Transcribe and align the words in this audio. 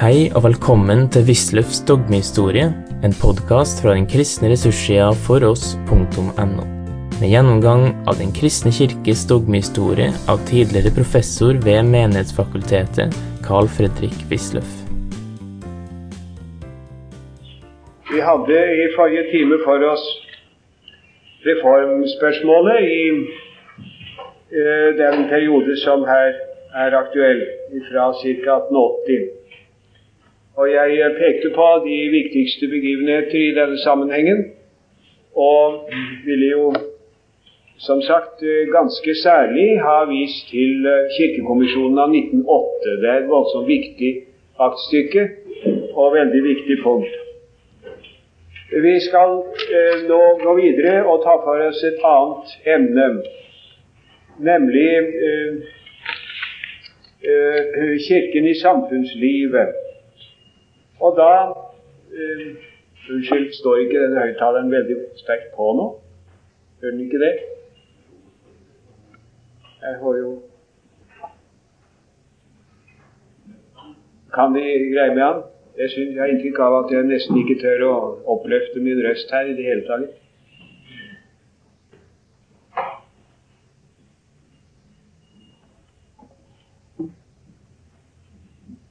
Hei 0.00 0.30
og 0.32 0.46
velkommen 0.46 1.02
til 1.12 1.26
Wisløffs 1.28 1.82
dogmehistorie, 1.84 2.70
en 3.04 3.14
podkast 3.20 3.82
fra 3.84 3.92
den 3.92 4.06
kristne 4.08 4.48
ressurssida 4.48 5.10
foross.no. 5.26 6.62
Med 7.18 7.26
gjennomgang 7.28 7.82
av 8.08 8.16
Den 8.16 8.30
kristne 8.32 8.72
kirkes 8.72 9.26
dogmehistorie 9.28 10.06
av 10.24 10.40
tidligere 10.48 10.88
professor 10.96 11.58
ved 11.66 11.84
Menighetsfakultetet, 11.92 13.12
Carl 13.44 13.68
Fredrik 13.68 14.16
Wisløff. 14.30 14.70
Vi 18.08 18.22
hadde 18.24 18.56
i 18.56 18.86
forrige 18.94 19.26
time 19.34 19.58
for 19.66 19.84
oss 19.90 20.06
reformspørsmålet 21.44 22.88
i 22.88 23.04
eh, 24.56 24.88
den 25.04 25.28
periode 25.28 25.76
som 25.84 26.08
her 26.08 26.40
er 26.86 26.98
aktuell, 27.04 27.44
fra 27.90 28.08
ca. 28.16 28.32
1880. 28.32 29.39
Og 30.60 30.68
jeg 30.72 31.14
pekte 31.16 31.50
på 31.56 31.66
de 31.86 31.96
viktigste 32.12 32.68
begivenheter 32.68 33.38
i 33.40 33.54
denne 33.56 33.78
sammenhengen, 33.80 34.44
og 35.34 35.88
ville 36.26 36.50
jo 36.50 36.64
som 37.80 38.02
sagt 38.02 38.42
ganske 38.72 39.14
særlig 39.22 39.68
ha 39.80 40.04
vist 40.10 40.50
til 40.52 40.84
Kirkekommisjonen 41.16 42.02
av 42.04 42.12
1908. 42.12 42.98
Det 43.00 43.08
er 43.08 43.22
et 43.22 43.32
voldsomt 43.32 43.70
viktig 43.70 44.12
aktstykke 44.68 45.26
og 45.96 46.14
veldig 46.18 46.44
viktig 46.44 46.76
punkt. 46.84 47.16
Vi 48.70 49.00
skal 49.00 49.32
eh, 49.76 50.02
nå 50.06 50.20
gå 50.42 50.52
videre 50.60 51.00
og 51.02 51.24
ta 51.24 51.34
for 51.42 51.58
oss 51.64 51.80
et 51.84 52.04
annet 52.06 52.52
emne, 52.74 53.06
nemlig 54.38 54.90
eh, 55.26 55.56
eh, 57.26 57.96
Kirken 58.06 58.46
i 58.46 58.54
samfunnslivet. 58.60 59.74
Og 61.00 61.16
da 61.16 61.30
uh, 61.48 62.48
Unnskyld, 63.10 63.52
står 63.52 63.76
ikke 63.76 64.02
denne 64.02 64.20
høyttaleren 64.20 64.70
veldig 64.70 64.96
sterkt 65.18 65.48
på 65.56 65.72
nå? 65.78 65.86
Gjør 66.80 66.94
den 66.94 67.00
ikke 67.06 67.22
det? 67.22 67.32
Jeg 69.80 69.96
har 70.02 70.18
jo 70.20 70.30
Kan 74.34 74.54
de 74.54 74.62
greie 74.94 75.14
med 75.14 75.24
han? 75.24 75.42
Jeg, 75.78 75.90
synes, 75.90 76.14
jeg 76.14 76.22
har 76.22 76.30
inntrykk 76.30 76.58
av 76.62 76.74
at 76.84 76.92
jeg 76.94 77.08
nesten 77.08 77.38
ikke 77.40 77.56
tør 77.62 77.86
å 77.88 77.94
oppløfte 78.36 78.82
min 78.84 79.00
røst 79.02 79.32
her 79.34 79.48
i 79.48 79.56
det 79.58 79.64
hele 79.66 79.86
tatt. 79.88 80.18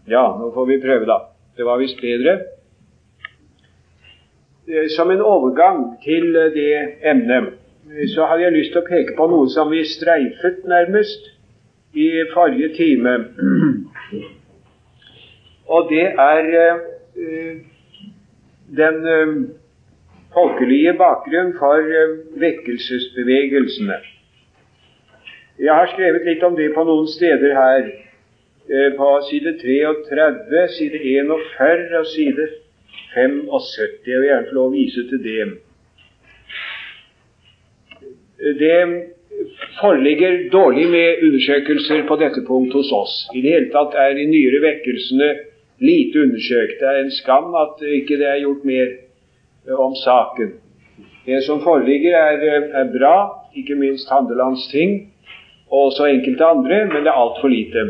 Ja, 0.10 0.26
nå 0.42 0.50
får 0.56 0.66
vi 0.66 0.82
prøve, 0.82 1.06
da. 1.06 1.20
Det 1.60 1.66
var 1.66 1.78
visst 1.78 2.02
bedre. 2.02 2.40
Eh, 4.68 4.88
som 4.98 5.12
en 5.12 5.22
overgang 5.22 5.80
til 6.04 6.36
eh, 6.36 6.54
det 6.56 6.76
emnet 7.04 7.48
eh, 7.92 8.08
så 8.16 8.30
hadde 8.30 8.46
jeg 8.46 8.54
lyst 8.56 8.72
til 8.72 8.80
å 8.80 8.88
peke 8.88 9.16
på 9.18 9.28
noe 9.28 9.50
som 9.52 9.68
vi 9.74 9.82
streifet 9.84 10.64
nærmest 10.72 11.28
i 12.00 12.08
forrige 12.32 12.72
time. 12.78 13.18
Og 15.76 15.92
det 15.92 16.08
er 16.30 16.48
den 18.80 19.04
folkelige 20.34 20.96
bakgrunn 20.98 21.52
for 21.60 21.92
vekkelsesbevegelsene. 22.42 24.00
Jeg 25.60 25.76
har 25.76 25.92
skrevet 25.92 26.26
litt 26.26 26.48
om 26.48 26.56
det 26.56 26.72
på 26.78 26.88
noen 26.88 27.12
steder 27.12 27.54
her 27.60 27.92
på 28.70 29.08
side 29.30 29.56
33, 29.62 30.68
side 30.78 31.00
41 31.02 31.98
og 32.00 32.06
side 32.06 32.48
75. 33.14 34.08
Jeg 34.08 34.20
vil 34.20 34.28
gjerne 34.30 34.50
få 34.50 34.58
lov 34.58 34.68
å 34.70 34.76
vise 34.76 35.06
til 35.10 35.24
det. 35.24 35.48
Det 38.60 38.78
foreligger 39.82 40.50
dårlig 40.52 40.88
med 40.90 41.24
undersøkelser 41.28 42.06
på 42.08 42.18
dette 42.22 42.44
punkt 42.48 42.74
hos 42.78 42.92
oss. 42.96 43.16
I 43.36 43.42
det 43.44 43.56
hele 43.56 43.72
tatt 43.74 43.96
er 43.98 44.16
de 44.18 44.28
nyere 44.30 44.62
vekkelsene 44.64 45.30
lite 45.84 46.24
undersøkt. 46.26 46.80
Det 46.80 46.88
er 46.88 47.04
en 47.04 47.14
skam 47.14 47.54
at 47.56 47.84
ikke 48.00 48.20
det 48.20 48.28
er 48.28 48.44
gjort 48.44 48.66
mer 48.68 48.88
eh, 48.88 49.78
om 49.80 49.96
saken. 49.96 50.58
Det 51.26 51.44
som 51.46 51.62
foreligger, 51.64 52.18
er, 52.18 52.44
eh, 52.44 52.70
er 52.82 52.92
bra, 52.98 53.16
ikke 53.56 53.80
minst 53.80 54.12
Handelands 54.12 54.68
ting, 54.72 55.12
og 55.72 55.92
også 55.92 56.10
enkelte 56.10 56.46
andre, 56.46 56.86
men 56.92 57.04
det 57.06 57.12
er 57.12 57.22
altfor 57.24 57.52
lite. 57.52 57.86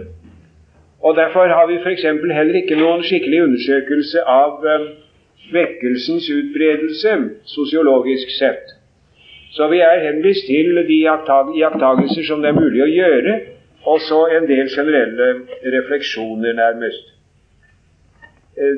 Og 1.01 1.15
Derfor 1.15 1.47
har 1.47 1.67
vi 1.67 1.77
f.eks. 1.79 2.03
heller 2.37 2.55
ikke 2.59 2.75
noen 2.79 3.03
skikkelig 3.07 3.43
undersøkelse 3.43 4.23
av 4.27 4.65
eh, 4.67 4.89
vekkelsens 5.53 6.27
utbredelse 6.33 7.13
sosiologisk 7.47 8.33
sett. 8.35 8.75
Så 9.55 9.69
vi 9.71 9.79
er 9.81 10.03
henvist 10.03 10.45
til 10.47 10.75
de 10.87 10.99
iakttagelser 11.03 12.27
som 12.27 12.43
det 12.43 12.51
er 12.51 12.59
mulig 12.59 12.83
å 12.83 12.91
gjøre, 12.91 13.37
og 13.87 14.03
så 14.03 14.25
en 14.35 14.45
del 14.49 14.67
generelle 14.75 15.29
refleksjoner, 15.77 16.53
nærmest. 16.59 17.15
Eh, 18.59 18.77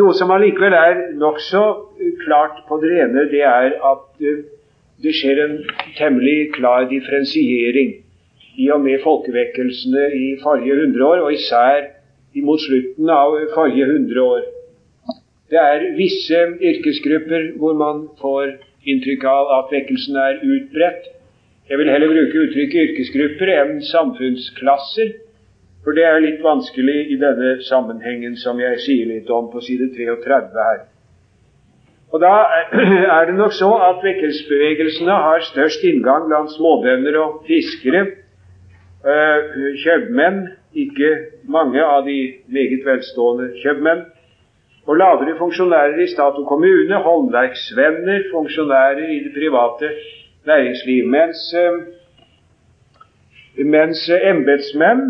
noe 0.00 0.16
som 0.16 0.32
allikevel 0.32 0.72
er 0.72 1.04
nokså 1.20 1.64
klart 2.24 2.64
på 2.68 2.80
det 2.80 2.96
rene, 2.96 3.28
det 3.28 3.44
er 3.44 3.76
at 3.92 4.24
eh, 4.24 4.44
det 5.04 5.14
skjer 5.14 5.44
en 5.44 5.58
temmelig 6.00 6.54
klar 6.56 6.88
differensiering 6.90 7.98
i 8.58 8.70
og 8.74 8.82
med 8.82 9.02
folkevekkelsene 9.04 10.08
i 10.18 10.26
forrige 10.42 10.80
hundreår, 10.80 11.22
og 11.24 11.32
især 11.32 11.94
mot 12.44 12.60
slutten 12.62 13.10
av 13.10 13.36
forrige 13.54 13.86
hundreår. 13.90 14.42
Det 15.50 15.58
er 15.58 15.86
visse 15.96 16.40
yrkesgrupper 16.70 17.52
hvor 17.60 17.76
man 17.78 18.04
får 18.20 18.58
inntrykk 18.88 19.24
av 19.30 19.54
at 19.58 19.72
vekkelsen 19.72 20.18
er 20.20 20.42
utbredt. 20.44 21.08
Jeg 21.68 21.80
vil 21.80 21.90
heller 21.92 22.12
bruke 22.12 22.44
uttrykket 22.44 22.84
yrkesgrupper 22.84 23.50
enn 23.54 23.80
samfunnsklasser, 23.88 25.16
for 25.84 25.96
det 25.96 26.04
er 26.04 26.20
litt 26.20 26.44
vanskelig 26.44 26.98
i 27.14 27.18
denne 27.20 27.56
sammenhengen, 27.64 28.36
som 28.36 28.60
jeg 28.60 28.80
sier 28.84 29.08
litt 29.08 29.30
om 29.32 29.48
på 29.52 29.62
side 29.64 29.90
33 29.96 30.68
her. 30.68 30.86
Og 32.12 32.20
Da 32.20 32.34
er 33.18 33.26
det 33.28 33.36
nok 33.36 33.52
så 33.52 33.68
at 33.84 34.04
vekkelsesbevegelsene 34.04 35.16
har 35.26 35.44
størst 35.44 35.84
inngang 35.84 36.28
blant 36.28 36.54
småbønder 36.54 37.18
og 37.20 37.42
fiskere, 37.48 38.06
kjøpmenn, 39.04 40.48
ikke 40.74 41.10
mange 41.48 41.82
av 41.84 42.04
de 42.06 42.34
meget 42.50 42.84
velstående 42.86 43.52
kjøpmenn, 43.62 44.06
og 44.88 44.96
lavere 44.96 45.36
funksjonærer 45.38 46.00
i 46.00 46.08
stat 46.08 46.38
og 46.40 46.46
kommune, 46.48 46.96
håndverksvenner, 47.06 48.22
funksjonærer 48.32 49.04
i 49.14 49.18
det 49.24 49.32
private 49.36 49.90
næringsliv. 50.48 51.06
Mens, 51.16 51.54
eh, 51.62 51.76
mens 53.74 54.10
embetsmenn, 54.32 55.02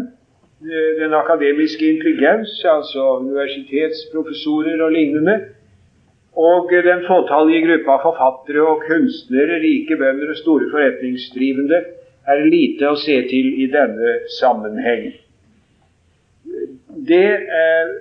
eh, 0.62 0.90
den 1.02 1.14
akademiske 1.14 1.84
intelligens, 1.94 2.64
altså 2.64 3.02
universitetsprofessorer 3.22 4.82
og 4.82 4.92
lignende, 4.92 5.36
og 6.36 6.70
den 6.88 7.00
fåtallige 7.10 7.66
gruppa 7.66 7.94
forfattere 8.08 8.62
og 8.72 8.82
kunstnere, 8.88 9.62
rike 9.66 9.96
bønder 9.96 10.28
og 10.30 10.36
store 10.36 10.66
forretningsdrivende, 10.72 11.78
er 12.28 12.44
lite 12.44 12.90
å 12.90 12.98
se 13.00 13.16
til 13.30 13.54
i 13.62 13.68
denne 13.72 14.18
sammenheng. 14.38 15.10
Det 17.08 17.26
eh, 17.60 17.92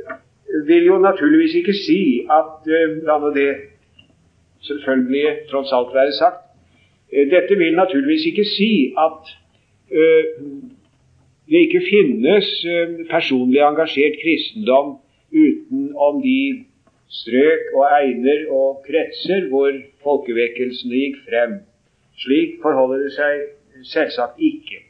vil 0.68 0.90
jo 0.90 1.00
naturligvis 1.04 1.56
ikke 1.62 1.76
si 1.78 2.02
at 2.32 2.68
eh, 2.68 2.98
La 3.08 3.20
nå 3.22 3.32
det 3.36 3.50
selvfølgelig 4.68 5.48
tross 5.52 5.72
alt 5.76 5.94
være 5.96 6.16
sagt. 6.18 6.44
Eh, 7.12 7.28
dette 7.32 7.58
vil 7.60 7.76
naturligvis 7.76 8.26
ikke 8.32 8.46
si 8.46 8.72
at 9.00 9.36
eh, 9.92 10.32
det 11.48 11.60
ikke 11.68 11.84
finnes 11.88 12.48
eh, 12.68 12.98
personlig 13.12 13.62
engasjert 13.64 14.20
kristendom 14.24 14.98
utenom 15.32 16.22
de 16.24 16.40
strøk 17.20 17.72
og 17.76 17.86
egner 18.02 18.48
og 18.52 18.82
kretser 18.88 19.48
hvor 19.52 19.72
folkevekkelsene 20.04 21.04
gikk 21.04 21.22
frem. 21.30 21.60
Slik 22.20 22.58
forholder 22.64 23.06
det 23.06 23.14
seg 23.16 23.46
Selvsagt 23.84 24.40
ikke. 24.42 24.84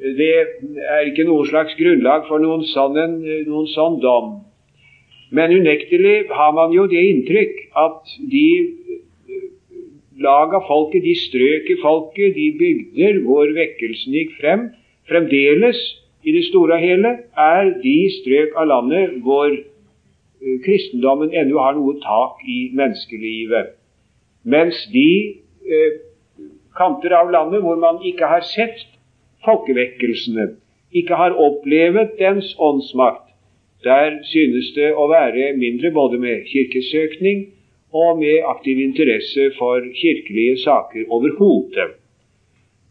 Det 0.00 0.30
er 0.88 1.08
ikke 1.10 1.26
noe 1.28 1.44
slags 1.48 1.74
grunnlag 1.76 2.24
for 2.28 2.40
noen 2.40 2.64
sånn, 2.70 2.96
noen 3.48 3.68
sånn 3.74 3.98
dom. 4.00 4.38
Men 5.30 5.52
unektelig 5.54 6.30
har 6.32 6.54
man 6.56 6.72
jo 6.74 6.86
det 6.90 7.02
inntrykk 7.12 7.58
at 7.78 8.14
de 8.32 8.46
lag 10.20 10.54
av 10.56 10.66
folket, 10.68 11.04
de 11.04 11.14
strøk 11.16 11.68
i 11.70 11.78
folket, 11.82 12.34
de 12.36 12.48
bygder 12.60 13.20
hvor 13.24 13.52
vekkelsen 13.56 14.16
gikk 14.16 14.34
frem, 14.40 14.68
fremdeles 15.08 15.78
i 16.24 16.34
det 16.36 16.44
store 16.50 16.76
og 16.76 16.84
hele 16.84 17.12
er 17.40 17.70
de 17.80 17.96
strøk 18.18 18.56
av 18.60 18.68
landet 18.68 19.16
hvor 19.24 19.48
eh, 19.52 20.56
kristendommen 20.64 21.32
ennå 21.32 21.60
har 21.62 21.78
noe 21.78 21.96
tak 22.02 22.42
i 22.44 22.58
menneskelivet. 22.76 23.72
Mens 24.44 24.82
de 24.92 25.08
eh, 25.64 26.00
kanter 26.76 27.14
av 27.16 27.30
landet 27.32 27.62
hvor 27.64 27.78
man 27.80 28.00
ikke 28.06 28.28
har 28.30 28.44
sett 28.46 28.84
folkevekkelsene, 29.44 30.54
ikke 30.92 31.16
har 31.16 31.36
opplevet 31.38 32.18
dens 32.18 32.54
åndsmakt, 32.58 33.30
Der 33.84 34.18
synes 34.28 34.74
det 34.76 34.90
å 34.92 35.06
være 35.08 35.54
mindre 35.56 35.88
både 35.90 36.18
med 36.20 36.42
kirkesøkning 36.50 37.46
og 37.96 38.18
med 38.18 38.44
aktiv 38.44 38.78
interesse 38.78 39.46
for 39.56 39.86
kirkelige 39.96 40.58
saker 40.60 41.06
overhodet. 41.08 41.94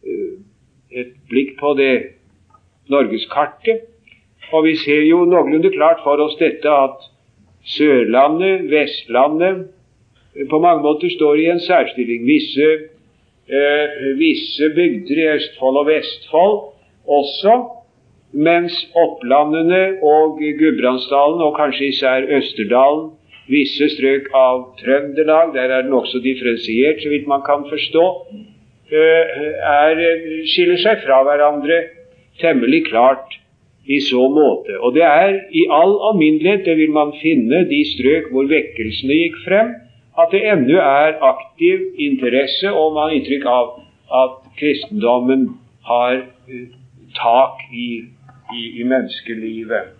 Eh, 0.01 0.41
et 0.89 1.13
blikk 1.29 1.59
på 1.59 1.75
det 1.77 1.93
norgeskartet, 2.89 3.85
og 4.51 4.65
vi 4.65 4.75
ser 4.81 5.05
jo 5.05 5.27
noenlunde 5.29 5.69
klart 5.75 6.01
for 6.03 6.17
oss 6.25 6.33
dette 6.41 6.73
at 6.73 7.05
Sørlandet, 7.69 8.65
Vestlandet, 8.71 9.67
eh, 10.35 10.47
på 10.49 10.59
mange 10.59 10.81
måter 10.81 11.13
står 11.13 11.37
i 11.37 11.51
en 11.53 11.61
særstilling. 11.61 12.25
Visse, 12.25 12.89
visse 14.19 14.69
bygder 14.75 15.17
i 15.17 15.27
Østfold 15.35 15.77
og 15.81 15.87
Vestfold 15.87 16.57
også, 17.09 17.55
mens 18.33 18.75
opplandene 18.93 19.97
og 20.05 20.37
Gudbrandsdalen, 20.37 21.41
og 21.41 21.55
kanskje 21.57 21.89
især 21.89 22.27
Østerdalen, 22.37 23.09
visse 23.49 23.89
strøk 23.95 24.29
av 24.37 24.61
Trøndelag, 24.77 25.53
der 25.55 25.73
er 25.73 25.81
den 25.87 25.95
også 25.97 26.21
differensiert, 26.21 27.01
så 27.01 27.09
vidt 27.09 27.27
man 27.27 27.41
kan 27.45 27.65
forstå, 27.69 28.05
eh, 28.93 29.39
er, 29.65 30.03
skiller 30.45 30.77
seg 30.77 31.01
fra 31.05 31.23
hverandre 31.25 31.81
temmelig 32.41 32.85
klart 32.91 33.39
i 33.89 33.99
så 34.05 34.27
måte. 34.29 34.77
Og 34.79 34.93
det 34.93 35.05
er 35.05 35.39
i 35.49 35.65
all 35.73 35.95
alminnelighet, 36.11 36.65
det 36.65 36.77
vil 36.77 36.93
man 36.93 37.15
finne, 37.21 37.65
de 37.69 37.81
strøk 37.95 38.29
hvor 38.33 38.49
vekkelsene 38.51 39.17
gikk 39.23 39.39
frem, 39.47 39.73
at 40.21 40.31
det 40.31 40.42
ennå 40.51 40.80
er 40.80 41.19
aktiv 41.24 41.80
interesse, 41.98 42.71
og 42.71 42.94
man 42.94 43.10
har 43.10 43.16
inntrykk 43.18 43.45
av 43.45 43.69
at 44.24 44.36
kristendommen 44.60 45.45
har 45.86 46.21
uh, 46.50 46.66
tak 47.16 47.63
i, 47.74 47.89
i, 48.56 48.62
i 48.81 48.83
menneskelivet. 48.83 49.95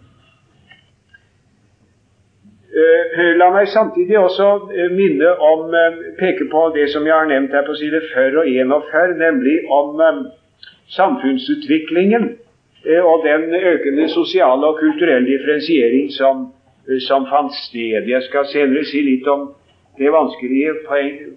Uh, 2.70 3.22
la 3.42 3.48
meg 3.54 3.72
samtidig 3.74 4.20
også 4.20 4.50
uh, 4.74 4.90
minne 4.94 5.32
om, 5.52 5.72
peke 6.20 6.50
på 6.52 6.68
det 6.76 6.90
som 6.94 7.08
jeg 7.08 7.16
har 7.16 7.32
nevnt 7.32 7.56
her 7.56 7.66
på 7.66 7.78
side 7.80 8.04
40 8.14 8.44
og 8.44 8.52
41, 8.52 9.18
nemlig 9.24 9.58
om 9.70 10.04
samfunnsutviklingen 10.90 12.32
Eh, 12.86 13.04
og 13.06 13.24
den 13.28 13.56
økende 13.56 14.10
sosiale 14.10 14.68
og 14.68 14.80
kulturelle 14.80 15.28
differensiering 15.28 16.12
som, 16.12 16.36
eh, 16.90 17.00
som 17.08 17.28
fant 17.32 17.54
sted. 17.68 18.08
Jeg 18.08 18.24
skal 18.24 18.46
senere 18.46 18.86
si 18.86 19.02
litt 19.02 19.28
om 19.28 19.50
det 20.00 20.12
vanskelige 20.12 20.74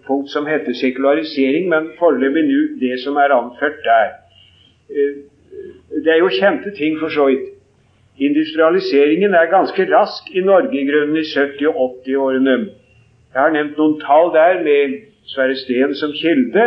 punkt 0.06 0.30
som 0.30 0.46
heter 0.46 0.72
sekularisering, 0.72 1.68
men 1.68 1.90
foreløpig 1.98 2.44
nå 2.48 2.60
det 2.80 3.00
som 3.04 3.16
er 3.16 3.34
anført 3.34 3.80
der. 3.84 4.12
Eh, 4.90 5.14
det 6.04 6.12
er 6.12 6.20
jo 6.22 6.28
kjente 6.40 6.70
ting, 6.76 6.98
for 7.00 7.08
så 7.08 7.26
vidt. 7.30 7.48
Industrialiseringen 8.18 9.34
er 9.34 9.50
ganske 9.56 9.82
rask 9.96 10.30
i 10.30 10.40
Norge 10.40 10.80
i 10.80 10.86
grunnen 10.90 11.16
i 11.16 11.26
70- 11.26 11.66
og 11.68 11.76
80-årene. 12.06 12.56
Jeg 13.34 13.40
har 13.42 13.52
nevnt 13.54 13.78
noen 13.80 14.00
tall 14.00 14.32
der 14.36 14.60
med 14.64 14.98
Sverre 15.32 15.56
Steen 15.56 15.94
som 15.94 16.12
kilde. 16.12 16.64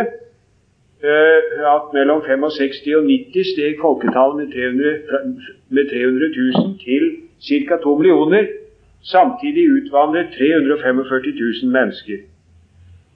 Eh, 1.06 1.40
at 1.76 1.92
mellom 1.94 2.22
65 2.26 2.94
og 2.98 3.04
90 3.04 3.50
steg 3.52 3.80
folketallet 3.80 4.36
med 4.40 4.48
300, 4.52 4.94
med 5.68 5.90
300 5.90 6.28
000 6.36 6.78
til 6.84 7.04
ca. 7.46 7.76
2 7.82 7.98
millioner. 7.98 8.46
Samtidig 9.12 9.64
utvandret 9.72 10.28
345 10.38 11.32
000 11.62 11.72
mennesker. 11.72 12.18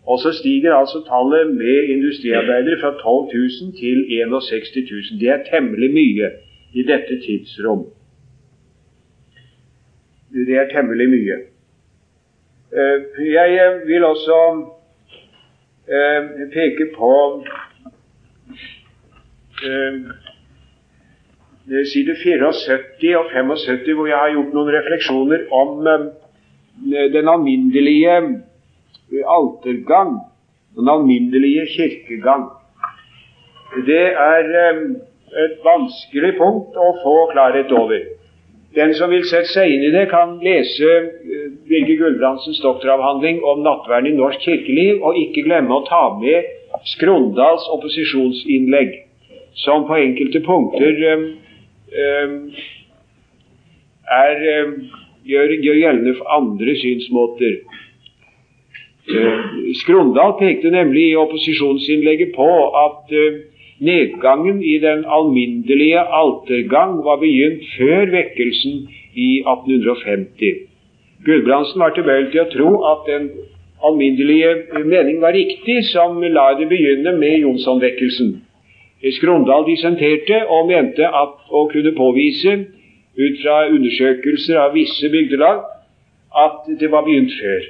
Og 0.06 0.18
så 0.18 0.32
stiger 0.32 0.74
altså 0.74 0.98
tallet 1.12 1.54
med 1.56 1.78
industriarbeidere 1.94 2.80
fra 2.80 2.90
12 2.90 3.02
000 3.62 3.72
til 3.80 3.98
61 4.22 4.76
000. 4.76 5.20
Det 5.20 5.28
er 5.28 5.44
temmelig 5.50 5.90
mye 5.98 6.30
i 6.72 6.82
dette 6.82 7.20
tidsrom. 7.26 7.86
Det 10.32 10.56
er 10.56 10.68
temmelig 10.74 11.08
mye. 11.08 11.36
Eh, 12.78 12.98
jeg 13.32 13.80
vil 13.86 14.04
også 14.04 14.38
eh, 15.88 16.22
peke 16.54 16.86
på 16.96 17.44
eh, 19.64 19.94
side 21.68 22.16
74 22.16 23.16
og 23.16 23.24
75, 23.32 23.92
hvor 23.94 24.06
jeg 24.06 24.16
har 24.16 24.32
gjort 24.34 24.54
noen 24.54 24.72
refleksjoner 24.74 25.44
om 25.54 25.86
eh, 25.90 26.06
den 27.12 27.28
alminnelige 27.28 28.16
eh, 28.16 29.24
altergang, 29.26 30.16
den 30.76 30.88
alminnelige 30.88 31.66
kirkegang. 31.76 32.48
Det 33.86 34.06
er 34.12 34.48
eh, 34.64 34.80
et 35.44 35.60
vanskelig 35.64 36.32
punkt 36.38 36.78
å 36.80 36.88
få 37.04 37.16
klarhet 37.34 37.70
over. 37.72 38.08
Den 38.74 38.94
som 38.94 39.10
vil 39.10 39.26
sette 39.26 39.50
seg 39.50 39.72
inn 39.74 39.84
i 39.88 39.90
det, 39.90 40.04
kan 40.12 40.36
lese 40.42 40.90
Birger 41.66 41.96
Gulbrandsens 41.98 42.60
doktoravhandling 42.62 43.40
om 43.42 43.64
nattverden 43.66 44.12
i 44.12 44.18
norsk 44.18 44.42
kirkeliv, 44.46 45.02
og 45.02 45.18
ikke 45.18 45.42
glemme 45.48 45.74
å 45.74 45.86
ta 45.88 46.04
med 46.20 46.56
Skrondals 46.86 47.66
opposisjonsinnlegg 47.74 48.92
som 49.58 49.88
på 49.88 49.98
enkelte 49.98 50.38
punkter 50.46 51.00
er, 54.20 54.36
um, 54.64 54.74
gjør, 55.24 55.54
gjør, 55.64 55.78
gjeldende 55.82 56.16
for 56.18 56.26
andre 56.38 56.76
synsmåter. 56.82 57.54
Uh, 59.10 59.44
Skrondal 59.82 60.36
pekte 60.38 60.70
nemlig 60.70 61.10
i 61.10 61.18
opposisjonsinnlegget 61.18 62.34
på 62.36 62.50
at 62.86 63.14
nedgangen 63.80 64.62
i 64.62 64.78
den 64.78 65.04
alminnelige 65.08 66.00
altergang 66.22 66.98
var 67.04 67.16
begynt 67.22 67.62
før 67.78 68.10
vekkelsen 68.16 68.74
i 69.14 69.30
1850. 69.40 70.66
Gulbrandsen 71.24 71.80
var 71.80 71.94
tilbøyelig 71.96 72.30
til 72.32 72.44
å 72.44 72.50
tro 72.52 72.70
at 72.92 73.08
den 73.08 73.30
alminnelige 73.84 74.84
mening 74.84 75.20
var 75.20 75.36
riktig, 75.36 75.82
som 75.92 76.20
la 76.22 76.46
det 76.58 76.68
begynne 76.70 77.16
med 77.18 77.40
Jonsson-vekkelsen. 77.44 78.38
Skrondal 79.00 79.64
dissenterte 79.64 80.42
og 80.52 80.68
mente 80.68 81.06
at 81.08 81.48
å 81.48 81.64
kunne 81.72 81.92
påvise 81.96 82.56
ut 83.16 83.38
fra 83.42 83.62
undersøkelser 83.72 84.60
av 84.60 84.74
visse 84.76 85.08
bygdelag 85.08 85.62
at 86.44 86.68
det 86.80 86.90
var 86.92 87.06
begynt 87.06 87.32
før. 87.40 87.64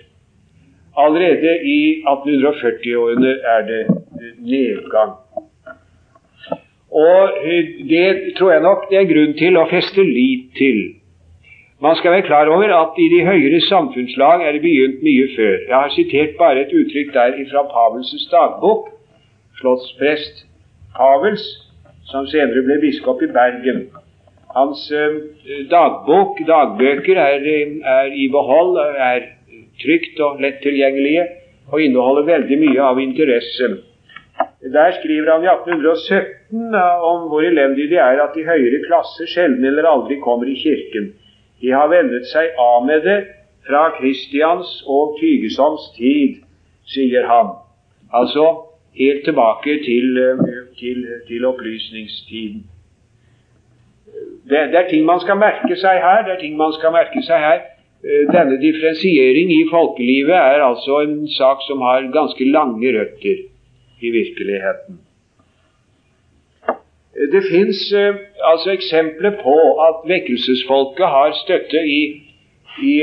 Allerede 0.99 1.53
i 1.65 2.03
1840-årene 2.03 3.37
er 3.55 3.63
det 3.69 3.83
nedgang. 4.43 5.15
Og 6.91 7.39
det 7.89 8.35
tror 8.39 8.53
jeg 8.53 8.67
nok 8.67 8.89
det 8.91 8.99
er 8.99 9.13
grunn 9.13 9.37
til 9.39 9.57
å 9.57 9.69
feste 9.71 10.03
lit 10.03 10.51
til. 10.59 10.81
Man 11.81 11.97
skal 11.97 12.13
være 12.13 12.27
klar 12.27 12.51
over 12.53 12.75
at 12.77 12.99
i 12.99 13.07
de 13.09 13.23
høyere 13.25 13.63
samfunnslag 13.71 14.43
er 14.45 14.53
det 14.53 14.65
begynt 14.67 14.99
mye 15.07 15.31
før. 15.37 15.57
Jeg 15.71 15.77
har 15.77 15.95
sitert 15.95 16.35
bare 16.43 16.67
et 16.67 16.75
uttrykk 16.75 17.15
der 17.15 17.39
fra 17.53 17.63
Pavels 17.71 18.27
dagbok, 18.35 18.91
slottsprest 19.63 20.50
Havels, 20.99 21.43
som 22.11 22.27
senere 22.31 22.65
ble 22.67 22.81
biskop 22.83 23.23
i 23.23 23.31
Bergen. 23.35 23.85
Hans 24.55 24.89
eh, 24.91 25.21
dagbok, 25.71 26.41
dagbøker, 26.47 27.21
er, 27.23 27.47
er, 27.47 28.11
i 28.11 28.27
behold, 28.33 28.81
er 28.81 29.29
trygt 29.83 30.19
og 30.25 30.41
lett 30.43 30.59
tilgjengelige 30.65 31.29
og 31.71 31.83
inneholder 31.85 32.27
veldig 32.27 32.59
mye 32.65 32.83
av 32.83 32.99
interesse. 33.01 33.71
Der 34.75 34.93
skriver 34.99 35.31
han 35.33 35.45
i 35.47 35.51
1817 35.51 36.75
om 37.07 37.29
hvor 37.31 37.47
elendig 37.47 37.89
det 37.93 38.01
er 38.03 38.21
at 38.25 38.35
de 38.35 38.45
høyere 38.45 38.83
klasser 38.87 39.31
sjelden 39.31 39.65
eller 39.65 39.89
aldri 39.89 40.19
kommer 40.21 40.51
i 40.51 40.59
kirken. 40.59 41.13
De 41.63 41.71
har 41.73 41.91
vennet 41.93 42.27
seg 42.29 42.57
av 42.59 42.85
med 42.87 43.05
det 43.07 43.19
fra 43.69 43.87
Kristians 43.99 44.81
og 44.89 45.17
Tygesons 45.21 45.91
tid, 45.97 46.41
sier 46.91 47.29
han. 47.31 47.55
Altså 48.17 48.47
helt 48.99 49.25
tilbake 49.25 49.85
til, 49.85 50.19
eh, 50.19 50.39
til, 50.79 51.07
til 51.29 51.45
opplysningstiden. 51.45 52.65
Det, 54.51 54.59
det, 54.73 54.79
er 54.79 54.89
ting 54.91 55.05
man 55.05 55.21
skal 55.21 55.37
merke 55.37 55.77
seg 55.77 56.01
her. 56.07 56.25
det 56.25 56.33
er 56.33 56.41
ting 56.41 56.57
man 56.57 56.73
skal 56.79 56.93
merke 56.93 57.23
seg 57.23 57.39
her. 57.39 57.61
Eh, 58.05 58.25
denne 58.35 58.57
differensiering 58.63 59.53
i 59.53 59.69
folkelivet 59.71 60.35
er 60.35 60.65
altså 60.71 61.01
en 61.05 61.29
sak 61.29 61.59
som 61.69 61.81
har 61.81 62.11
ganske 62.13 62.51
lange 62.51 62.99
røtter 62.99 63.39
i 64.01 64.11
virkeligheten. 64.11 65.01
Det 67.33 67.43
fins 67.53 67.93
eh, 67.93 68.15
altså 68.53 68.71
eksempler 68.71 69.31
på 69.43 69.57
at 69.89 70.09
vekkelsesfolket 70.09 71.07
har 71.07 71.37
støtte 71.45 71.87
i, 71.87 72.03
i 72.83 72.95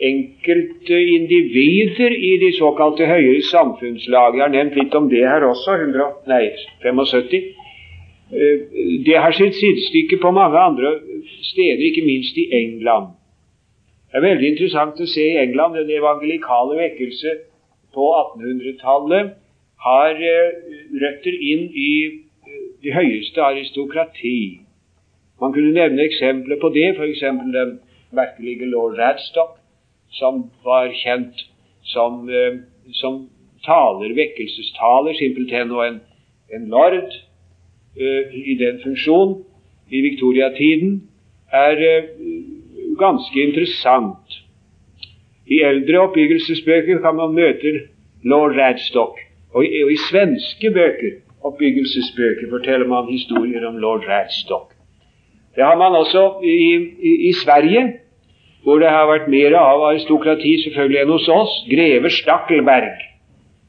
enkelte 0.00 0.98
individer 1.16 2.14
i 2.14 2.32
de 2.42 2.52
såkalte 2.56 3.06
høyere 3.06 3.42
samfunnslag. 3.42 4.36
Jeg 4.36 4.44
har 4.44 4.54
nevnt 4.54 4.78
litt 4.78 4.94
om 4.94 5.08
det 5.10 5.24
her 5.26 5.46
også. 5.46 5.76
100, 5.76 6.08
nei, 6.30 6.50
75. 6.84 7.48
Eh, 8.32 8.66
det 9.06 9.16
har 9.22 9.36
sitt 9.36 9.54
sidestykke 9.58 10.20
på 10.22 10.34
mange 10.34 10.58
andre 10.58 10.96
steder, 11.42 11.84
ikke 11.88 12.06
minst 12.06 12.36
i 12.36 12.48
England. 12.52 13.14
Det 14.10 14.22
er 14.22 14.28
veldig 14.28 14.52
interessant 14.54 15.00
å 15.02 15.08
se 15.10 15.24
i 15.32 15.40
England 15.42 15.76
den 15.76 15.90
evangelikale 15.98 16.78
vekkelse 16.78 17.34
på 17.96 18.06
1800-tallet 18.20 19.34
har 19.86 20.22
eh, 20.34 20.62
røtter 21.02 21.36
inn 21.36 21.68
i 21.72 21.90
de 22.06 22.22
det 22.86 22.94
høyeste 22.94 23.42
aristokrati. 23.42 24.60
Man 25.40 25.52
kunne 25.52 25.74
nevne 25.74 26.04
eksempler 26.06 26.60
på 26.60 26.68
det, 26.76 26.88
f.eks. 26.94 27.22
den 27.58 27.78
merkelige 28.14 28.68
lord 28.70 28.98
Radstock, 28.98 29.56
som 30.18 30.46
var 30.64 30.92
kjent 31.04 31.44
som, 31.86 32.28
eh, 32.28 32.58
som 32.92 33.26
taler, 33.66 34.14
vekkelsestaler, 34.16 35.14
simpelthen, 35.18 35.70
og 35.70 35.86
en, 35.86 36.00
en 36.54 36.68
lord 36.70 36.98
uh, 37.98 38.34
i 38.36 38.54
den 38.60 38.78
funksjon 38.84 39.40
i 39.90 40.02
viktoriatiden, 40.04 41.00
er 41.52 41.82
uh, 41.82 42.10
ganske 43.00 43.42
interessant. 43.42 44.38
I 45.46 45.62
eldre 45.66 46.04
oppbyggelsesbøker 46.06 47.02
kan 47.02 47.18
man 47.18 47.34
møte 47.34 47.74
lord 48.22 48.54
Radstock, 48.58 49.18
og 49.54 49.66
i, 49.66 49.82
og 49.82 49.92
i 49.94 49.98
svenske 50.08 50.70
bøker 50.74 51.20
oppbyggelsesbøker 51.46 52.50
forteller 52.50 52.88
man 52.90 53.10
historier 53.10 53.66
om 53.68 53.78
lord 53.82 54.06
Radstock. 54.08 54.72
Det 55.56 55.64
har 55.64 55.76
man 55.78 55.94
også 55.96 56.40
i, 56.44 56.74
i, 57.10 57.12
i, 57.28 57.32
Sverige, 57.32 57.82
hvor 58.66 58.80
det 58.82 58.90
har 58.90 59.06
vært 59.06 59.28
mer 59.30 59.54
av 59.54 59.84
aristokrati 59.92 60.56
selvfølgelig 60.64 60.98
enn 61.04 61.12
hos 61.14 61.28
oss. 61.30 61.52
Greve 61.70 62.10
Stakkelberg. 62.10 62.96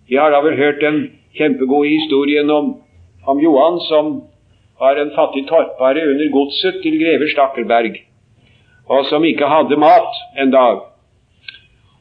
Vi 0.10 0.18
har 0.18 0.34
da 0.34 0.40
vel 0.42 0.58
hørt 0.58 0.82
den 0.82 0.98
kjempegode 1.38 1.92
historien 1.92 2.50
om, 2.50 2.72
om 3.30 3.42
Johan 3.44 3.78
som 3.86 4.10
var 4.82 4.98
en 4.98 5.14
fattig 5.14 5.44
torpare 5.50 6.02
under 6.12 6.32
godset 6.34 6.80
til 6.82 6.98
greve 7.02 7.30
Stakkelberg, 7.30 8.00
og 8.90 9.06
som 9.10 9.26
ikke 9.26 9.50
hadde 9.50 9.78
mat 9.82 10.18
en 10.42 10.54
dag, 10.54 10.82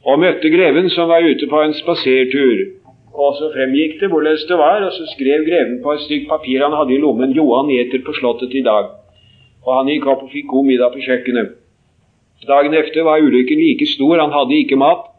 og 0.05 0.19
møtte 0.23 0.49
greven 0.53 0.89
som 0.93 1.09
var 1.13 1.25
ute 1.25 1.49
på 1.49 1.61
en 1.61 1.77
spasertur. 1.77 2.65
Og 3.17 3.37
så 3.37 3.51
fremgikk 3.53 3.97
det 4.01 4.09
hvorledes 4.09 4.45
det 4.49 4.57
var, 4.57 4.81
og 4.85 4.91
så 4.93 5.05
skrev 5.13 5.45
greven 5.45 5.79
på 5.83 5.93
et 5.93 6.03
stykke 6.05 6.29
papir 6.29 6.65
han 6.65 6.73
hadde 6.77 6.93
i 6.93 7.01
lommen 7.01 7.33
'Johan 7.33 7.69
eter 7.77 8.01
på 8.05 8.13
Slottet 8.17 8.53
i 8.53 8.65
dag'. 8.65 8.91
Og 9.65 9.71
han 9.77 9.89
gikk 9.89 10.05
opp 10.05 10.23
og 10.23 10.33
fikk 10.33 10.49
god 10.53 10.65
middag 10.65 10.93
på 10.93 11.05
kjøkkenet. 11.05 11.57
Dagen 12.45 12.73
efter 12.73 13.03
var 13.03 13.23
ulykken 13.23 13.59
like 13.59 13.85
stor, 13.85 14.19
han 14.19 14.31
hadde 14.31 14.59
ikke 14.59 14.77
mat, 14.77 15.09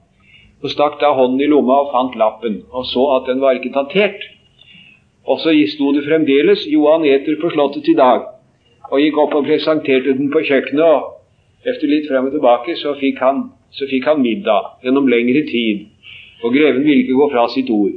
og 0.63 0.71
stakk 0.71 1.01
da 1.01 1.11
hånden 1.17 1.41
i 1.41 1.51
lomma 1.51 1.81
og 1.83 1.91
fant 1.93 2.15
lappen, 2.17 2.63
og 2.71 2.87
så 2.87 3.05
at 3.17 3.27
den 3.27 3.41
var 3.41 3.59
ikke 3.59 3.75
tantert. 3.75 4.23
Og 5.27 5.41
så 5.41 5.51
sto 5.75 5.93
det 5.93 6.07
fremdeles 6.07 6.67
'Johan 6.67 7.05
eter 7.05 7.37
på 7.41 7.51
Slottet 7.51 7.89
i 7.89 7.99
dag', 7.99 8.27
og 8.91 9.01
gikk 9.01 9.19
opp 9.19 9.35
og 9.35 9.45
presenterte 9.45 10.17
den 10.19 10.31
på 10.33 10.41
kjøkkenet, 10.41 10.85
og 10.85 11.03
efter 11.67 11.87
litt 11.89 12.09
frem 12.09 12.27
og 12.27 12.33
tilbake 12.33 12.77
så 12.77 12.95
fikk 12.95 13.19
han, 13.19 13.51
så 13.71 13.85
fikk 13.91 14.05
han 14.05 14.23
middag 14.23 14.81
gjennom 14.83 15.07
lengre 15.07 15.43
tid 15.43 15.87
og 16.43 16.55
greven 16.55 16.85
ville 16.85 17.03
ikke 17.03 17.19
gå 17.19 17.31
fra 17.33 17.47
sitt 17.55 17.71
ord. 17.71 17.97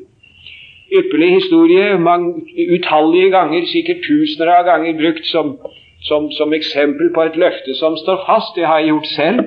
Ypperlig 0.92 1.30
historie, 1.38 1.98
mange, 2.00 2.42
utallige 2.76 3.30
ganger, 3.32 3.68
sikkert 3.70 4.04
tusener 4.08 4.52
av 4.58 4.66
ganger 4.68 4.98
brukt 5.00 5.28
som, 5.30 5.54
som, 6.02 6.32
som, 6.32 6.54
eksempel 6.54 7.12
på 7.14 7.24
et 7.24 7.36
løfte 7.36 7.76
som 7.80 7.98
står 7.98 8.24
fast. 8.26 8.56
Det 8.56 8.66
har 8.66 8.80
jeg 8.80 8.94
gjort 8.94 9.12
selv. 9.16 9.44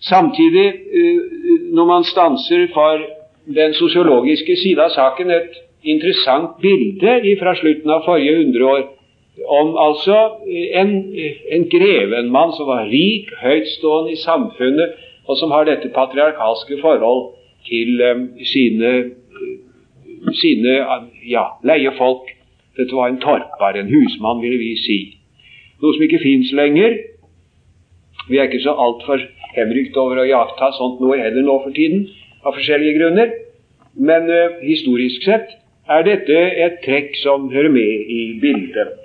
Samtidig, 0.00 0.66
eh, 0.68 1.20
når 1.72 1.86
man 1.86 2.04
stanser 2.04 2.68
for 2.74 3.00
den 3.54 3.74
sosiologiske 3.74 4.56
side 4.56 4.82
av 4.82 4.92
saken, 4.94 5.30
et 5.30 5.56
interessant 5.82 6.60
bilde 6.62 7.36
fra 7.40 7.54
slutten 7.56 7.90
av 7.90 8.04
forrige 8.04 8.36
hundreår 8.36 8.86
om 9.46 9.76
altså 9.78 10.16
en, 10.74 11.14
en 11.52 11.68
greve, 11.70 12.18
en 12.18 12.30
mann 12.32 12.52
som 12.56 12.66
var 12.66 12.88
rik, 12.90 13.30
høytstående 13.42 14.12
i 14.12 14.20
samfunnet, 14.22 14.96
og 15.28 15.38
som 15.38 15.52
har 15.54 15.68
dette 15.68 15.92
patriarkalske 15.94 16.80
forhold 16.80 17.28
til 17.68 18.00
um, 18.02 18.24
sine, 18.44 18.92
sine 20.40 20.74
ja, 21.28 21.44
leiefolk. 21.64 22.32
Dette 22.78 22.96
var 22.96 23.12
en 23.12 23.20
torpar, 23.20 23.76
en 23.76 23.92
husmann, 23.92 24.42
ville 24.42 24.58
vi 24.58 24.74
si. 24.82 24.98
Noe 25.82 25.94
som 25.94 26.04
ikke 26.04 26.22
fins 26.22 26.50
lenger. 26.56 26.96
Vi 28.28 28.38
er 28.38 28.48
ikke 28.48 28.64
så 28.64 28.74
altfor 28.74 29.22
henrykt 29.54 29.96
over 30.00 30.20
å 30.20 30.28
jakta 30.28 30.72
sånt 30.76 30.98
noe 31.02 31.18
heller 31.20 31.44
nå 31.46 31.58
for 31.64 31.74
tiden, 31.74 32.08
av 32.44 32.56
forskjellige 32.56 32.98
grunner. 32.98 33.34
Men 33.98 34.28
uh, 34.30 34.58
historisk 34.62 35.24
sett 35.26 35.54
er 35.88 36.04
dette 36.06 36.38
et 36.64 36.80
trekk 36.84 37.16
som 37.22 37.48
hører 37.52 37.72
med 37.72 38.10
i 38.14 38.22
bildet. 38.42 38.96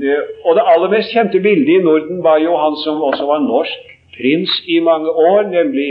Uh, 0.00 0.22
og 0.46 0.56
det 0.58 0.66
aller 0.72 0.92
mest 0.94 1.14
kjente 1.14 1.42
bildet 1.42 1.76
i 1.76 1.84
Norden 1.84 2.22
var 2.24 2.40
jo 2.42 2.56
han 2.60 2.78
som 2.82 3.02
også 3.04 3.28
var 3.28 3.44
norsk 3.44 3.92
prins 4.16 4.52
i 4.70 4.80
mange 4.80 5.10
år, 5.10 5.50
nemlig 5.52 5.90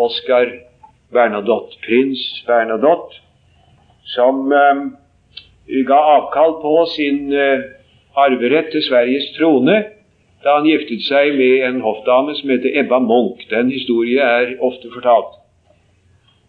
Oskar 0.00 0.48
Bernadotte, 1.12 1.76
prins 1.84 2.22
Bernadotte, 2.48 3.20
som 4.14 4.46
uh, 4.54 4.86
ga 5.66 5.98
avkall 6.16 6.60
på 6.62 6.74
sin 6.94 7.32
eh, 7.34 7.64
arverett 8.16 8.72
til 8.72 8.82
Sveriges 8.82 9.30
trone 9.38 9.76
da 10.44 10.58
han 10.58 10.68
giftet 10.68 11.02
seg 11.02 11.32
med 11.34 11.64
en 11.66 11.80
hoffdame 11.82 12.34
som 12.38 12.50
heter 12.52 12.76
Ebba 12.80 13.00
Munch. 13.02 13.42
Den 13.50 13.70
historie 13.72 14.22
er 14.22 14.54
ofte 14.62 14.92
fortalt. 14.94 15.32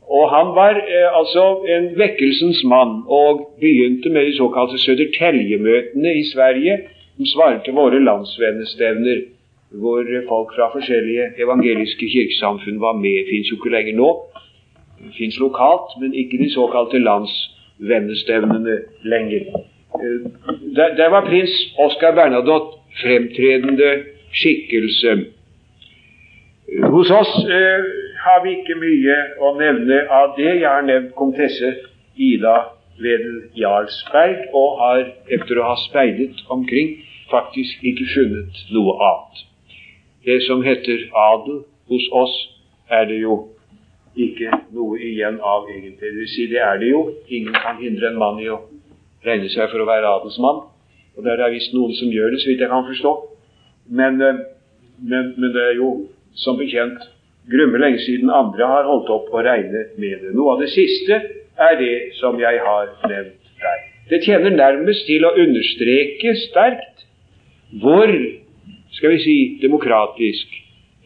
Og 0.08 0.30
Han 0.32 0.54
var 0.56 0.76
eh, 0.78 1.10
altså 1.20 1.44
en 1.76 1.88
vekkelsens 2.00 2.64
mann 2.64 3.04
og 3.08 3.58
begynte 3.60 4.10
med 4.10 4.26
de 4.26 4.38
såkalte 4.38 4.78
Södertälje-møtene 4.78 6.14
i 6.20 6.24
Sverige, 6.34 6.78
som 7.16 7.26
svarer 7.26 7.64
til 7.64 7.74
våre 7.74 8.00
landsvennestevner, 8.04 9.18
hvor 9.72 10.04
folk 10.30 10.54
fra 10.56 10.70
forskjellige 10.76 11.26
evangeliske 11.44 12.06
kirkesamfunn 12.14 12.80
var 12.82 12.94
med. 12.94 13.26
Fins 13.30 13.50
jo 13.52 13.58
ikke 13.58 13.74
lenger 13.76 13.96
nå, 13.98 14.10
fins 15.18 15.40
lokalt, 15.40 15.90
men 16.02 16.14
ikke 16.14 16.38
de 16.38 16.54
såkalte 16.54 17.00
landsvennestevnene 17.10 18.78
lenger. 19.04 19.44
Der, 20.76 20.96
der 20.96 21.10
var 21.10 21.26
prins 21.26 21.54
Oskar 21.78 22.12
Bernadotte 22.12 22.78
fremtredende 23.02 24.04
skikkelse. 24.32 25.26
Hos 26.84 27.12
oss 27.12 27.34
eh, 27.50 27.84
har 28.26 28.44
vi 28.44 28.58
ikke 28.60 28.76
mye 28.80 29.18
å 29.40 29.54
nevne 29.58 30.02
av 30.12 30.34
det. 30.38 30.50
Jeg 30.60 30.68
har 30.68 30.86
nevnt 30.86 31.14
komtesse 31.16 31.74
Ida 32.18 32.58
Wedel 33.00 33.44
Jarlsberg, 33.56 34.48
og 34.58 34.80
har, 34.82 35.04
etter 35.32 35.62
å 35.62 35.68
ha 35.70 35.76
speidet 35.86 36.42
omkring, 36.54 36.98
faktisk 37.32 37.84
ikke 37.86 38.08
funnet 38.14 38.64
noe 38.74 38.98
annet. 39.10 39.44
Det 40.28 40.42
som 40.48 40.64
heter 40.66 41.06
adel 41.16 41.62
hos 41.92 42.08
oss, 42.12 42.36
er 42.90 43.06
det 43.08 43.22
jo 43.22 43.38
ikke 44.18 44.50
noe 44.74 44.98
igjen 45.00 45.38
av, 45.40 45.70
egentlig. 45.70 46.02
Det 46.02 46.16
vil 46.18 46.32
si, 46.34 46.48
det 46.52 46.60
er 46.64 46.82
det 46.82 46.90
jo. 46.90 47.04
Ingen 47.30 47.56
kan 47.56 47.78
hindre 47.80 48.12
en 48.12 48.20
mann 48.20 48.42
i 48.42 48.50
å 48.52 48.60
regne 49.28 49.50
seg 49.54 49.70
for 49.72 49.84
å 49.84 49.90
være 49.90 50.14
adelsmann. 50.20 50.64
Og 51.18 51.26
det 51.26 51.34
er 51.34 51.42
det 51.42 51.54
visst 51.56 51.74
noen 51.76 51.96
som 51.98 52.14
gjør 52.14 52.34
det, 52.34 52.42
så 52.44 52.52
vidt 52.52 52.64
jeg 52.64 52.72
kan 52.72 52.88
forstå. 52.88 53.14
Men, 54.00 54.22
eh, 54.22 54.42
men, 55.02 55.34
men 55.38 55.54
det 55.56 55.64
er 55.72 55.80
jo 55.80 55.92
som 56.38 56.60
bekjent 56.60 57.06
grumme 57.52 57.80
lenge 57.82 58.02
siden 58.04 58.30
andre 58.34 58.68
har 58.68 58.88
holdt 58.90 59.10
opp 59.14 59.32
å 59.34 59.44
regne 59.46 59.88
med 59.98 60.24
det. 60.24 60.34
Noe 60.36 60.56
av 60.56 60.64
det 60.64 60.72
siste 60.74 61.22
er 61.58 61.80
det 61.80 61.96
som 62.20 62.38
jeg 62.40 62.62
har 62.64 62.92
nevnt 63.08 63.54
der. 63.62 63.84
Det 64.08 64.22
tjener 64.24 64.54
nærmest 64.56 65.08
til 65.08 65.26
å 65.28 65.34
understreke 65.36 66.36
sterkt 66.46 67.06
hvor, 67.82 68.12
skal 68.96 69.16
vi 69.16 69.20
si, 69.24 69.38
demokratisk 69.64 70.54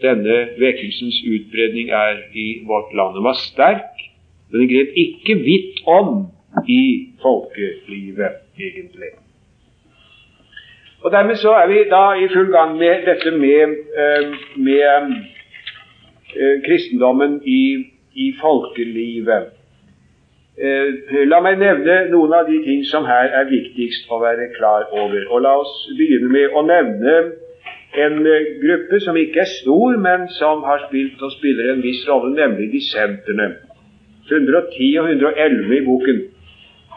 denne 0.02 0.38
vekkelsens 0.62 1.22
utbredning 1.26 1.92
er 1.94 2.24
i 2.38 2.62
vårt 2.68 2.94
land. 2.98 3.16
Den 3.18 3.26
var 3.26 3.38
sterk, 3.40 4.06
men 4.50 4.64
den 4.64 4.72
grep 4.72 4.98
ikke 4.98 5.38
vidt 5.46 5.82
om 5.90 6.28
i 6.68 7.14
folkelivet, 7.22 8.42
egentlig. 8.60 9.14
Og 11.04 11.12
Dermed 11.12 11.36
så 11.36 11.52
er 11.52 11.68
vi 11.68 11.78
da 11.90 12.04
i 12.14 12.28
full 12.34 12.52
gang 12.52 12.78
med 12.78 13.06
dette 13.06 13.32
med, 13.32 13.78
eh, 14.02 14.28
med 14.56 15.16
eh, 16.36 16.62
kristendommen 16.66 17.42
i, 17.46 17.86
i 18.14 18.34
folkelivet. 18.42 19.44
Eh, 20.62 21.26
la 21.26 21.40
meg 21.42 21.58
nevne 21.58 21.96
noen 22.12 22.34
av 22.38 22.46
de 22.50 22.60
ting 22.66 22.84
som 22.86 23.08
her 23.10 23.34
er 23.40 23.50
viktigst 23.50 24.12
å 24.12 24.20
være 24.22 24.52
klar 24.58 24.92
over. 24.92 25.26
Og 25.32 25.42
La 25.42 25.56
oss 25.64 25.74
begynne 25.98 26.30
med 26.30 26.54
å 26.54 26.62
nevne 26.68 27.16
en 27.98 28.22
gruppe 28.62 29.00
som 29.04 29.18
ikke 29.18 29.42
er 29.42 29.50
stor, 29.50 29.98
men 29.98 30.30
som 30.38 30.62
har 30.64 30.86
spilt 30.86 31.22
og 31.22 31.34
spiller 31.34 31.74
en 31.74 31.82
viss 31.84 32.06
rolle, 32.08 32.36
nemlig 32.38 32.70
dissenterne. 32.76 33.56
110 34.30 35.00
og 35.02 35.10
111 35.10 35.76
i 35.76 35.82
boken 35.86 36.22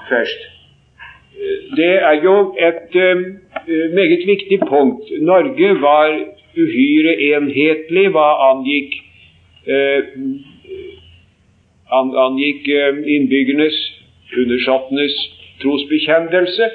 først. 0.09 0.41
Eh, 1.41 1.77
det 1.77 1.95
er 2.11 2.17
jo 2.25 2.37
et 2.69 2.95
uh, 3.07 3.95
meget 3.95 4.23
viktig 4.27 4.59
punkt. 4.69 5.05
Norge 5.21 5.69
var 5.81 6.09
uhyre 6.57 7.15
enhetlig 7.31 8.07
hva 8.15 8.29
angikk, 8.51 8.95
uh, 9.75 10.03
angikk 12.27 12.69
uh, 12.69 13.01
innbyggernes, 13.17 13.79
undersåttenes 14.39 15.17
trosbekjennelse. 15.63 16.71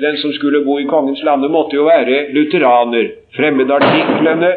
Den 0.00 0.16
som 0.16 0.32
skulle 0.32 0.64
bo 0.64 0.78
i 0.78 0.88
kongens 0.88 1.22
lande, 1.22 1.48
måtte 1.48 1.76
jo 1.76 1.84
være 1.84 2.32
lutheraner. 2.32 3.10
Fremmedartiklene 3.36 4.52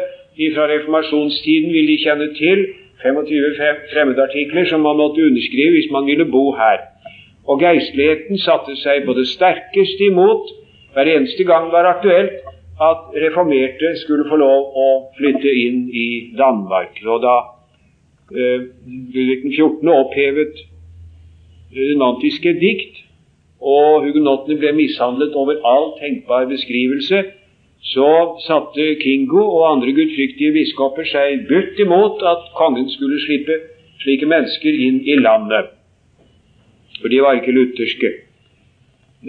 fra 0.54 0.64
reformasjonstiden 0.72 1.72
vil 1.72 1.90
de 1.92 1.98
kjenne 2.04 2.30
til. 2.38 2.64
25 3.02 3.58
fremmedartikler 3.92 4.64
som 4.64 4.80
man 4.80 4.96
måtte 4.96 5.26
underskrive 5.28 5.76
hvis 5.76 5.90
man 5.92 6.06
ville 6.06 6.24
bo 6.24 6.52
her. 6.56 6.93
Og 7.44 7.60
geistligheten 7.60 8.40
satte 8.40 8.76
seg 8.80 9.04
på 9.04 9.14
det 9.18 9.26
sterkeste 9.28 10.08
imot 10.08 10.48
hver 10.94 11.10
eneste 11.10 11.44
gang 11.44 11.68
det 11.68 11.76
var 11.76 11.90
aktuelt 11.90 12.36
at 12.82 13.10
reformerte 13.22 13.94
skulle 14.00 14.26
få 14.30 14.38
lov 14.40 14.78
å 14.78 14.86
flytte 15.18 15.50
inn 15.50 15.84
i 15.90 16.08
Danmark. 16.38 16.98
Og 17.06 17.20
da 17.22 17.34
eh, 18.32 18.70
Ludvig 19.14 19.50
14. 19.56 19.90
opphevet 19.92 20.62
det 21.74 21.94
nantiske 21.98 22.54
dikt, 22.60 23.00
og 23.64 24.04
hugenottene 24.04 24.58
ble 24.60 24.74
mishandlet 24.76 25.34
over 25.38 25.60
all 25.66 25.94
tenkbar 26.00 26.46
beskrivelse, 26.50 27.22
så 27.84 28.10
satte 28.46 28.94
Kingo 29.02 29.42
og 29.44 29.64
andre 29.70 29.92
gudfryktige 29.96 30.54
biskoper 30.56 31.06
seg 31.08 31.46
butt 31.50 31.80
imot 31.82 32.22
at 32.24 32.50
kongen 32.58 32.88
skulle 32.92 33.20
slippe 33.24 33.58
slike 34.02 34.28
mennesker 34.28 34.84
inn 34.86 35.02
i 35.04 35.18
landet. 35.20 35.73
For 37.04 37.12
de 37.12 37.18
var 37.20 37.36
ikke 37.36 37.52
lutherske. 37.52 38.10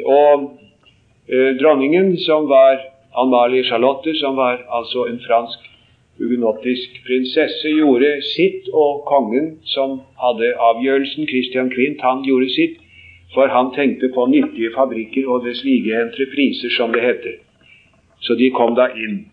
Og 0.07 0.43
eh, 1.27 1.57
dronningen, 1.59 2.13
som 2.23 2.47
var 2.47 2.79
Amalie 3.19 3.65
Charlotte, 3.67 4.13
som 4.15 4.37
var 4.39 4.61
altså 4.71 5.03
en 5.11 5.19
fransk 5.27 5.59
hugenottisk 6.19 7.01
prinsesse, 7.03 7.67
gjorde 7.67 8.13
sitt, 8.29 8.69
og 8.71 9.03
kongen, 9.11 9.57
som 9.67 9.99
hadde 10.23 10.53
avgjørelsen, 10.69 11.27
Christian 11.27 11.67
Quint, 11.75 11.99
han 11.99 12.23
gjorde 12.23 12.47
sitt, 12.55 12.79
for 13.33 13.51
han 13.51 13.73
tenkte 13.75 14.07
på 14.15 14.23
nyttige 14.31 14.71
fabrikker 14.71 15.27
og 15.27 15.43
dess 15.43 15.65
like 15.67 15.99
entrepriser, 16.05 16.71
som 16.77 16.95
det 16.95 17.03
heter. 17.03 17.35
Så 18.23 18.39
de 18.39 18.53
kom 18.55 18.79
da 18.79 18.87
inn. 18.95 19.25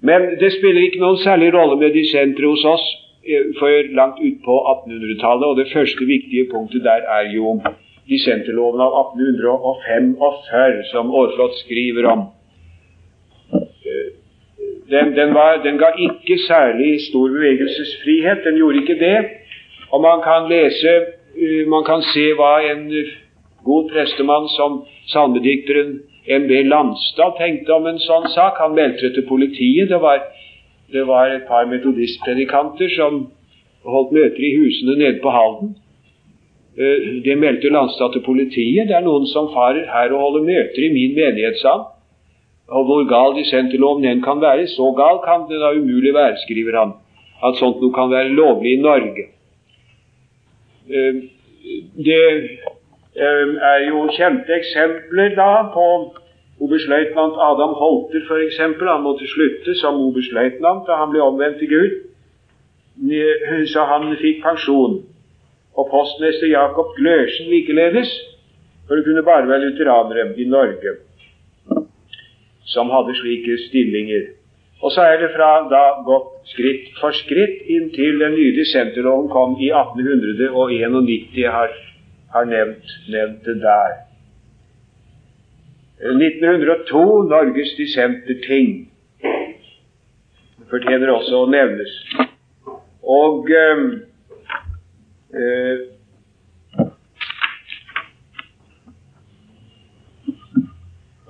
Men 0.00 0.38
det 0.40 0.54
spiller 0.56 0.88
ikke 0.88 1.04
noen 1.04 1.20
særlig 1.20 1.52
rolle 1.52 1.76
med 1.84 1.92
de 1.92 2.08
sentre 2.08 2.48
hos 2.48 2.64
oss 2.64 2.88
for 3.58 3.94
langt 3.94 4.18
utpå 4.28 4.54
1800-tallet, 4.72 5.46
og 5.46 5.56
det 5.56 5.72
første 5.72 6.06
viktige 6.06 6.48
punktet 6.50 6.84
der 6.84 7.06
er 7.16 7.30
jo 7.34 7.60
dissenterloven 8.10 8.82
av 8.82 8.96
1845, 9.14 10.82
som 10.90 11.14
Aarflot 11.14 11.54
skriver 11.62 12.08
om. 12.10 12.24
Eh, 13.54 14.08
den, 14.90 15.14
den, 15.16 15.34
var, 15.34 15.62
den, 15.64 15.78
ga 15.78 15.92
ikke 15.98 16.38
særlig 16.48 17.00
stor 17.08 17.28
bevegelsesfrihet, 17.28 18.44
den 18.44 18.58
gjorde 18.60 18.82
ikke 18.82 18.98
det. 19.00 19.18
Og 19.92 20.00
man 20.02 20.22
kan 20.26 20.48
lese, 20.50 20.92
eh, 21.36 21.62
man 21.68 21.84
kan 21.84 22.02
se 22.12 22.32
hva 22.38 22.56
en 22.72 22.88
god 23.64 23.90
prestemann 23.92 24.48
som 24.58 24.82
salmedikteren 25.14 26.00
M.B. 26.26 26.62
Landstad 26.70 27.38
tenkte 27.38 27.74
om 27.74 27.86
en 27.86 27.98
sånn 28.02 28.28
sak. 28.34 28.58
Han 28.62 28.76
meldte 28.78 29.10
til 29.14 29.26
politiet. 29.26 29.90
Det 29.90 29.98
var, 30.02 30.22
det 30.92 31.06
var 31.06 31.30
et 31.30 31.46
par 31.48 31.66
metodistpredikanter 31.70 32.90
som 32.96 33.22
holdt 33.84 34.12
møter 34.16 34.44
i 34.46 34.52
husene 34.58 34.98
nede 34.98 35.20
på 35.22 35.32
Halden. 35.34 35.74
Eh, 36.78 37.08
det 37.24 37.38
meldte 37.38 37.72
Landstad 37.72 38.12
til 38.12 38.24
politiet. 38.26 38.88
Det 38.88 38.96
er 38.96 39.06
noen 39.06 39.26
som 39.26 39.50
farer 39.54 39.88
her 39.92 40.12
og 40.12 40.24
holder 40.24 40.48
møter 40.48 40.86
i 40.86 40.92
min 40.94 41.16
menighet, 41.18 41.58
sa. 41.62 41.74
Og 42.72 42.84
hvor 42.88 43.04
gal 43.08 43.36
dissenterloven 43.36 44.06
enn 44.08 44.22
kan 44.24 44.40
være, 44.40 44.66
så 44.70 44.92
gal 44.96 45.20
kan 45.24 45.48
det 45.50 45.60
da 45.60 45.74
umulig 45.76 46.14
være, 46.14 46.38
skriver 46.46 46.78
han, 46.78 46.94
at 47.44 47.58
sånt 47.60 47.82
noe 47.82 47.92
kan 47.92 48.12
være 48.12 48.32
lovlig 48.36 48.76
i 48.76 48.82
Norge. 48.84 49.26
Eh, 50.88 51.24
det 52.06 52.22
Ehm, 53.12 53.56
er 53.60 53.82
jo 53.88 54.06
kjente 54.16 54.54
eksempler 54.56 55.34
da 55.36 55.50
på 55.74 55.86
oberstløytnant 56.62 57.38
Adam 57.50 57.74
Holter 57.80 58.24
f.eks. 58.28 58.58
Han 58.62 59.04
måtte 59.06 59.28
slutte 59.30 59.74
som 59.80 60.00
oberstløytnant 60.06 60.86
da 60.88 60.98
han 61.00 61.12
ble 61.12 61.22
omvendt 61.24 61.60
til 61.62 61.70
Gud, 61.72 61.94
så 63.72 63.86
han 63.90 64.12
fikk 64.20 64.42
pensjon. 64.44 65.00
Og 65.72 65.88
postmester 65.88 66.50
Jakob 66.50 66.92
Glørsen 66.98 67.48
likeledes, 67.48 68.10
for 68.86 68.98
det 68.98 69.06
kunne 69.06 69.24
bare 69.24 69.48
være 69.48 69.70
lutheranere 69.70 70.28
i 70.36 70.44
Norge 70.44 70.98
som 72.72 72.90
hadde 72.92 73.14
slike 73.18 73.56
stillinger. 73.66 74.28
Og 74.82 74.92
så 74.94 75.04
er 75.06 75.20
det 75.20 75.32
fra 75.34 75.48
da 75.70 75.82
gått 76.06 76.50
skritt 76.50 76.92
for 76.98 77.14
skritt 77.14 77.66
inntil 77.70 78.20
den 78.22 78.34
nye 78.34 78.54
dissenterloven 78.56 79.28
kom 79.30 79.56
i 79.60 79.70
1891. 79.70 81.36
Jeg 81.38 81.52
har 81.52 81.74
har 82.32 82.44
nevnt, 82.44 82.88
nevnt 83.08 83.44
det 83.44 83.58
der. 83.62 84.11
1902, 86.02 87.02
Norges 87.30 87.76
dissenterting, 87.78 88.88
fortjener 90.70 91.12
også 91.14 91.44
å 91.44 91.50
nevnes. 91.52 91.92
Og 93.02 93.50
eh, 93.54 93.84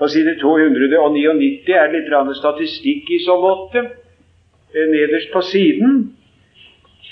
På 0.02 0.08
side 0.10 0.32
299 0.40 1.68
er 1.70 1.92
det 1.92 2.00
litt 2.00 2.38
statistikk 2.40 3.10
i 3.12 3.20
så 3.22 3.36
måte. 3.38 3.84
Eh, 4.72 4.88
nederst 4.90 5.30
på 5.30 5.44
siden 5.46 6.00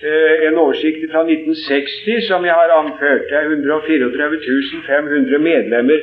Eh, 0.01 0.47
en 0.49 0.57
oversikt 0.57 1.03
fra 1.13 1.21
1960 1.29 2.23
som 2.25 2.45
jeg 2.45 2.55
har 2.57 2.71
anført. 2.73 3.27
Det 3.29 3.37
er 3.37 3.51
134 3.53 4.07
500 4.87 5.39
medlemmer 5.45 6.01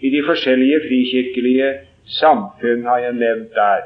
i 0.00 0.10
de 0.10 0.22
forskjellige 0.26 0.80
frikirkelige 0.88 1.68
samfunn, 2.20 2.84
har 2.84 2.98
jeg 2.98 3.12
nevnt 3.12 3.54
der. 3.54 3.82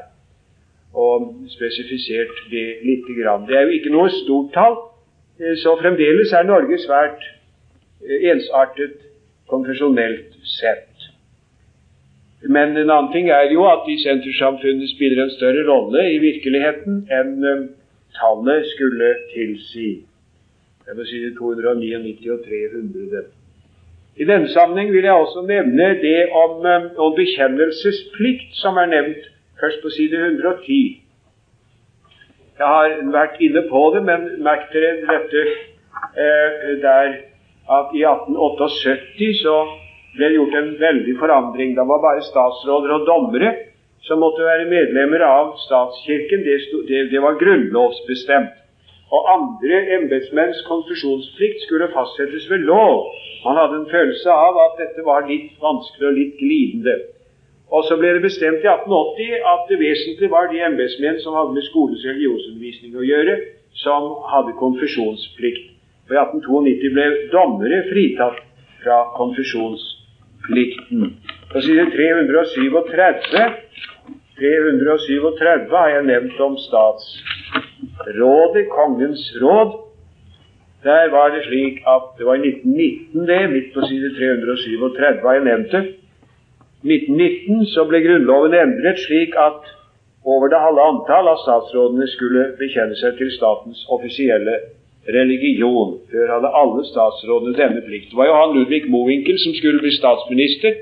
Og 0.93 1.35
spesifisert 1.47 2.35
det 2.51 2.67
grann. 3.23 3.47
Det 3.47 3.57
er 3.57 3.61
jo 3.61 3.77
ikke 3.77 3.93
noe 3.93 4.09
stort 4.09 4.51
tall, 4.53 4.75
eh, 5.39 5.55
så 5.63 5.77
fremdeles 5.81 6.33
er 6.33 6.43
Norge 6.43 6.77
svært 6.83 7.23
eh, 8.03 8.31
ensartet 8.33 8.97
konfesjonelt 9.47 10.35
sett. 10.59 10.87
Men 12.43 12.77
en 12.77 12.89
annen 12.89 13.11
ting 13.13 13.29
er 13.29 13.51
jo 13.53 13.65
at 13.69 13.83
de 13.87 13.97
sentersamfunnene 14.01 14.87
spiller 14.89 15.23
en 15.23 15.35
større 15.37 15.65
rolle 15.67 16.07
i 16.09 16.17
virkeligheten 16.23 17.03
enn 17.13 17.67
tallet 18.17 18.65
skulle 18.73 19.11
tilsi. 19.33 19.91
Jeg 20.87 20.97
må 20.97 21.05
si 21.05 21.21
299 21.37 22.31
og 22.33 22.41
300. 22.47 23.21
I 24.19 24.27
denne 24.27 24.49
sammenheng 24.51 24.91
vil 24.91 25.07
jeg 25.07 25.13
også 25.13 25.45
nevne 25.47 25.87
det 26.01 26.29
om, 26.35 26.65
eh, 26.65 26.89
om 26.99 27.15
bekjennelsesplikt, 27.15 28.55
som 28.59 28.77
er 28.77 28.91
nevnt 28.91 29.29
først 29.59 29.81
på 29.83 29.89
side 29.89 30.17
110. 30.17 31.01
Jeg 32.59 32.67
har 32.67 32.89
vært 33.13 33.39
inne 33.41 33.63
på 33.69 33.81
det, 33.95 34.03
men 34.09 34.27
merk 34.43 34.67
dere 34.73 34.91
dette 35.07 35.43
eh, 36.17 36.81
der 36.83 37.07
at 37.77 37.95
i 37.95 38.03
1878 38.03 39.31
så 39.41 39.55
ble 40.15 40.27
det 40.27 40.35
gjort 40.35 40.57
en 40.59 40.71
veldig 40.79 41.17
forandring. 41.19 41.75
Da 41.77 41.87
var 41.87 42.03
bare 42.03 42.25
statsråder 42.27 42.97
og 42.97 43.07
dommere 43.07 43.53
som 44.05 44.19
måtte 44.19 44.43
være 44.43 44.69
medlemmer 44.69 45.23
av 45.23 45.53
statskirken, 45.61 46.43
det, 46.45 46.57
stod, 46.67 46.87
det, 46.89 47.05
det 47.13 47.21
var 47.21 47.37
grunnlovsbestemt. 47.39 48.60
Og 49.11 49.21
andre 49.35 49.79
embetsmenns 49.97 50.61
konfesjonsplikt 50.67 51.65
skulle 51.65 51.91
fastsettes 51.95 52.45
ved 52.51 52.63
lov. 52.71 53.09
Man 53.45 53.57
hadde 53.59 53.81
en 53.81 53.89
følelse 53.91 54.29
av 54.31 54.59
at 54.65 54.77
dette 54.81 55.03
var 55.07 55.27
litt 55.27 55.57
vanskelig 55.63 56.07
og 56.09 56.19
litt 56.19 56.37
glidende. 56.39 56.95
Og 57.71 57.85
så 57.87 57.95
ble 57.99 58.13
det 58.15 58.23
bestemt 58.25 58.63
i 58.65 58.69
1880 58.71 59.43
at 59.53 59.67
det 59.71 59.79
vesentlige 59.79 60.31
var 60.31 60.49
de 60.51 60.63
embetsmenn 60.67 61.19
som 61.23 61.35
hadde 61.39 61.55
med 61.55 61.67
skolens 61.67 62.03
religionsundervisning 62.07 62.95
å 62.99 63.07
gjøre, 63.07 63.35
som 63.83 64.07
hadde 64.31 64.57
konfesjonsplikt. 64.59 65.67
Og 66.07 66.15
i 66.15 66.19
1892 66.19 66.95
ble 66.95 67.05
dommere 67.31 67.83
fritatt 67.91 68.41
fra 68.83 68.97
konfesjonsplikten. 69.15 71.13
På 71.51 71.63
side 71.63 71.87
337 71.95 72.67
337 74.41 75.75
har 75.75 75.89
jeg 75.95 76.07
nevnt 76.07 76.39
om 76.43 76.57
statsrådet, 77.81 78.69
kongens 78.69 79.23
råd. 79.41 79.71
Der 80.83 81.09
var 81.15 81.27
det 81.29 81.43
slik 81.45 81.75
at 81.95 82.05
det 82.17 82.25
var 82.25 82.35
i 82.35 82.47
1919, 82.47 83.27
det, 83.27 83.49
midt 83.53 83.73
på 83.73 83.81
side 83.89 84.09
337 84.17 85.23
har 85.25 85.33
jeg 85.33 85.43
nevnte. 85.43 85.79
1919 86.83 87.65
så 87.73 87.85
ble 87.85 88.01
Grunnloven 88.05 88.53
endret 88.57 88.99
slik 89.05 89.35
at 89.37 89.61
over 90.25 90.47
det 90.49 90.63
halve 90.65 90.81
antall 90.91 91.29
av 91.29 91.37
statsrådene 91.45 92.07
skulle 92.09 92.43
bekjenne 92.61 92.97
seg 92.97 93.17
til 93.19 93.29
statens 93.37 93.85
offisielle 93.95 94.55
religion. 95.17 95.97
Før 96.11 96.33
hadde 96.35 96.55
alle 96.61 96.85
statsrådene 96.89 97.57
denne 97.57 97.81
plikt. 97.85 98.09
Det 98.09 98.17
var 98.17 98.29
Johan 98.29 98.55
Ludvig 98.57 98.89
Mowinckel 98.89 99.37
som 99.39 99.53
skulle 99.59 99.81
bli 99.81 99.93
statsminister. 99.97 100.73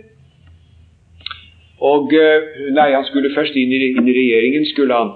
Og 1.92 2.14
eh, 2.16 2.72
Nei, 2.76 2.92
han 2.96 3.08
skulle 3.08 3.36
først 3.36 3.56
inn 3.56 3.72
i, 3.72 3.80
inn 3.92 4.08
i 4.08 4.16
regjeringen, 4.16 4.66
skulle 4.72 4.96
han. 4.96 5.14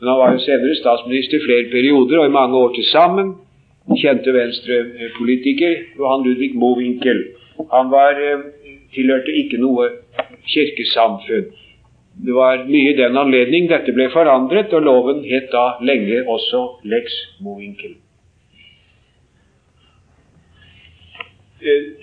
Men 0.00 0.08
han 0.08 0.18
var 0.18 0.32
jo 0.32 0.42
senere 0.44 0.78
statsminister 0.78 1.38
i 1.38 1.44
flere 1.44 1.70
perioder, 1.70 2.18
og 2.18 2.26
i 2.26 2.36
mange 2.38 2.56
år 2.56 2.74
til 2.74 2.84
sammen. 2.92 3.34
Kjente 3.98 4.32
venstrepolitiker 4.34 5.76
Johan 5.98 6.24
Ludvig 6.26 6.54
Mowinckel. 6.54 7.22
Han 7.72 7.90
var, 7.90 8.10
eh, 8.10 8.44
tilhørte 8.94 9.32
ikke 9.32 9.58
noe 9.58 9.88
kirkesamfunn. 10.46 11.48
Det 12.26 12.34
var 12.34 12.64
mye 12.66 12.90
i 12.92 12.96
den 12.98 13.16
anledning 13.16 13.68
dette 13.70 13.92
ble 13.94 14.08
forandret, 14.10 14.72
og 14.72 14.82
loven 14.82 15.24
het 15.24 15.50
da 15.52 15.78
lenge 15.82 16.24
også 16.26 16.62
Lex 16.84 17.14
Mowinckel. 17.40 17.94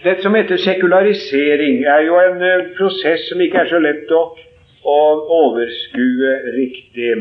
Dette 0.03 0.21
som 0.21 0.35
heter 0.35 0.57
sekularisering, 0.57 1.83
er 1.85 2.01
jo 2.07 2.19
en 2.19 2.41
eh, 2.43 2.67
prosess 2.77 3.29
som 3.29 3.41
ikke 3.41 3.57
er 3.63 3.69
så 3.71 3.79
lett 3.79 4.11
å, 4.11 4.23
å 4.83 4.99
overskue 5.39 6.33
riktig. 6.57 7.13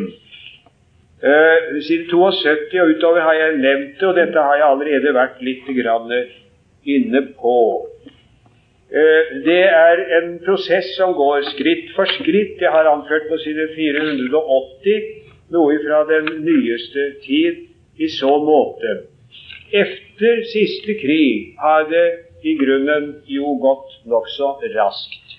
Uh, 1.24 1.80
siden 1.80 2.08
72 2.10 2.80
og 2.82 2.90
utover 2.92 3.24
har 3.24 3.37
jeg 3.38 3.58
nevnt 3.62 4.00
det, 4.00 4.08
og 4.08 4.16
dette 4.18 4.40
har 4.44 4.58
jeg 4.60 4.66
allerede 4.68 5.14
vært 5.16 5.38
litt 5.40 5.68
grann 5.78 6.12
inne 6.84 7.22
på. 7.38 7.58
Eh, 8.94 9.30
det 9.42 9.62
er 9.66 10.02
en 10.20 10.34
prosess 10.44 10.92
som 10.94 11.16
går 11.18 11.48
skritt 11.54 11.88
for 11.96 12.06
skritt. 12.20 12.60
Jeg 12.62 12.70
har 12.70 12.87
anført 12.87 13.26
på 13.30 13.38
side 13.42 13.66
480 13.74 15.08
noe 15.54 15.78
fra 15.82 16.04
den 16.10 16.28
nyeste 16.44 17.08
tid 17.24 17.64
i 17.98 18.10
så 18.12 18.37
måte. 18.44 19.00
Efter 19.74 20.44
siste 20.52 20.94
krig 21.00 21.56
har 21.58 21.88
det 21.90 22.06
i 22.46 22.54
grunnen 22.60 23.08
jo 23.26 23.56
gått 23.64 23.96
nokså 24.06 24.52
raskt. 24.76 25.38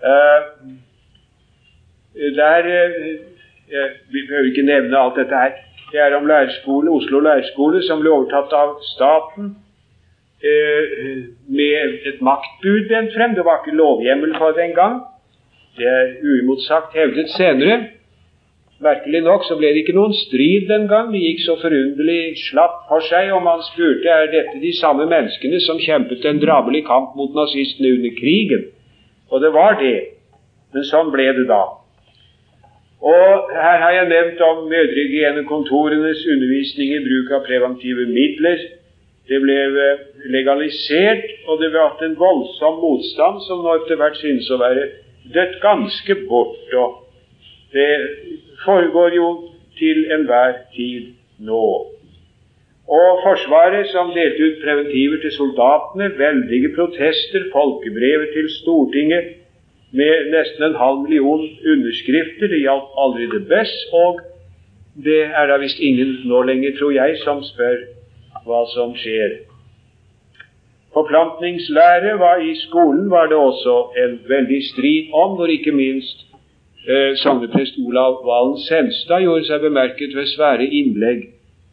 Eh, 0.00 0.46
der 2.38 2.66
uh, 2.70 3.29
Vi 3.70 4.20
behøver 4.26 4.50
ikke 4.50 4.66
nevne 4.66 4.98
alt 4.98 5.18
dette 5.20 5.42
her. 5.42 5.58
Det 5.92 6.00
er 6.00 6.16
om 6.16 6.26
lærerskole, 6.26 6.90
Oslo 6.90 7.20
lærerskole, 7.20 7.82
som 7.82 8.02
ble 8.02 8.10
overtatt 8.14 8.52
av 8.54 8.76
staten 8.92 9.54
uh, 10.44 11.22
med 11.50 11.96
et 12.10 12.20
maktbud 12.22 12.86
bent 12.90 13.14
frem. 13.16 13.34
Det 13.34 13.44
var 13.46 13.62
ikke 13.62 13.78
lovhjemmel 13.78 14.36
for 14.38 14.54
det 14.56 14.68
engang. 14.70 15.00
Det 15.78 15.86
er 15.86 16.12
uimotsagt 16.22 16.94
hevdet 16.98 17.30
senere. 17.34 17.80
Merkelig 18.80 19.20
nok 19.26 19.42
så 19.44 19.58
ble 19.60 19.74
det 19.74 19.82
ikke 19.82 19.96
noen 19.98 20.14
strid 20.16 20.70
den 20.70 20.86
gang. 20.88 21.10
Det 21.12 21.20
gikk 21.20 21.42
så 21.44 21.58
forunderlig 21.60 22.38
slapp 22.46 22.86
for 22.88 23.04
seg, 23.04 23.28
og 23.36 23.42
man 23.44 23.60
spurte 23.66 24.08
er 24.08 24.30
dette 24.32 24.62
de 24.62 24.72
samme 24.78 25.04
menneskene 25.10 25.60
som 25.66 25.82
kjempet 25.82 26.24
en 26.24 26.40
drabelig 26.40 26.86
kamp 26.86 27.12
mot 27.18 27.34
nazistene 27.36 27.92
under 27.98 28.14
krigen. 28.16 28.64
Og 29.30 29.44
det 29.44 29.52
var 29.52 29.76
det. 29.82 29.98
Men 30.72 30.86
sånn 30.88 31.12
ble 31.12 31.28
det 31.36 31.44
da. 31.50 31.60
Og 33.00 33.52
her 33.56 33.78
har 33.80 33.92
jeg 33.96 34.08
nevnt 34.08 34.40
om 34.44 34.66
mødrehygienekontorenes 34.68 36.26
undervisning 36.32 36.90
i 36.92 37.04
bruk 37.06 37.30
av 37.32 37.46
preventive 37.46 38.04
midler. 38.12 38.64
Det 39.30 39.38
ble 39.40 39.56
eh, 39.84 40.02
legalisert, 40.34 41.24
og 41.46 41.62
det 41.62 41.70
ble 41.72 41.84
hatt 41.86 42.02
en 42.04 42.18
voldsom 42.20 42.80
motstand 42.82 43.40
som 43.46 43.62
nå 43.64 43.78
etter 43.78 44.00
hvert 44.00 44.18
synes 44.20 44.50
å 44.52 44.60
være 44.60 44.90
dødt 45.32 45.56
ganske 45.62 46.18
bort. 46.28 46.74
og 46.74 46.98
det 47.72 47.90
foregår 48.64 49.14
jo 49.14 49.28
til 49.78 50.04
enhver 50.12 50.52
tid 50.74 51.12
nå. 51.38 51.66
Og 52.90 53.20
Forsvaret, 53.22 53.86
som 53.94 54.10
delte 54.10 54.48
ut 54.48 54.62
preventiver 54.64 55.20
til 55.22 55.32
soldatene, 55.36 56.10
veldige 56.18 56.72
protester, 56.74 57.46
folkebrevet 57.54 58.34
til 58.34 58.50
Stortinget 58.60 59.36
med 59.92 60.30
nesten 60.30 60.64
en 60.64 60.78
halv 60.78 61.02
million 61.04 61.46
underskrifter. 61.72 62.48
Det 62.52 62.62
gjaldt 62.62 62.96
aldri 63.04 63.28
det 63.32 63.44
best, 63.50 63.86
og 63.92 64.20
det 65.04 65.22
er 65.26 65.50
da 65.50 65.58
visst 65.62 65.80
ingen 65.80 66.16
nå 66.30 66.42
lenger, 66.46 66.76
tror 66.78 66.92
jeg, 66.94 67.16
som 67.24 67.42
spør 67.46 67.78
hva 68.46 68.64
som 68.74 68.94
skjer. 68.98 69.40
Forplantningslære 70.94 72.16
var 72.18 72.42
i 72.42 72.54
skolen 72.58 73.10
var 73.10 73.28
det 73.30 73.38
også 73.38 73.76
en 74.04 74.18
veldig 74.28 74.62
strid 74.72 75.12
om, 75.14 75.36
hvor 75.38 75.46
ikke 75.46 75.72
minst 75.72 76.26
eh, 76.88 77.14
sogneprest 77.22 77.78
Olav 77.86 78.24
Valen 78.26 78.58
Senstad 78.64 79.22
gjorde 79.22 79.46
seg 79.46 79.62
bemerket 79.62 80.16
ved 80.18 80.26
svære 80.32 80.66
innlegg 80.66 81.28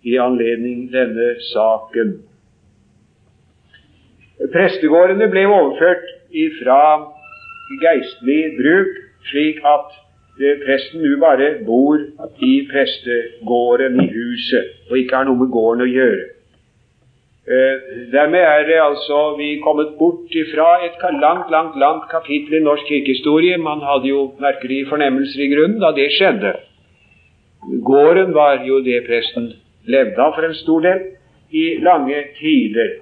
i 0.05 0.19
anledning 0.21 0.85
denne 0.93 1.31
saken. 1.49 2.19
Prestegårdene 4.53 5.25
ble 5.33 5.47
overført 5.49 6.05
fra 6.59 6.81
geistlig 7.81 8.57
bruk, 8.57 8.97
slik 9.31 9.59
at 9.65 9.93
eh, 10.39 10.57
presten 10.63 11.03
nå 11.03 11.17
bare 11.21 11.51
bor 11.67 11.99
i 12.43 12.53
prestegården, 12.71 14.01
i 14.03 14.09
huset, 14.13 14.73
og 14.89 14.97
ikke 15.01 15.19
har 15.19 15.29
noe 15.29 15.41
med 15.41 15.53
gården 15.53 15.85
å 15.85 15.91
gjøre. 15.91 16.25
Eh, 17.47 17.75
dermed 18.11 18.43
er 18.43 18.65
det 18.67 18.79
altså 18.83 19.19
vi 19.37 19.53
kommet 19.63 19.93
bort 19.99 20.33
ifra 20.35 20.81
et 20.83 20.99
langt, 21.21 21.51
langt 21.51 21.77
langt 21.79 22.09
kapittel 22.11 22.57
i 22.59 22.63
norsk 22.63 22.89
kirkehistorie. 22.91 23.57
Man 23.57 23.79
hadde 23.79 24.09
jo 24.09 24.33
merkelige 24.39 24.89
fornemmelser 24.89 25.45
i 25.45 25.51
grunnen 25.53 25.79
da 25.79 25.93
det 25.95 26.09
skjedde. 26.17 26.57
Gården 27.87 28.33
var 28.35 28.65
jo 28.67 28.81
det 28.83 28.99
presten 29.07 29.53
levde 29.87 30.19
av 30.19 30.35
for 30.35 30.43
en 30.43 30.59
stor 30.59 30.83
del 30.83 30.99
i 31.55 31.65
lange 31.79 32.19
tider. 32.35 32.97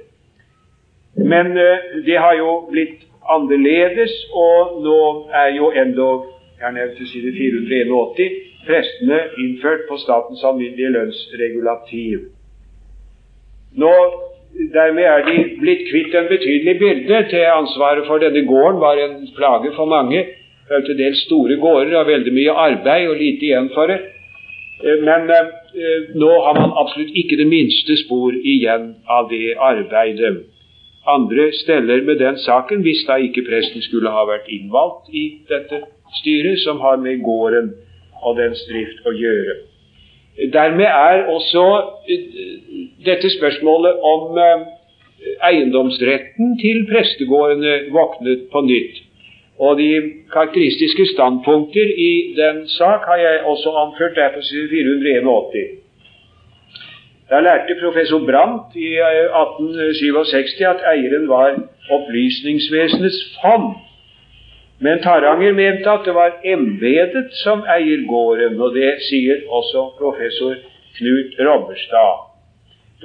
Men 1.17 1.57
uh, 1.57 2.05
det 2.05 2.17
har 2.21 2.37
jo 2.37 2.67
blitt 2.69 3.01
annerledes, 3.29 4.13
og 4.33 4.81
nå 4.85 5.01
er 5.43 5.49
jo 5.57 5.71
endog 5.71 6.31
jeg 6.55 6.65
har 6.67 6.71
nevnt 6.71 6.97
til 6.97 7.07
side 7.11 7.31
481 7.35 8.35
prestene 8.65 9.17
innført 9.43 9.81
på 9.89 9.97
statens 10.01 10.43
alminnelige 10.43 10.93
lønnsregulativ. 10.97 12.19
Nå 13.81 13.95
Dermed 14.73 15.03
er 15.03 15.23
de 15.27 15.35
blitt 15.59 15.81
kvitt 15.89 16.13
en 16.15 16.29
betydelig 16.31 16.77
byrde. 16.79 17.17
Til 17.29 17.43
ansvaret 17.51 18.05
for 18.07 18.23
denne 18.23 18.45
gården 18.47 18.79
var 18.79 19.01
en 19.03 19.15
plage 19.35 19.71
for 19.75 19.85
mange. 19.85 20.21
Det 20.69 20.79
til 20.85 20.97
dels 20.97 21.23
store 21.27 21.57
gårder 21.59 21.97
og 21.99 22.07
veldig 22.07 22.33
mye 22.33 22.53
arbeid 22.67 23.09
og 23.11 23.17
lite 23.19 23.45
igjen 23.49 23.67
for 23.73 23.91
det. 23.91 23.97
Eh, 24.85 25.01
men 25.07 25.27
eh, 25.29 26.07
nå 26.21 26.31
har 26.45 26.55
man 26.61 26.71
absolutt 26.81 27.11
ikke 27.21 27.37
det 27.41 27.47
minste 27.51 27.97
spor 28.05 28.31
igjen 28.53 28.93
av 29.17 29.27
det 29.29 29.57
arbeidet. 29.59 30.33
Andre 31.07 31.51
steller 31.53 32.01
med 32.03 32.19
den 32.19 32.37
saken, 32.37 32.81
hvis 32.81 33.05
da 33.07 33.15
ikke 33.21 33.45
presten 33.49 33.81
skulle 33.81 34.09
ha 34.09 34.25
vært 34.25 34.49
innvalgt 34.49 35.11
i 35.13 35.25
dette 35.49 35.83
styret, 36.19 36.59
som 36.59 36.79
har 36.79 36.97
med 36.97 37.21
gården 37.23 37.73
og 38.25 38.37
dens 38.39 38.63
drift 38.69 39.05
å 39.05 39.13
gjøre. 39.13 39.55
Dermed 40.53 40.85
er 40.85 41.27
også 41.31 41.65
eh, 42.09 42.25
dette 43.05 43.29
spørsmålet 43.37 44.01
om 44.13 44.39
eh, 44.41 44.65
eiendomsretten 45.49 46.57
til 46.59 46.83
prestegårdene 46.89 47.77
våknet 47.93 48.49
på 48.51 48.65
nytt. 48.65 49.01
Og 49.59 49.77
de 49.79 49.91
karakteristiske 50.33 51.05
standpunkter 51.13 51.87
i 52.09 52.35
den 52.35 52.65
sak 52.67 53.07
har 53.07 53.21
jeg 53.21 53.43
også 53.45 53.71
anført 53.85 54.17
der 54.17 54.33
på 54.35 54.41
side 54.43 54.67
481. 54.73 55.84
Da 57.29 57.39
lærte 57.41 57.75
professor 57.81 58.19
Brandt 58.29 58.75
i 58.75 58.91
1867 59.01 60.61
eh, 60.61 60.69
at 60.69 60.83
eieren 60.93 61.25
var 61.29 61.57
Opplysningsvesenets 61.95 63.19
fond. 63.41 63.73
Men 64.79 65.01
Taranger 65.01 65.53
mente 65.53 65.89
at 65.89 66.05
det 66.05 66.13
var 66.13 66.37
embetet 66.43 67.33
som 67.43 67.63
eier 67.77 68.05
gården, 68.09 68.61
og 68.61 68.75
det 68.75 68.91
sier 69.09 69.41
også 69.49 69.87
professor 69.99 70.53
Knut 70.97 71.39
Robberstad. 71.47 72.25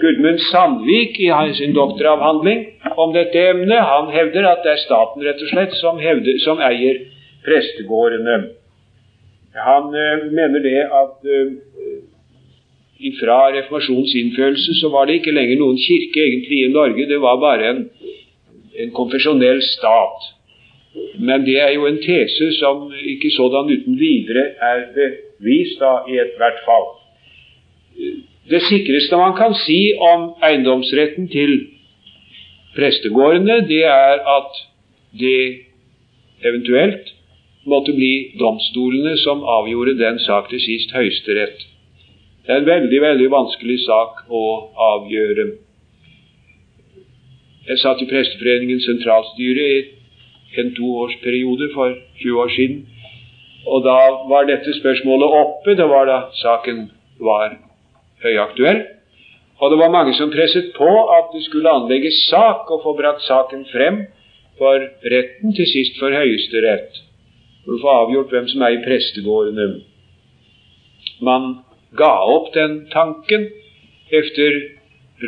Gudmund 0.00 0.38
Sandvik 0.50 1.20
i 1.20 1.30
sin 1.58 1.74
doktoravhandling 1.74 2.60
om 2.96 3.12
dette 3.14 3.48
emnet 3.52 3.88
han 3.92 4.12
hevder 4.16 4.48
at 4.52 4.62
det 4.64 4.72
er 4.72 4.84
staten 4.84 5.24
rett 5.26 5.42
og 5.44 5.50
slett 5.52 5.74
som, 5.80 5.98
hevder, 5.98 6.38
som 6.44 6.62
eier 6.64 7.02
prestegårdene. 7.44 8.38
Han 9.56 9.90
uh, 9.96 10.28
mener 10.38 10.62
det 10.64 10.78
at 10.84 11.16
uh, 11.26 11.52
fra 13.20 13.38
reformasjonens 13.54 14.14
innførelse 14.14 14.74
så 14.80 14.90
var 14.92 15.06
det 15.06 15.20
ikke 15.20 15.34
lenger 15.36 15.60
noen 15.60 15.78
kirke 15.80 16.20
egentlig 16.26 16.64
i 16.64 16.72
Norge. 16.72 17.06
Det 17.08 17.20
var 17.20 17.40
bare 17.40 17.70
en, 17.70 17.80
en 18.82 18.92
konfesjonell 18.96 19.62
stat. 19.64 20.28
Men 21.18 21.44
det 21.46 21.56
er 21.62 21.72
jo 21.76 21.86
en 21.86 22.00
tese 22.02 22.50
som 22.58 22.88
ikke 23.14 23.30
sådan 23.30 23.70
uten 23.70 23.98
videre 23.98 24.44
er 24.70 24.86
bevist, 24.94 25.78
da, 25.80 26.00
i 26.10 26.18
ethvert 26.22 26.60
fall. 26.66 26.88
Det 28.50 28.62
sikreste 28.66 29.16
man 29.16 29.36
kan 29.38 29.54
si 29.54 29.92
om 29.94 30.32
eiendomsretten 30.42 31.28
til 31.30 31.54
prestegårdene, 32.76 33.62
det 33.68 33.84
er 33.84 34.22
at 34.38 34.60
det 35.20 35.62
eventuelt 36.44 37.14
måtte 37.66 37.92
bli 37.92 38.32
domstolene 38.40 39.16
som 39.20 39.44
avgjorde 39.44 39.98
den 39.98 40.18
sak 40.18 40.48
til 40.50 40.60
sist, 40.60 40.92
Høyesterett. 40.96 41.66
Det 42.50 42.56
er 42.56 42.64
en 42.64 42.66
veldig, 42.66 42.98
veldig 42.98 43.26
vanskelig 43.30 43.76
sak 43.84 44.24
å 44.26 44.40
avgjøre. 44.82 45.44
Jeg 47.68 47.78
satt 47.78 48.02
i 48.02 48.08
Presteforeningens 48.10 48.88
sentralstyre 48.90 49.66
i 49.76 49.76
en 50.58 50.72
toårsperiode 50.74 51.68
for 51.76 51.94
20 52.24 52.40
år 52.42 52.50
siden. 52.56 52.80
Og 53.70 53.86
da 53.86 53.94
var 54.32 54.50
dette 54.50 54.74
spørsmålet 54.80 55.36
oppe. 55.44 55.76
Det 55.78 55.86
var 55.94 56.10
da 56.10 56.18
saken 56.40 56.82
var 57.22 57.54
høyaktuell. 58.26 58.82
Og 59.62 59.70
det 59.70 59.80
var 59.84 59.94
mange 59.94 60.18
som 60.18 60.34
presset 60.34 60.74
på 60.74 60.90
at 61.20 61.30
det 61.30 61.46
skulle 61.46 61.78
anlegges 61.78 62.18
sak 62.32 62.66
og 62.66 62.82
få 62.82 62.98
brakt 62.98 63.22
saken 63.30 63.62
frem 63.70 64.02
for 64.58 64.90
retten, 65.14 65.54
til 65.54 65.70
sist 65.70 66.02
for 66.02 66.10
Høyesterett, 66.18 66.98
for 67.62 67.78
å 67.78 67.82
få 67.86 67.96
avgjort 68.02 68.34
hvem 68.34 68.50
som 68.50 68.66
er 68.66 68.80
i 68.80 68.84
prestegårdene. 68.90 69.72
Man 71.22 71.52
ga 71.96 72.12
opp 72.34 72.52
den 72.54 72.86
tanken 72.92 73.48
efter 74.10 74.60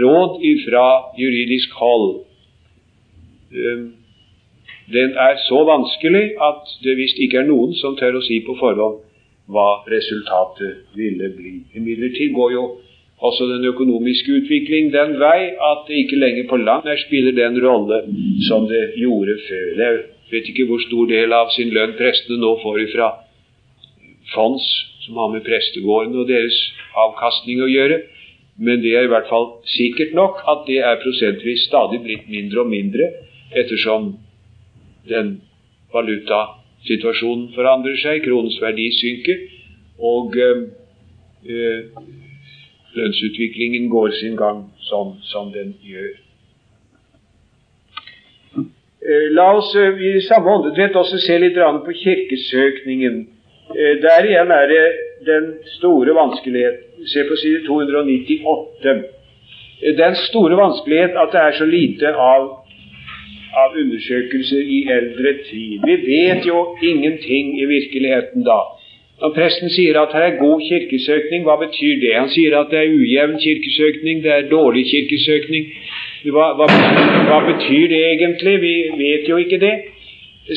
råd 0.03 0.45
ifra 0.45 0.87
juridisk 1.19 1.75
hold. 1.81 2.25
Um, 3.53 3.93
den 4.93 5.15
er 5.17 5.37
så 5.49 5.65
vanskelig 5.65 6.25
at 6.43 6.77
det 6.85 6.97
visst 6.99 7.19
ikke 7.23 7.43
er 7.43 7.49
noen 7.49 7.75
som 7.79 7.97
tør 7.97 8.19
å 8.19 8.25
si 8.27 8.41
på 8.47 8.57
forhånd 8.61 9.03
hva 9.53 9.83
resultatet 9.91 10.97
ville 10.97 11.29
bli. 11.37 11.55
Imidlertid 11.77 12.33
går 12.35 12.53
jo 12.57 12.65
også 13.23 13.47
den 13.51 13.65
økonomiske 13.71 14.33
utvikling 14.41 14.91
den 14.95 15.19
vei 15.21 15.53
at 15.71 15.85
det 15.89 16.01
ikke 16.05 16.19
lenger 16.19 16.49
på 16.51 16.59
langt 16.63 16.89
nær 16.89 16.99
spiller 17.05 17.37
den 17.37 17.61
rolle 17.63 18.03
som 18.49 18.67
det 18.71 18.83
gjorde 18.99 19.37
før. 19.49 19.69
Jeg 19.83 20.01
vet 20.33 20.49
ikke 20.51 20.67
hvor 20.71 20.83
stor 20.87 21.11
del 21.11 21.37
av 21.37 21.53
sin 21.55 21.71
lønn 21.75 21.95
prestene 21.99 22.41
nå 22.43 22.57
får 22.65 22.81
ifra 22.87 23.11
fonds 24.35 24.65
som 25.05 25.19
har 25.19 25.33
med 25.33 25.45
prestegården 25.47 26.17
og 26.19 26.29
deres 26.31 26.59
avkastning 27.05 27.63
å 27.63 27.71
gjøre, 27.71 28.03
men 28.63 28.83
det 28.83 28.95
er 28.95 29.07
i 29.07 29.11
hvert 29.11 29.31
fall 29.31 29.49
sikkert 29.75 30.15
nok 30.15 30.43
at 30.49 30.67
det 30.69 30.79
er 30.85 31.01
prosentvis 31.03 31.67
stadig 31.67 32.03
blitt 32.05 32.29
mindre 32.31 32.63
og 32.63 32.71
mindre 32.71 33.09
ettersom 33.59 34.13
den 35.09 35.35
valutasituasjonen 35.93 37.51
forandrer 37.57 37.99
seg, 38.01 38.23
kronens 38.25 38.59
verdi 38.63 38.89
synker, 39.01 39.43
og 39.99 40.37
øh, 40.39 41.89
lønnsutviklingen 42.95 43.89
går 43.91 44.15
sin 44.21 44.37
gang 44.37 44.67
sånn 44.89 45.17
som 45.29 45.51
den 45.55 45.75
gjør. 45.87 46.13
Eh, 49.03 49.29
la 49.35 49.49
oss 49.59 49.73
i 49.75 50.15
samme 50.29 50.53
åndedrett 50.57 50.97
også 50.97 51.19
se 51.23 51.39
litt 51.43 51.59
på 51.59 51.97
kirkesøkningen. 52.05 53.25
Der 54.03 54.27
igjen 54.29 54.51
er 54.51 54.67
det 54.71 54.87
den 55.27 55.45
store 55.79 56.15
vanskelighet. 56.15 56.79
Se 57.13 57.25
på 57.29 57.37
side 57.37 57.65
298. 57.67 59.05
Den 59.99 60.15
store 60.29 60.57
vanskelighet 60.57 61.17
at 61.23 61.33
det 61.33 61.41
er 61.41 61.57
så 61.59 61.67
lite 61.67 62.15
av 62.15 62.63
av 63.53 63.75
undersøkelser 63.77 64.63
i 64.77 64.79
eldre 64.89 65.35
tid. 65.49 65.83
Vi 65.85 65.97
vet 66.07 66.47
jo 66.49 66.61
ingenting 66.83 67.59
i 67.61 67.67
virkeligheten 67.69 68.47
da. 68.47 68.61
Når 69.23 69.35
presten 69.37 69.71
sier 69.71 69.99
at 70.01 70.15
her 70.17 70.25
er 70.31 70.39
god 70.41 70.63
kirkesøkning, 70.67 71.45
hva 71.47 71.59
betyr 71.61 72.01
det? 72.03 72.15
Han 72.17 72.31
sier 72.33 72.57
at 72.59 72.73
det 72.73 72.81
er 72.81 72.95
ujevn 72.97 73.37
kirkesøkning, 73.45 74.23
det 74.25 74.33
er 74.35 74.49
dårlig 74.51 74.87
kirkesøkning. 74.89 75.69
Hva, 76.33 76.49
hva, 76.59 76.67
hva 77.29 77.39
betyr 77.53 77.87
det 77.93 78.01
egentlig? 78.09 78.57
Vi 78.65 78.75
vet 78.99 79.29
jo 79.29 79.39
ikke 79.45 79.61
det. 79.63 79.75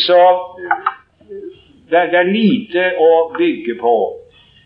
Så 0.01 0.17
det 1.95 2.01
er, 2.01 2.11
det 2.11 2.19
er 2.19 2.31
lite 2.35 2.85
å 2.99 3.11
bygge 3.37 3.77
på. 3.79 3.95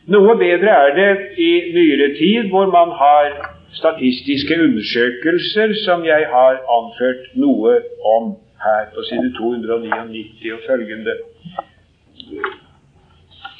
Noe 0.09 0.33
bedre 0.39 0.73
er 0.87 0.95
det 0.97 1.09
i 1.37 1.49
nyere 1.75 2.07
tid, 2.17 2.47
hvor 2.49 2.71
man 2.73 2.89
har 2.97 3.35
statistiske 3.77 4.57
undersøkelser 4.63 5.75
som 5.85 6.05
jeg 6.07 6.25
har 6.31 6.57
anført 6.77 7.27
noe 7.37 7.75
om 8.15 8.31
her 8.63 8.89
på 8.95 9.05
side 9.11 9.29
299 9.37 10.55
og 10.55 10.65
følgende. 10.65 11.15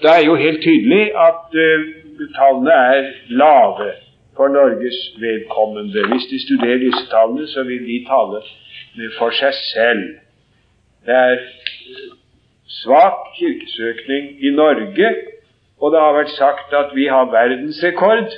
Det 0.02 0.12
er 0.16 0.26
jo 0.26 0.36
helt 0.36 0.62
tydelig 0.66 1.04
at 1.30 1.54
uh, 1.54 1.86
tallene 2.40 2.74
er 2.96 3.12
lave 3.44 3.92
for 4.36 4.50
Norges 4.50 5.00
vedkommende. 5.22 6.08
Hvis 6.10 6.26
de 6.32 6.42
studerer 6.48 6.82
disse 6.88 7.06
tallene, 7.14 7.48
så 7.48 7.64
vil 7.70 7.86
de 7.86 8.02
tale 8.10 8.42
for 9.20 9.38
seg 9.42 9.54
selv. 9.54 10.08
Det 11.06 11.16
er 11.16 11.38
svak 12.70 13.34
kirkesøkning 13.38 14.38
i 14.46 14.52
Norge, 14.54 15.10
og 15.82 15.92
det 15.92 16.00
har 16.04 16.16
vært 16.18 16.36
sagt 16.38 16.74
at 16.76 16.94
vi 16.96 17.08
har 17.10 17.32
verdensrekord 17.34 18.36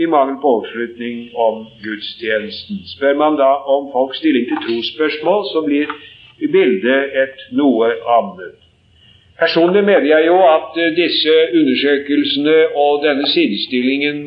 i 0.00 0.06
mangel 0.06 0.38
på 0.42 0.54
oppslutning 0.58 1.30
om 1.46 1.64
gudstjenesten. 1.84 2.82
Spør 2.94 3.18
man 3.18 3.36
da 3.40 3.50
om 3.74 3.90
folks 3.92 4.20
stilling 4.22 4.48
til 4.48 4.60
trosspørsmål, 4.66 5.44
så 5.52 5.64
blir 5.66 5.92
bildet 6.52 7.16
et 7.24 7.46
noe 7.58 7.90
annet. 8.18 8.58
Personlig 9.42 9.82
mener 9.84 10.06
jeg 10.06 10.26
jo 10.26 10.38
at 10.46 10.76
eh, 10.78 10.94
disse 10.96 11.34
undersøkelsene 11.58 12.56
og 12.84 13.02
denne 13.04 13.26
sidestillingen 13.34 14.26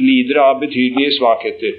lider 0.00 0.40
av 0.42 0.60
betydelige 0.62 1.12
svakheter. 1.18 1.76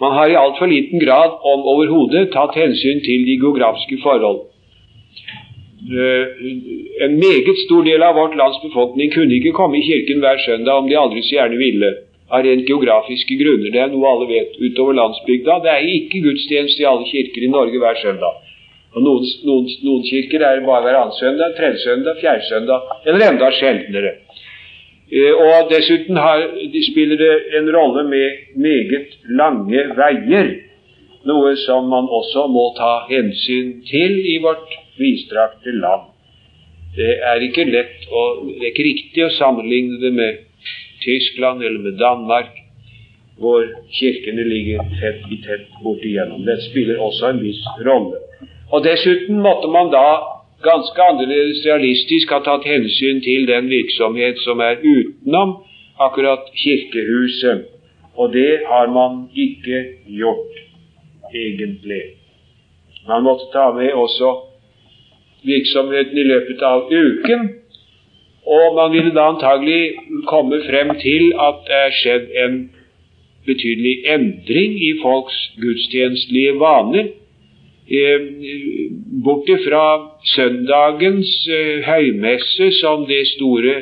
Man 0.00 0.12
har 0.16 0.32
i 0.32 0.38
altfor 0.42 0.68
liten 0.68 1.00
grad, 1.00 1.38
om 1.52 1.64
overhodet, 1.72 2.30
tatt 2.32 2.56
hensyn 2.56 3.02
til 3.04 3.24
de 3.28 3.36
geografiske 3.40 4.00
forhold. 4.02 4.49
Eh, 5.80 6.26
en 7.04 7.14
meget 7.16 7.58
stor 7.64 7.82
del 7.84 8.02
av 8.02 8.14
vårt 8.14 8.36
lands 8.36 8.58
befolkning 8.62 9.12
kunne 9.14 9.38
ikke 9.38 9.56
komme 9.56 9.78
i 9.78 9.86
kirken 9.86 10.20
hver 10.20 10.38
søndag 10.44 10.76
om 10.76 10.88
de 10.90 10.98
aldri 11.00 11.22
så 11.24 11.38
gjerne 11.38 11.56
ville, 11.56 11.88
av 12.28 12.44
rent 12.44 12.68
geografiske 12.68 13.38
grunner. 13.40 13.72
Det 13.72 13.80
er 13.80 13.88
noe 13.88 14.10
alle 14.10 14.28
vet 14.28 14.58
utover 14.60 14.98
landsbygda. 14.98 15.56
Det 15.64 15.72
er 15.72 15.88
ikke 15.96 16.20
gudstjeneste 16.26 16.84
i 16.84 16.88
alle 16.90 17.08
kirker 17.08 17.46
i 17.46 17.52
Norge 17.54 17.80
hver 17.80 17.96
søndag. 18.02 18.42
Og 18.92 19.06
noen, 19.06 19.24
noen, 19.46 19.70
noen 19.86 20.04
kirker 20.04 20.44
er 20.44 20.60
bare 20.66 20.84
hver 20.84 20.98
annen 21.00 21.16
søndag, 21.16 21.56
tredje 21.56 21.80
søndag, 21.86 22.20
fjerde 22.20 22.46
søndag, 22.50 22.92
eller 23.06 23.26
enda 23.30 23.50
sjeldnere. 23.56 24.12
Eh, 25.08 25.32
og 25.32 25.72
dessuten 25.72 26.20
har, 26.20 26.44
de 26.74 26.84
spiller 26.90 27.16
det 27.16 27.32
en 27.56 27.72
rolle 27.72 28.04
med 28.10 28.60
meget 28.66 29.16
lange 29.40 29.86
veier, 29.96 30.52
noe 31.24 31.56
som 31.64 31.88
man 31.88 32.04
også 32.20 32.46
må 32.52 32.68
ta 32.76 32.92
hensyn 33.08 33.78
til 33.88 34.20
i 34.34 34.36
vårt 34.44 34.76
vidstrakte 35.00 35.74
land. 35.80 36.08
Det 36.96 37.12
er 37.32 37.42
ikke 37.46 37.66
lett 37.70 38.08
å, 38.10 38.22
det 38.46 38.64
er 38.64 38.72
ikke 38.72 38.88
riktig 38.88 39.26
å 39.26 39.34
sammenligne 39.38 40.00
det 40.02 40.10
med 40.14 40.40
Tyskland 41.04 41.62
eller 41.62 41.78
med 41.84 42.00
Danmark, 42.00 42.50
hvor 43.40 43.64
kirkene 43.96 44.44
ligger 44.44 44.82
tett 45.00 45.22
i 45.32 45.38
tett 45.44 45.70
bortigjennom. 45.84 46.44
Det 46.44 46.58
spiller 46.66 47.00
også 47.00 47.30
en 47.30 47.40
viss 47.44 47.62
rolle. 47.86 48.20
Og 48.70 48.84
Dessuten 48.84 49.40
måtte 49.42 49.70
man 49.72 49.88
da 49.94 50.04
ganske 50.62 51.02
annerledes 51.02 51.64
realistisk 51.64 52.32
ha 52.34 52.42
tatt 52.44 52.66
hensyn 52.68 53.22
til 53.24 53.48
den 53.48 53.70
virksomhet 53.70 54.42
som 54.44 54.60
er 54.60 54.82
utenom 54.84 55.56
akkurat 56.00 56.50
kirkehuset. 56.56 57.64
Og 58.20 58.32
det 58.32 58.60
har 58.68 58.90
man 58.92 59.28
ikke 59.34 59.80
gjort, 60.20 60.60
egentlig. 61.32 62.02
Man 63.08 63.24
måtte 63.24 63.48
ta 63.54 63.70
med 63.72 63.94
også 63.96 64.49
virksomheten 65.46 66.18
i 66.18 66.26
løpet 66.28 66.62
av 66.62 66.90
uken. 66.90 67.48
Og 68.46 68.74
man 68.76 68.92
ville 68.92 69.14
da 69.14 69.28
antagelig 69.30 69.94
komme 70.28 70.62
frem 70.66 70.94
til 71.00 71.32
at 71.38 71.64
det 71.68 71.80
er 71.84 71.96
skjedd 72.00 72.28
en 72.44 72.60
betydelig 73.46 73.94
endring 74.14 74.76
i 74.88 74.92
folks 75.02 75.36
gudstjenestelige 75.60 76.56
vaner. 76.60 77.12
Eh, 77.90 78.26
bort 79.24 79.48
fra 79.66 79.84
søndagens 80.34 81.30
eh, 81.50 81.80
høymesse 81.86 82.70
som 82.78 83.06
det 83.08 83.24
store 83.34 83.80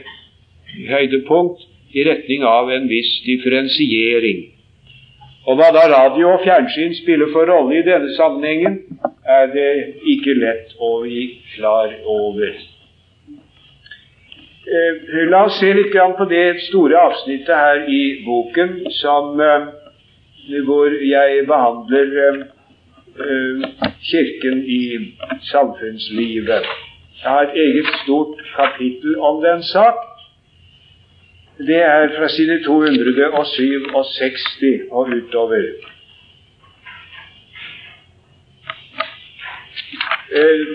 høydepunkt, 0.88 1.64
i 1.92 2.04
retning 2.04 2.42
av 2.44 2.68
en 2.72 2.88
viss 2.88 3.14
differensiering. 3.24 4.42
Og 5.48 5.56
hva 5.56 5.70
da 5.72 5.86
radio 5.88 6.34
og 6.34 6.42
fjernsyn 6.44 6.92
spiller 6.98 7.30
for 7.32 7.48
rolle 7.48 7.78
i 7.78 7.84
denne 7.86 8.12
sammenhengen, 8.16 8.82
er 9.28 9.46
det 9.52 9.70
ikke 10.12 10.36
lett 10.38 10.74
å 10.80 10.90
bli 11.02 11.22
klar 11.54 11.92
over. 12.08 12.54
Eh, 14.68 15.08
la 15.32 15.44
oss 15.48 15.58
se 15.60 15.72
litt 15.72 15.92
på 15.92 16.28
det 16.28 16.60
store 16.66 16.96
avsnittet 17.08 17.54
her 17.54 17.84
i 17.88 18.02
boken 18.26 18.82
som, 19.00 19.40
eh, 19.40 20.60
hvor 20.64 20.92
jeg 20.92 21.46
behandler 21.48 22.44
eh, 23.18 23.64
Kirken 24.08 24.62
i 24.64 25.14
samfunnslivet. 25.50 26.68
Jeg 27.22 27.30
har 27.30 27.48
et 27.48 27.56
eget 27.56 27.88
stort 28.04 28.36
kapittel 28.56 29.16
om 29.20 29.42
den 29.42 29.62
sak 29.62 30.04
det 31.58 31.82
er 31.82 32.08
fra 32.14 32.28
side 32.28 32.62
267 32.64 34.86
og 34.90 35.08
utover. 35.08 35.64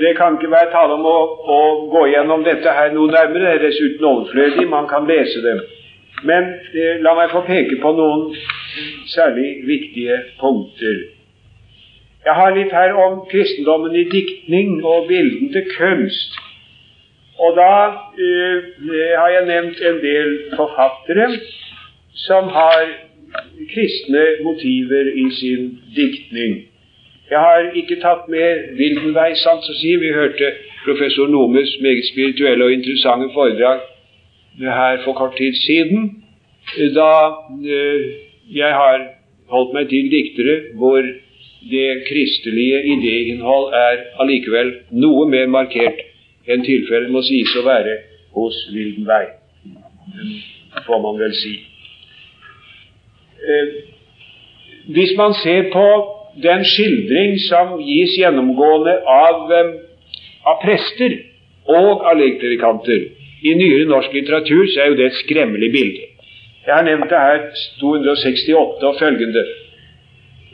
Det 0.01 0.15
kan 0.17 0.37
ikke 0.37 0.51
være 0.51 0.71
tale 0.71 0.95
om 0.97 1.05
å, 1.05 1.17
å, 1.55 1.57
gå 1.93 2.07
gjennom 2.09 2.43
dette 2.45 2.73
her 2.73 2.93
noe 2.93 3.11
nærmere. 3.11 3.45
Det 3.45 3.51
er 3.59 3.65
dessuten 3.67 4.05
overflødig. 4.09 4.67
Man 4.69 4.87
kan 4.89 5.05
lese 5.09 5.43
dem. 5.45 5.59
Men 6.23 6.47
eh, 6.73 7.01
la 7.03 7.13
meg 7.17 7.33
få 7.33 7.43
peke 7.45 7.77
på 7.83 7.91
noen 7.97 8.31
særlig 9.11 9.49
viktige 9.67 10.17
punkter. 10.39 11.03
Jeg 12.23 12.37
har 12.39 12.55
litt 12.55 12.71
her 12.71 12.95
om 12.95 13.21
kristendommen 13.29 13.95
i 13.99 14.07
diktning 14.09 14.79
og 14.81 15.09
bildende 15.11 15.65
kunst. 15.75 16.37
Og 17.37 17.57
da 17.57 17.71
eh, 18.15 18.73
har 19.19 19.33
jeg 19.35 19.47
nevnt 19.51 19.81
en 19.85 19.99
del 20.01 20.37
forfattere 20.57 21.29
som 22.25 22.49
har 22.55 22.87
kristne 23.73 24.23
motiver 24.45 25.09
i 25.13 25.29
sin 25.35 25.73
diktning. 25.95 26.63
Jeg 27.33 27.41
har 27.41 27.71
ikke 27.79 27.95
tatt 28.01 28.27
med 28.29 28.75
Wildenveis, 28.77 29.41
sant 29.41 29.65
å 29.65 29.73
si. 29.79 29.95
Vi 29.97 30.11
hørte 30.13 30.51
professor 30.83 31.31
Nomes 31.31 31.71
meget 31.81 32.05
spirituelle 32.11 32.67
og 32.67 32.75
interessante 32.75 33.31
foredrag 33.33 33.81
her 34.61 34.99
for 35.01 35.17
kort 35.17 35.33
tid 35.39 35.57
siden, 35.57 36.11
da 36.93 37.09
uh, 37.33 38.03
jeg 38.53 38.77
har 38.77 39.07
holdt 39.49 39.73
meg 39.73 39.89
til 39.89 40.11
diktere 40.13 40.59
hvor 40.77 41.01
det 41.73 41.89
kristelige 42.05 42.83
idéinnhold 42.93 43.73
er 43.81 44.05
allikevel 44.21 44.73
noe 44.91 45.25
mer 45.33 45.49
markert 45.49 46.05
enn 46.45 46.61
tilfellet 46.67 47.09
må 47.09 47.25
sies 47.25 47.49
å 47.57 47.65
være 47.65 47.97
hos 48.37 48.61
Wildenberg, 48.75 49.39
får 50.85 51.05
man 51.07 51.21
vel 51.23 51.33
si. 51.39 51.55
Eh, 53.41 53.71
hvis 54.93 55.17
man 55.17 55.33
ser 55.41 55.71
på 55.73 55.87
den 56.41 56.63
skildring 56.65 57.37
som 57.47 57.77
gis 57.81 58.15
gjennomgående 58.17 58.95
av, 59.05 59.51
eh, 59.53 59.73
av 60.45 60.61
prester 60.63 61.19
og 61.67 62.01
av 62.01 62.17
lekpredikanter 62.17 63.05
i 63.43 63.53
nyere 63.59 63.85
norsk 63.85 64.13
litteratur, 64.13 64.65
så 64.67 64.81
er 64.81 64.87
jo 64.87 64.95
det 64.95 65.05
et 65.05 65.21
skremmelig 65.21 65.71
bilde. 65.71 66.09
Jeg 66.65 66.75
har 66.75 66.83
nevnt 66.83 67.09
det 67.09 67.19
her 67.19 67.39
268 67.79 68.87
og 68.87 68.99
følgende. 68.99 69.45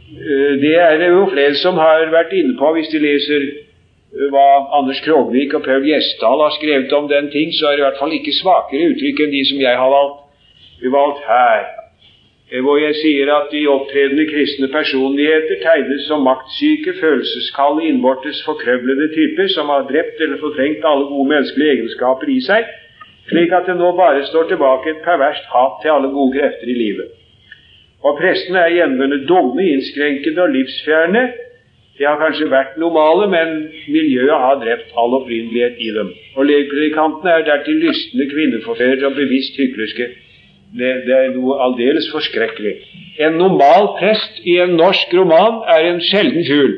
Eh, 0.09 0.53
det 0.61 0.75
er 0.75 0.97
det 0.97 1.09
jo 1.09 1.29
flere 1.33 1.55
som 1.55 1.77
har 1.77 2.09
vært 2.11 2.33
inne 2.33 2.57
på 2.57 2.73
hvis 2.73 2.89
de 2.93 2.99
leser 2.99 3.41
eh, 3.45 4.29
hva 4.33 4.47
Anders 4.79 5.01
Krogvik 5.05 5.53
og 5.53 5.63
Paul 5.63 5.85
Gjesdal 5.85 6.41
har 6.41 6.55
skrevet 6.57 6.93
om 6.93 7.07
den 7.07 7.29
ting, 7.31 7.53
så 7.53 7.67
er 7.67 7.77
det 7.77 7.83
i 7.83 7.87
hvert 7.87 8.01
fall 8.01 8.15
ikke 8.17 8.39
svakere 8.41 8.89
uttrykk 8.91 9.21
enn 9.25 9.35
de 9.37 9.43
som 9.45 9.61
jeg 9.61 9.77
har 9.77 9.93
valgt, 9.95 10.25
valgt 10.97 11.27
her. 11.29 11.78
Eh, 12.51 12.61
hvor 12.65 12.77
jeg 12.81 12.95
sier 12.97 13.29
at 13.29 13.51
de 13.53 13.67
opptredende 13.69 14.25
kristne 14.31 14.67
personligheter 14.73 15.59
tegnes 15.61 16.07
som 16.09 16.23
maktsyke, 16.25 16.95
følelseskalde, 17.01 17.83
innvortes 17.89 18.41
forkrøvlede 18.45 19.07
typer 19.13 19.47
som 19.55 19.69
har 19.73 19.85
drept 19.91 20.21
eller 20.25 20.39
fortrengt 20.41 20.87
alle 20.91 21.05
gode 21.11 21.29
menneskelige 21.33 21.75
egenskaper 21.75 22.31
i 22.33 22.39
seg, 22.47 22.71
slik 23.29 23.53
at 23.53 23.69
det 23.69 23.75
nå 23.77 23.91
bare 23.99 24.23
står 24.31 24.47
tilbake 24.49 24.89
et 24.89 25.03
perverst 25.05 25.45
hat 25.53 25.77
til 25.83 25.93
alle 25.93 26.09
gode 26.15 26.39
krefter 26.39 26.71
i 26.73 26.77
livet. 26.79 27.11
Og 28.01 28.17
prestene 28.17 28.63
er 28.63 28.73
gjenvunnet 28.77 29.27
dumme, 29.29 29.67
innskrenkede 29.73 30.41
og 30.41 30.53
livsfjerne. 30.55 31.23
De 31.99 32.07
har 32.07 32.17
kanskje 32.21 32.47
vært 32.49 32.79
normale, 32.81 33.27
men 33.29 33.53
miljøet 33.91 34.41
har 34.45 34.57
drept 34.63 34.95
all 34.97 35.13
opprinnelighet 35.19 35.77
i 35.77 35.91
dem. 35.97 36.09
Og 36.39 36.49
legpredikantene 36.49 37.35
er 37.35 37.45
dertil 37.51 37.77
lystne 37.83 38.25
kvinneforførere 38.31 39.05
og 39.11 39.19
bevisst 39.19 39.59
hyklerske. 39.59 40.09
Det, 40.69 40.89
det, 41.07 41.15
er 41.15 41.31
noe 41.33 41.57
aldeles 41.65 42.05
forskrekkelig. 42.13 42.75
En 43.25 43.39
normal 43.41 43.95
prest 43.97 44.37
i 44.45 44.59
en 44.61 44.75
norsk 44.77 45.13
roman 45.17 45.63
er 45.75 45.87
en 45.89 46.01
sjelden 46.01 46.45
fugl. 46.45 46.75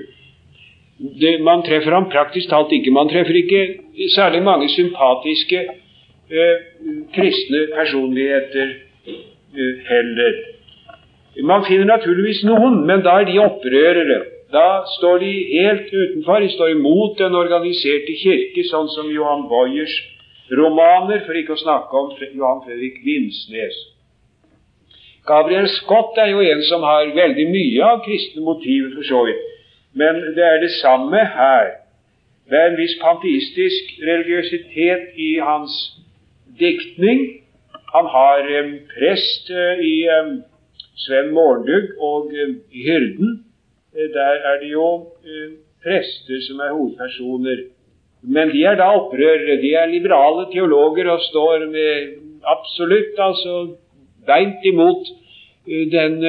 man 1.43 1.63
treffer 1.65 1.91
ham 1.91 2.07
praktisk 2.09 2.49
talt 2.49 2.71
ikke. 2.71 2.91
Man 2.91 3.09
treffer 3.09 3.35
ikke 3.35 3.61
særlig 4.15 4.43
mange 4.43 4.69
sympatiske 4.69 5.59
eh, 6.31 6.57
kristne 7.15 7.67
personligheter 7.75 8.75
eh, 9.07 9.75
heller. 9.89 10.39
Man 11.43 11.65
finner 11.65 11.85
naturligvis 11.85 12.43
noen, 12.43 12.85
men 12.87 13.03
da 13.03 13.19
er 13.19 13.27
de 13.27 13.39
opprørere. 13.39 14.21
Da 14.51 14.83
står 14.97 15.19
de 15.23 15.31
helt 15.51 15.91
utenfor. 15.91 16.39
De 16.39 16.49
står 16.49 16.73
imot 16.75 17.19
den 17.19 17.35
organiserte 17.35 18.15
kirke, 18.23 18.63
sånn 18.67 18.89
som 18.95 19.11
Johan 19.11 19.47
Boyers 19.51 19.95
romaner, 20.57 21.23
for 21.25 21.37
ikke 21.37 21.55
å 21.55 21.61
snakke 21.61 21.97
om 21.97 22.11
Johan 22.19 22.63
Fredrik 22.65 22.99
Vinsnes. 23.05 23.77
Gabriel 25.27 25.67
Scott 25.69 26.17
er 26.17 26.31
jo 26.31 26.41
en 26.41 26.63
som 26.65 26.83
har 26.83 27.11
veldig 27.15 27.45
mye 27.51 27.83
av 27.85 28.01
kristne 28.05 28.41
motiver, 28.45 28.95
for 28.97 29.07
så 29.07 29.21
vidt. 29.27 29.43
Men 29.93 30.19
det 30.35 30.45
er 30.47 30.59
det 30.63 30.71
samme 30.79 31.21
her. 31.35 31.75
Det 32.49 32.57
er 32.57 32.71
en 32.71 32.79
viss 32.79 32.97
panteistisk 32.99 33.93
religiøsitet 34.01 35.13
i 35.19 35.35
hans 35.43 35.75
diktning. 36.59 37.21
Han 37.93 38.09
har 38.11 38.49
en 38.59 38.73
prest 38.91 39.51
uh, 39.51 39.79
i 39.79 39.95
Sven 41.05 41.31
Mårdug 41.35 41.95
og 41.99 42.33
uh, 42.33 42.57
Hyrden, 42.71 43.39
Uh, 43.91 44.07
der 44.15 44.35
er 44.49 44.59
det 44.59 44.71
jo 44.71 45.11
prester 45.83 46.37
som 46.47 46.59
er 46.59 46.71
hovedpersoner. 46.71 47.57
Men 48.23 48.51
de 48.53 48.63
er 48.63 48.75
da 48.77 48.91
opprørere. 48.97 49.61
De 49.61 49.73
er 49.73 49.89
liberale 49.89 50.45
teologer 50.53 51.09
og 51.09 51.23
står 51.29 51.65
med 51.71 52.17
absolutt 52.45 53.17
altså 53.19 53.55
beint 54.25 54.65
imot 54.65 55.09
den 55.91 56.21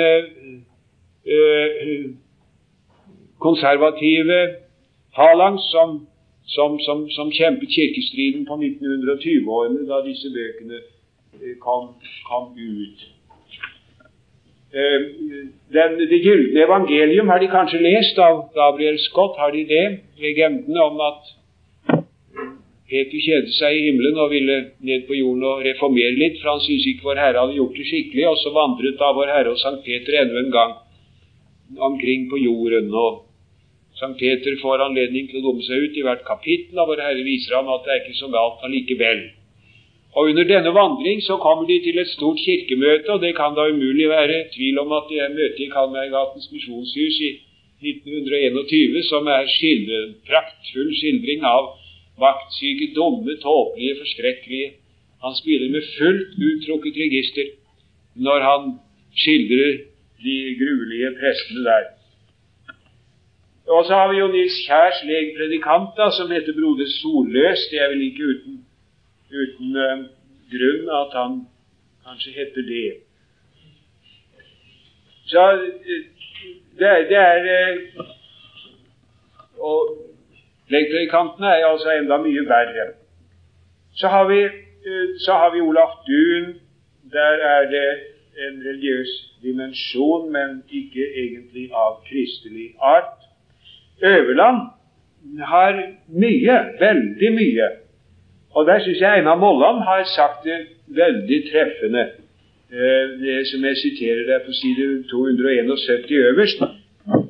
konservative 3.39 4.41
phalanx 5.17 5.61
som, 5.71 6.07
som, 6.47 6.79
som, 6.81 7.11
som, 7.11 7.31
kjempet 7.31 7.69
kirkestriden 7.77 8.47
på 8.49 8.55
1920-årene, 8.55 9.87
da 9.91 10.01
disse 10.07 10.31
bøkene 10.37 10.81
kom, 11.65 11.93
kom 12.29 12.53
ut. 12.57 13.05
Eh, 14.73 15.01
den, 15.77 15.99
Det 16.11 16.21
gylne 16.25 16.65
evangelium 16.65 17.29
har 17.29 17.39
de 17.39 17.49
kanskje 17.57 17.83
lest 17.83 18.19
av 18.19 18.49
Gabriel 18.57 18.99
Scott. 18.99 19.37
Har 19.37 19.51
de 19.53 19.67
det? 19.69 19.87
Legendene 20.19 20.81
om 20.81 21.01
at 21.01 21.35
Peter 22.93 23.23
kjedet 23.25 23.55
seg 23.57 23.73
i 23.73 23.85
himmelen 23.87 24.19
og 24.21 24.29
ville 24.35 24.57
ned 24.85 25.07
på 25.09 25.17
jorden 25.17 25.47
og 25.49 25.63
reformere 25.65 26.13
litt, 26.13 26.35
for 26.43 26.53
han 26.53 26.61
syntes 26.61 26.91
ikke 26.91 27.07
Vår 27.07 27.21
Herre 27.23 27.41
hadde 27.41 27.57
gjort 27.57 27.79
det 27.79 27.87
skikkelig. 27.89 28.27
Og 28.29 28.41
så 28.43 28.53
vandret 28.53 28.99
da 29.01 29.09
Vår 29.17 29.33
Herre 29.33 29.55
og 29.55 29.61
Sankt 29.63 29.87
Peter 29.87 30.19
enda 30.21 30.43
en 30.43 30.51
gang 30.53 30.75
omkring 31.89 32.29
på 32.29 32.41
jorden. 32.43 32.93
og 32.93 33.23
Sankt 33.97 34.21
Peter 34.21 34.59
får 34.61 34.85
anledning 34.85 35.31
til 35.31 35.41
å 35.41 35.47
dumme 35.47 35.65
seg 35.65 35.87
ut 35.87 35.97
i 35.97 36.05
hvert 36.05 36.27
kapittel, 36.29 36.77
og 36.77 36.93
Vår 36.93 37.01
Herre 37.07 37.25
viser 37.25 37.57
ham 37.57 37.73
at 37.73 37.87
det 37.87 37.95
er 37.95 38.03
ikke 38.05 38.21
så 38.21 38.29
galt 38.35 38.67
allikevel. 38.69 39.25
Og 40.13 40.29
Under 40.29 40.45
denne 40.45 40.73
vandring 40.77 41.23
så 41.25 41.39
kommer 41.41 41.65
de 41.65 41.79
til 41.81 41.97
et 41.97 42.13
stort 42.13 42.41
kirkemøte, 42.45 43.09
og 43.09 43.23
det 43.25 43.33
kan 43.39 43.57
da 43.57 43.71
umulig 43.73 44.11
være 44.13 44.51
tvil 44.53 44.83
om 44.85 44.93
at 44.93 45.09
det 45.09 45.23
er 45.25 45.33
møtet 45.33 45.65
i 45.65 45.73
Kalmargatens 45.73 46.51
misjonshus 46.53 47.23
i 47.25 47.31
1921, 47.81 49.01
som 49.09 49.25
er 49.33 49.49
skildre, 49.49 50.03
praktfull 50.29 50.93
skildring 51.01 51.49
av 51.49 51.73
vaktsyke, 52.27 52.93
dumme, 52.97 53.37
tåpelige, 53.45 53.99
forskrekkelige. 54.03 54.69
Han 55.25 55.35
spiller 55.41 55.69
med 55.75 55.89
fullt 55.97 56.31
uttrukket 56.49 57.01
register 57.05 57.47
når 58.27 58.39
han 58.51 58.63
skildrer 59.23 59.73
de 60.25 60.37
gruelige 60.61 61.11
prestene 61.21 61.63
der. 61.69 61.85
Og 63.75 63.85
så 63.87 63.93
har 63.95 64.13
vi 64.13 64.19
jo 64.19 64.27
Nils 64.27 64.57
Kjærs 64.67 64.99
legpredikant, 65.07 65.95
da, 65.97 66.11
som 66.19 66.31
heter 66.35 66.53
Broder 66.59 66.89
Solløs. 66.99 67.61
Det 67.71 67.79
er 67.81 67.89
vel 67.93 68.03
ikke 68.09 68.29
uten 68.33 68.55
uten 69.33 69.77
uh, 69.77 70.05
grunn 70.53 70.91
at 71.01 71.17
han 71.21 71.37
kanskje 72.07 72.35
heter 72.37 72.63
det. 72.69 72.89
Så 75.27 75.43
det, 76.79 76.91
det, 77.09 77.19
er 77.19 77.47
uh, 77.99 78.07
Og 79.59 80.12
legpredikantene 80.73 81.53
er 81.57 81.67
altså 81.69 81.93
enda 81.95 82.19
mye 82.23 82.45
verre. 82.49 82.87
Så 83.95 84.09
har 84.09 84.29
vi, 84.29 84.41
så 85.25 85.37
har 85.41 85.53
vi 85.55 85.61
Olaf 85.61 85.99
Duun. 86.07 86.55
Der 87.13 87.45
er 87.55 87.69
det 87.71 87.89
en 88.47 88.63
religiøs 88.65 89.11
dimensjon, 89.43 90.31
men 90.33 90.63
ikke 90.71 91.05
egentlig 91.25 91.69
av 91.75 92.01
kristelig 92.09 92.73
art. 92.81 93.19
Øverland 94.03 94.61
har 95.45 95.83
mye, 96.09 96.57
veldig 96.81 97.33
mye 97.37 97.69
og 98.55 98.67
der 98.67 98.81
syns 98.85 99.01
jeg 99.01 99.19
Einar 99.19 99.39
Molland 99.43 99.79
har 99.89 100.05
sagt 100.17 100.45
det 100.45 100.59
veldig 100.87 101.39
treffende. 101.51 102.05
Eh, 102.73 103.05
det 103.25 103.47
som 103.51 103.65
jeg 103.65 103.77
siterer 103.77 104.25
der 104.31 104.39
på 104.47 104.53
side 104.53 105.05
271 105.11 106.11
øverst. 106.11 106.63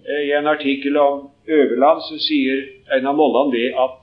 Eh, 0.08 0.22
I 0.28 0.32
en 0.38 0.46
artikkel 0.46 0.96
om 0.96 1.30
Øverland 1.48 2.00
så 2.08 2.18
sier 2.22 2.62
Einar 2.94 3.16
Molland 3.18 3.52
det 3.52 3.72
at 3.74 3.98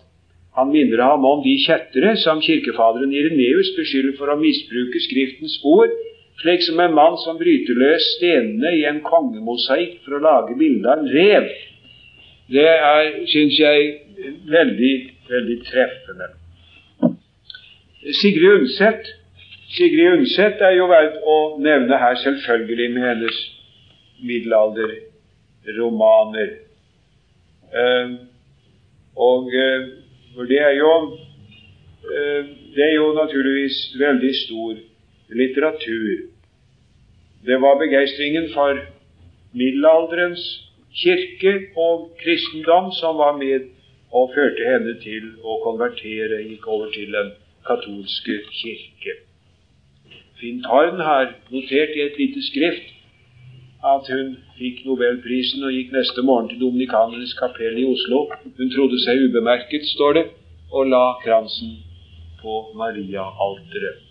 han 0.57 0.71
minner 0.73 1.03
ham 1.03 1.25
om 1.25 1.43
de 1.43 1.55
kjettere 1.63 2.15
som 2.17 2.41
kirkefaderen 2.41 3.13
Ireneus 3.15 3.69
beskylder 3.77 4.17
for 4.17 4.33
å 4.33 4.39
misbruke 4.39 4.99
Skriftens 5.05 5.59
ord, 5.63 5.93
slik 6.41 6.65
som 6.65 6.79
en 6.83 6.95
mann 6.97 7.15
som 7.23 7.37
bryter 7.39 7.77
løs 7.79 8.07
stenene 8.17 8.73
i 8.75 8.83
en 8.89 8.99
kongemosaikk 9.05 10.01
for 10.03 10.17
å 10.17 10.23
lage 10.23 10.57
bilde 10.59 10.89
av 10.89 11.03
en 11.03 11.11
rev. 11.13 11.47
Det 12.49 12.67
er, 12.67 13.11
syns 13.29 13.59
jeg, 13.59 13.93
veldig, 14.49 14.93
veldig 15.29 15.57
treffende. 15.69 16.27
Sigrid 18.19 18.57
Undset 18.57 19.03
Sigrid 19.69 20.15
Undset 20.15 20.63
er 20.65 20.71
jo 20.79 20.87
verdt 20.89 21.19
å 21.29 21.61
nevne 21.61 21.97
her, 22.01 22.15
selvfølgelig, 22.23 22.87
med 22.95 23.03
hennes 23.05 23.37
middelalderromaner. 24.25 26.49
Uh, 27.69 28.15
og 29.15 29.51
for 30.33 30.47
det 30.49 30.57
er 30.57 30.75
jo 30.79 30.93
uh, 31.05 32.43
Det 32.75 32.83
er 32.85 32.95
jo 32.95 33.13
naturligvis 33.13 33.77
veldig 33.99 34.33
stor 34.35 34.77
litteratur. 35.29 36.29
Det 37.45 37.61
var 37.61 37.77
begeistringen 37.79 38.49
for 38.53 38.79
middelalderens 39.53 40.43
kirke 40.95 41.53
og 41.77 42.17
kristendom 42.21 42.91
som 42.99 43.17
var 43.17 43.37
med 43.37 43.69
og 44.11 44.31
førte 44.35 44.65
henne 44.65 44.95
til 45.03 45.33
å 45.45 45.59
konvertere, 45.63 46.41
gikk 46.49 46.67
over 46.67 46.89
til 46.93 47.15
en 47.15 47.31
katolske 47.67 48.39
kirke. 48.57 49.19
Finn 50.39 50.63
Tarn 50.63 51.01
har 51.03 51.33
notert 51.51 51.95
i 51.97 52.05
et 52.07 52.17
lite 52.17 52.41
skrift 52.47 52.98
at 53.83 54.09
hun 54.11 54.33
fikk 54.57 54.83
nobelprisen 54.87 55.63
og 55.63 55.71
gikk 55.71 55.93
neste 55.95 56.23
morgen 56.25 56.49
til 56.49 56.59
Dominikanernes 56.59 57.33
kapell 57.39 57.77
i 57.79 57.85
Oslo. 57.87 58.25
Hun 58.57 58.71
trodde 58.73 58.99
seg 59.05 59.23
ubemerket, 59.29 59.87
står 59.95 60.13
det, 60.17 60.25
og 60.71 60.91
la 60.91 61.05
kransen 61.23 61.77
på 62.41 62.59
Maria-alteret. 62.75 64.05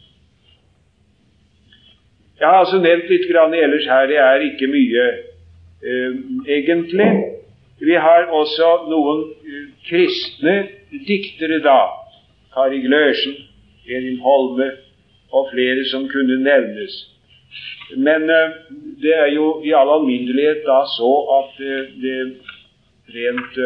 Jeg 2.40 2.46
har 2.46 2.62
altså 2.62 2.78
nevnt 2.78 3.10
litt 3.10 3.26
grann 3.32 3.54
ellers 3.54 3.86
her. 3.90 4.06
Det 4.06 4.18
er 4.22 4.44
ikke 4.46 4.70
mye 4.70 5.04
eh, 5.82 6.18
egentlig. 6.56 7.08
Vi 7.82 7.94
har 7.94 8.30
også 8.34 8.68
noen 8.90 9.24
uh, 9.30 9.66
kristne 9.86 10.54
diktere 11.06 11.60
da. 11.62 11.80
Kari 12.54 12.80
Glørsen, 12.82 13.36
Elin 13.86 14.18
Holme 14.22 14.70
og 15.30 15.50
flere 15.52 15.84
som 15.90 16.08
kunne 16.10 16.40
nevnes. 16.42 16.96
Men 17.96 18.28
uh, 18.30 18.58
det 19.02 19.14
er 19.16 19.30
jo 19.34 19.60
i 19.64 19.72
all 19.76 19.94
alminnelighet 19.98 20.64
da 20.66 20.82
så 20.96 21.12
at 21.38 21.62
uh, 21.62 21.80
det 22.02 22.18
rent 23.14 23.56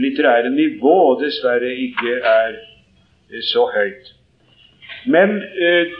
litterære 0.00 0.50
nivå 0.50 0.96
dessverre 1.20 1.74
ikke 1.76 2.14
er 2.24 2.56
så 3.52 3.66
høyt. 3.74 4.14
Men 5.08 5.36
eh, 5.40 5.92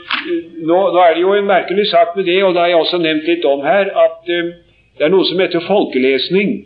nå, 0.61 0.77
nå, 0.93 0.99
er 1.01 1.15
det 1.15 1.23
jo 1.23 1.33
en 1.33 1.47
merkelig 1.49 1.87
sak 1.89 2.15
med 2.15 2.27
det, 2.29 2.43
og 2.43 2.53
det 2.53 2.61
har 2.61 2.69
jeg 2.73 2.81
også 2.83 2.99
nevnt 3.01 3.29
litt 3.29 3.47
om 3.49 3.63
her, 3.65 3.89
at 3.89 4.29
eh, 4.29 4.51
det 4.97 5.07
er 5.07 5.13
noe 5.13 5.25
som 5.25 5.41
heter 5.41 5.65
folkelesning. 5.65 6.59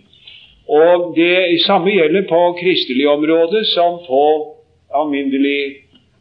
Og 0.66 1.14
det 1.16 1.62
samme 1.64 1.94
gjelder 1.94 2.26
på 2.28 2.42
kristelig 2.60 3.08
område 3.08 3.62
som 3.72 4.02
på 4.08 4.24
alminnelig 4.96 5.60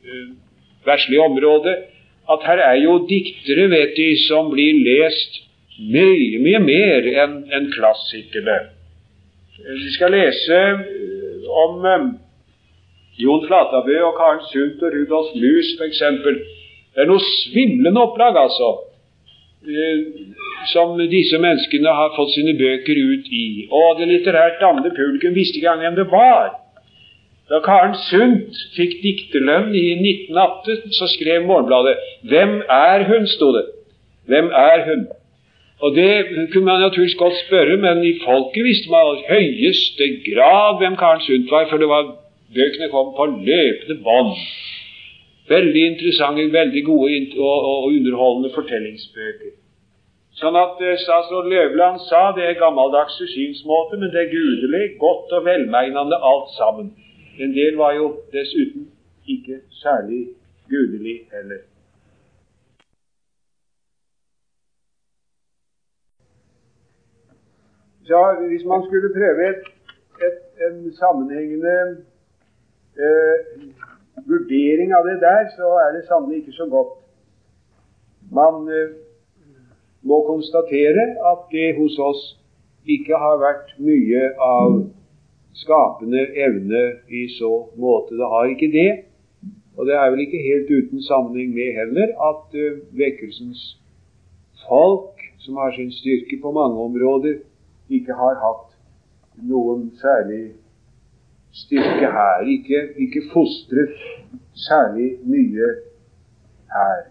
eh, 0.05 0.29
verslig 0.87 1.19
område. 1.25 1.75
At 2.31 2.45
her 2.49 2.61
er 2.65 2.79
jo 2.81 2.99
diktere, 3.09 3.69
vet 3.71 3.97
de, 3.97 4.09
som 4.29 4.49
blir 4.53 4.81
lest 4.87 5.43
mye, 5.79 6.39
mye 6.41 6.61
mer 6.63 7.09
enn 7.25 7.35
en 7.53 7.69
klassikerne. 7.75 8.59
Vi 9.65 9.91
skal 9.97 10.15
lese 10.15 10.57
eh, 10.57 11.45
om 11.65 11.85
eh, 11.89 12.07
Jon 13.21 13.45
Flatabø 13.47 13.99
og 14.09 14.17
Karen 14.19 14.43
Sundt 14.51 14.83
og 14.83 14.97
Rudolf 14.97 15.37
Mus 15.39 15.75
f.eks. 15.79 16.03
Det 16.95 17.03
er 17.03 17.11
noe 17.11 17.23
svimlende 17.27 18.03
opplag, 18.03 18.39
altså, 18.39 18.71
eh, 19.69 20.33
som 20.73 20.97
disse 21.11 21.39
menneskene 21.43 21.93
har 22.01 22.15
fått 22.17 22.35
sine 22.35 22.57
bøker 22.59 22.99
ut 22.99 23.31
i. 23.31 23.47
Og 23.69 24.01
det 24.01 24.11
litterært 24.11 24.61
dannede 24.63 24.95
publikum 24.97 25.37
visste 25.37 25.61
ikke 25.61 25.75
engang 25.75 25.91
hvem 25.91 26.01
det 26.03 26.11
var. 26.13 26.55
Da 27.51 27.61
Karen 27.61 27.95
Sundt 28.09 28.57
fikk 28.77 29.03
dikterlønn 29.03 29.75
i 29.77 29.85
1918, 29.99 30.93
så 30.97 31.09
skrev 31.13 31.45
Morgenbladet 31.45 31.97
'Hvem 32.25 32.53
er 32.69 33.05
hun?' 33.11 33.27
sto 33.27 33.53
det. 33.57 33.67
Hvem 34.27 34.49
er 34.69 34.85
hun? 34.89 35.07
Og 35.83 35.95
Det 35.95 36.13
kunne 36.53 36.65
man 36.65 36.81
naturligvis 36.81 37.23
godt 37.25 37.37
spørre, 37.47 37.77
men 37.77 38.05
i 38.05 38.15
folket 38.27 38.65
visste 38.65 38.91
man 38.91 39.19
i 39.19 39.27
høyeste 39.35 40.07
grad 40.29 40.79
hvem 40.81 40.97
Karen 40.97 41.21
Sundt 41.21 41.51
var, 41.51 41.69
for 41.71 41.77
det 41.77 41.89
var 41.89 42.05
Bøkene 42.55 42.89
kom 42.95 43.09
på 43.19 43.25
løpende 43.49 43.97
bånd. 44.07 44.33
Veldig 45.49 45.83
interessante, 45.91 46.53
veldig 46.61 46.83
gode 46.85 47.09
og, 47.39 47.59
og 47.71 47.87
underholdende 47.91 48.51
fortellingsbøker. 48.55 49.53
Sånn 50.41 50.57
at 50.59 50.81
eh, 50.83 50.97
statsråd 51.05 51.51
Løvland 51.53 52.01
sa 52.09 52.21
det 52.37 52.45
er 52.47 52.61
gammeldagse 52.63 53.27
synsmåte, 53.35 53.99
men 54.01 54.13
det 54.15 54.21
er 54.23 54.33
gudelig, 54.33 54.85
godt 55.03 55.35
og 55.37 55.45
velmeinende 55.51 56.19
alt 56.31 56.55
sammen. 56.59 56.89
En 57.39 57.51
del 57.55 57.77
var 57.77 57.93
jo 57.93 58.07
dessuten 58.33 58.91
ikke 59.27 59.61
særlig 59.71 60.29
gudelig 60.69 61.17
heller. 61.33 61.63
Så 68.07 68.21
hvis 68.49 68.65
man 68.65 68.85
skulle 68.87 69.15
prøve 69.19 69.49
et, 69.51 69.65
et, 70.27 70.39
en 70.67 70.93
sammenhengende 70.93 71.77
eh, 73.05 73.37
vurdering 74.27 74.93
av 74.99 75.09
det 75.09 75.21
der, 75.21 75.49
så 75.57 75.67
er 75.85 75.91
det 75.97 76.05
sannelig 76.09 76.37
ikke 76.39 76.53
så 76.53 76.67
godt. 76.71 76.93
Man 78.31 78.69
eh, 78.79 78.91
må 80.03 80.27
konstatere 80.27 81.05
at 81.31 81.41
det 81.53 81.77
hos 81.79 81.99
oss 81.99 82.23
ikke 82.85 83.17
har 83.25 83.41
vært 83.47 83.75
mye 83.79 84.23
av 84.39 84.85
skapende 85.55 86.27
evne 86.47 86.83
i 87.09 87.29
så 87.39 87.53
måte. 87.77 88.17
Det 88.19 88.29
har 88.33 88.51
ikke 88.51 88.73
det. 88.73 88.91
Og 89.77 89.87
det 89.87 89.95
er 89.95 90.11
vel 90.11 90.21
ikke 90.27 90.43
helt 90.51 90.71
uten 90.71 91.03
sammenheng 91.03 91.55
med 91.55 91.73
heller 91.79 92.13
at 92.31 92.55
uh, 92.55 92.99
vekkelsens 92.99 93.63
folk, 94.69 95.19
som 95.39 95.57
har 95.57 95.75
sin 95.75 95.93
styrke 95.93 96.39
på 96.43 96.53
mange 96.53 96.79
områder, 96.81 97.41
ikke 97.91 98.15
har 98.15 98.39
hatt 98.45 98.71
noen 99.43 99.91
særlig 100.01 100.45
styrke 101.53 102.13
her. 102.19 102.47
Ikke, 102.55 102.87
ikke 102.97 103.27
fostret 103.33 103.99
særlig 104.69 105.11
mye 105.27 105.69
her 106.77 107.05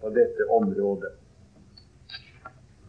på 0.00 0.14
dette 0.14 0.48
området. 0.50 1.12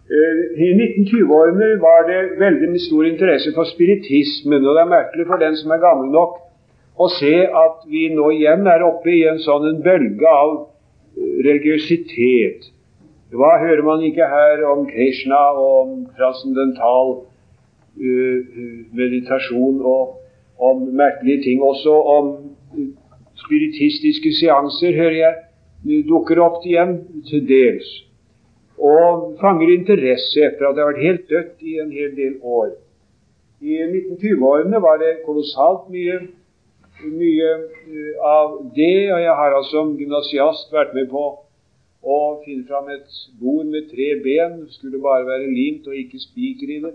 Eh, 0.06 0.62
I 0.62 0.68
1920-årene 0.78 1.70
var 1.82 2.06
det 2.10 2.20
veldig 2.38 2.80
stor 2.84 3.08
interesse 3.08 3.53
for 3.56 3.66
spiritismen. 3.66 4.62
Og 4.66 4.78
det 4.78 4.84
er 4.84 4.91
merkelig 4.91 5.26
for 5.30 5.41
den 5.41 5.58
som 5.58 5.74
er 5.74 5.82
gammel 5.82 6.12
nok, 6.14 6.38
å 6.95 7.10
se 7.12 7.34
at 7.49 7.82
vi 7.91 8.06
nå 8.14 8.30
igjen 8.38 8.70
er 8.72 8.86
oppe 8.86 9.12
i 9.12 9.26
en 9.28 9.41
sånn 9.43 9.66
en 9.72 9.82
bølge 9.84 10.30
av 10.30 10.51
eh, 11.18 11.39
religiøsitet. 11.47 12.70
Hva 13.36 13.56
hører 13.60 13.82
man 13.84 14.03
ikke 14.06 14.30
her 14.30 14.62
om 14.70 14.86
Krishna 14.88 15.39
og 15.58 15.72
om 15.82 15.95
transcendental 16.16 17.10
uh, 17.97 18.60
meditasjon 18.95 19.82
og 19.82 20.62
om 20.70 20.86
merkelige 20.95 21.41
ting. 21.43 21.64
Også 21.66 21.91
om 21.91 22.30
spiritistiske 23.41 24.32
seanser 24.39 24.95
hører 24.95 25.18
jeg 25.18 26.06
dukker 26.08 26.39
opp 26.45 26.64
igjen, 26.64 26.99
til 27.28 27.43
dels. 27.49 27.89
Og 28.78 29.38
fanger 29.39 29.69
interesse 29.71 30.41
etter 30.43 30.67
at 30.67 30.76
det 30.76 30.84
har 30.84 30.91
vært 30.91 31.07
helt 31.07 31.30
dødt 31.30 31.61
i 31.63 31.80
en 31.80 31.91
hel 31.95 32.15
del 32.17 32.34
år. 32.43 32.73
I 33.63 33.78
1920-årene 33.86 34.82
var 34.84 34.97
det 34.99 35.21
kolossalt 35.26 35.88
mye, 35.93 36.17
mye 37.07 37.51
eh, 37.55 38.15
av 38.19 38.71
det, 38.76 39.11
og 39.13 39.19
jeg 39.23 39.36
har 39.39 39.51
altså 39.55 39.71
som 39.80 39.97
gymnasiast 39.99 40.73
vært 40.76 40.93
med 40.97 41.07
på 41.13 41.23
å 42.05 42.41
finne 42.43 42.67
fram 42.67 42.89
et 42.93 43.07
bord 43.39 43.65
med 43.71 43.84
tre 43.89 44.09
ben. 44.26 44.67
Skulle 44.76 45.01
bare 45.01 45.26
være 45.26 45.47
limt 45.49 45.88
og 45.88 45.95
ikke 45.97 46.19
spiker 46.21 46.69
i 46.76 46.80
det, 46.84 46.93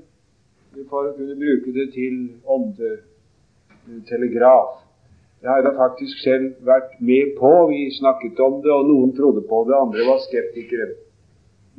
for 0.93 1.01
å 1.09 1.16
kunne 1.16 1.41
bruke 1.41 1.70
det 1.74 1.89
til 1.97 2.14
åndetelegraf. 2.57 4.70
Jeg 5.41 5.49
har 5.49 5.62
da 5.64 5.72
faktisk 5.72 6.20
selv 6.20 6.61
vært 6.68 7.01
med 7.01 7.33
på. 7.41 7.51
Vi 7.72 7.91
snakket 7.97 8.37
om 8.45 8.61
det, 8.62 8.72
og 8.74 8.87
noen 8.93 9.12
trodde 9.16 9.41
på 9.49 9.64
det, 9.66 9.74
andre 9.81 10.05
var 10.07 10.18
skeptikere. 10.28 10.87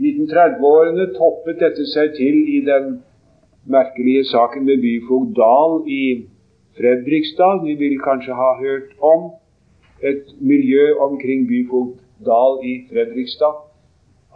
I 0.02 0.10
1930-årene 0.18 1.12
toppet 1.14 1.60
dette 1.62 1.84
seg 1.91 2.16
til 2.18 2.38
i 2.49 2.60
den 2.66 2.86
merkelige 3.70 4.24
saken 4.32 4.64
med 4.66 4.80
byfogd 4.82 5.36
Dahl 5.38 5.76
i 5.86 6.06
Fredrikstad. 6.80 7.60
Vi 7.68 7.76
vil 7.78 7.99
kanskje 8.02 8.34
ha 8.34 8.56
hørt 8.58 8.95
om 8.97 9.28
et 10.02 10.32
miljø 10.39 10.95
omkring 11.06 11.43
byfogd 11.52 11.99
Dahl 12.26 12.58
i 12.66 12.74
Fredrikstad. 12.89 13.60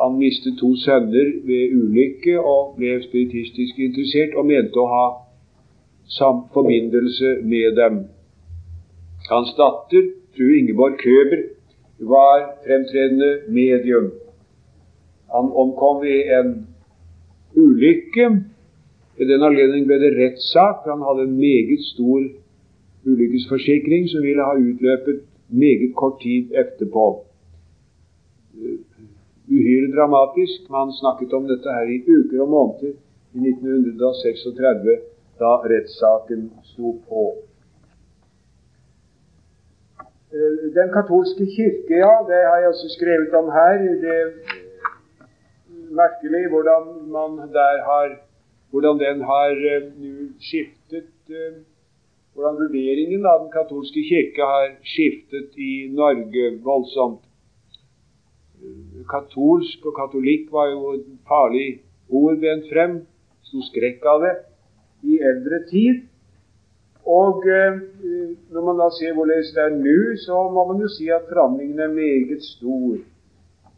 Han 0.02 0.20
mistet 0.20 0.60
to 0.60 0.70
sønner 0.84 1.32
ved 1.50 1.74
ulykke 1.80 2.36
og 2.42 2.76
ble 2.78 3.00
spiritistisk 3.08 3.80
interessert 3.88 4.36
og 4.38 4.46
mente 4.52 4.78
å 4.84 4.86
ha 4.92 5.06
samt 6.18 6.52
forbindelse 6.54 7.40
med 7.42 7.80
dem. 7.80 7.98
Hans 9.32 9.56
datter, 9.58 10.12
fru 10.38 10.52
Ingeborg 10.60 11.02
Køber, 11.02 11.42
var 12.14 12.46
fremtredende 12.68 13.32
medium. 13.50 14.12
Han 15.34 15.52
omkom 15.64 16.02
ved 16.04 16.20
en 16.40 16.50
ulykke. 17.56 18.26
I 19.18 19.24
den 19.24 19.44
anledning 19.48 19.86
ble 19.88 20.00
det 20.02 20.12
rettssak, 20.18 20.84
han 20.90 21.04
hadde 21.08 21.24
en 21.30 21.38
meget 21.40 21.82
stor 21.94 22.20
ulykkesforsikring 23.06 24.10
som 24.12 24.26
ville 24.26 24.44
ha 24.44 24.58
utløpet 24.60 25.22
meget 25.48 25.96
kort 25.96 26.20
tid 26.22 26.52
etterpå. 26.62 27.06
Uhyre 29.56 29.92
dramatisk. 29.96 30.70
Man 30.70 30.94
snakket 31.02 31.34
om 31.34 31.48
dette 31.48 31.70
her 31.78 31.88
i 31.96 32.00
uker 32.18 32.42
og 32.46 32.50
måneder 32.50 32.94
i 33.36 33.50
1936 33.50 34.98
da 35.40 35.52
rettssaken 35.72 36.48
sto 36.72 36.96
på. 37.10 37.24
Eh, 40.36 40.54
den 40.80 40.90
katolske 40.98 41.46
kirke, 41.56 41.96
ja, 42.06 42.14
det 42.30 42.40
har 42.50 42.58
jeg 42.62 42.68
også 42.74 42.90
skrevet 42.98 43.34
om 43.42 43.48
her. 43.60 43.78
Det 44.06 44.20
merkelig 46.02 46.44
hvordan 46.54 46.92
man 47.16 47.38
der 47.54 47.82
har 47.90 48.18
hvordan 48.72 49.00
den 49.00 49.24
har 49.32 49.56
uh, 49.76 50.28
skiftet 50.40 51.14
uh, 51.30 51.64
Hvordan 52.36 52.58
vurderingen 52.60 53.24
av 53.32 53.46
den 53.46 53.52
katolske 53.52 54.02
kirke 54.04 54.44
har 54.44 54.74
skiftet 54.84 55.54
i 55.56 55.88
Norge 55.88 56.50
voldsomt. 56.66 57.22
Katolsk 59.08 59.86
og 59.88 59.96
katolikk 59.96 60.50
var 60.52 60.68
jo 60.74 60.98
et 60.98 61.06
farlig 61.30 61.68
ord 62.10 62.42
vendt 62.44 62.68
frem. 62.74 62.98
Sto 63.48 63.64
skrekk 63.70 64.04
av 64.12 64.26
det 64.26 64.34
i 65.08 65.22
eldre 65.32 65.62
tid. 65.70 66.04
Og 67.06 67.48
eh, 67.48 67.80
når 68.52 68.68
man 68.68 68.84
da 68.84 68.90
ser 68.98 69.16
hvorledes 69.16 69.54
det 69.56 69.64
er 69.70 69.76
nå, 69.78 69.98
så 70.26 70.42
må 70.52 70.68
man 70.74 70.84
jo 70.84 70.92
si 70.92 71.08
at 71.14 71.28
forandringen 71.30 71.80
er 71.80 71.94
meget 71.94 72.44
stor. 72.44 72.98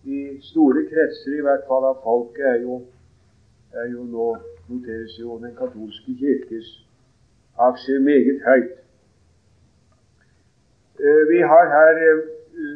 I 0.04 0.40
store 0.42 0.86
kretser, 0.92 1.38
i 1.38 1.46
hvert 1.46 1.66
fall 1.68 1.86
av 1.90 2.02
folket, 2.04 2.46
er 2.46 2.62
jo, 2.62 2.82
er 3.74 3.90
jo 3.92 4.04
nå 4.08 4.28
noteres 4.68 5.16
jo 5.20 5.38
den 5.42 5.56
katolske 5.56 6.14
kirkes 6.20 6.68
aksjer 7.58 8.00
meget 8.00 8.42
høyt. 8.46 8.76
Eh, 11.00 11.24
vi 11.32 11.40
har 11.52 11.66
her 11.78 12.02
eh, 12.08 12.22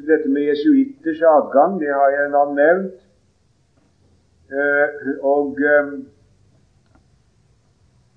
dette 0.07 0.29
med 0.29 0.41
jesuitters 0.51 1.21
adgang, 1.35 1.79
det 1.81 1.89
har 1.89 2.09
jeg 2.15 2.31
da 2.35 2.43
nevnt. 2.61 2.97
Eh, 4.51 4.89
og 5.33 5.59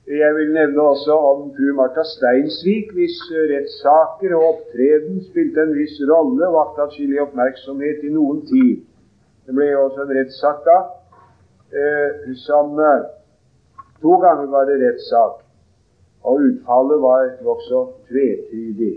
jeg 0.07 0.34
vil 0.36 0.50
nevne 0.52 0.82
også 0.82 1.14
om 1.30 1.46
fru 1.57 1.72
Martha 1.76 2.05
Steinsvik, 2.05 2.92
hvis 2.92 3.20
rettssaker 3.52 4.34
og 4.36 4.48
opptreden 4.52 5.22
spilte 5.30 5.62
en 5.64 5.76
viss 5.78 5.96
rolle 6.11 6.50
vakte 6.59 6.84
atskillig 6.88 7.22
oppmerksomhet 7.24 8.05
i 8.05 8.12
noen 8.12 8.42
tid. 8.50 8.82
Det 9.45 9.55
ble 9.57 9.70
også 9.76 10.05
en 10.05 10.14
rettssak 10.18 10.62
da, 10.64 10.78
som 12.47 12.78
To 14.05 14.18
ganger 14.20 14.47
var 14.53 14.66
det 14.68 14.76
rettssak, 14.82 15.40
og 16.24 16.40
utfallet 16.47 17.03
var 17.03 17.28
nokså 17.45 17.80
tvetydig. 18.09 18.95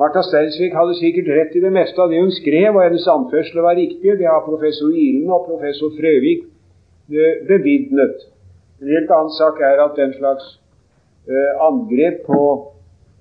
Martha 0.00 0.22
Steinsvik 0.24 0.72
hadde 0.72 0.94
sikkert 0.96 1.28
rett 1.36 1.56
i 1.56 1.60
det 1.60 1.72
meste 1.72 2.00
av 2.00 2.08
det 2.08 2.20
hun 2.22 2.32
skrev, 2.32 2.70
og 2.72 2.84
hennes 2.86 3.08
anførsler 3.14 3.66
var 3.66 3.76
riktige. 3.76 4.16
Det 4.20 4.28
har 4.28 4.46
professor 4.46 4.88
Ilen 4.88 5.28
og 5.30 5.44
professor 5.50 5.92
Frøvik 5.98 6.46
bevidnet. 7.08 7.48
bevitnet. 7.48 8.28
En 8.80 8.88
helt 8.88 9.10
annen 9.10 9.34
sak 9.36 9.60
er 9.60 9.82
at 9.84 9.98
den 10.00 10.14
slags 10.16 10.46
eh, 11.28 11.52
angrep 11.68 12.24
på 12.26 12.40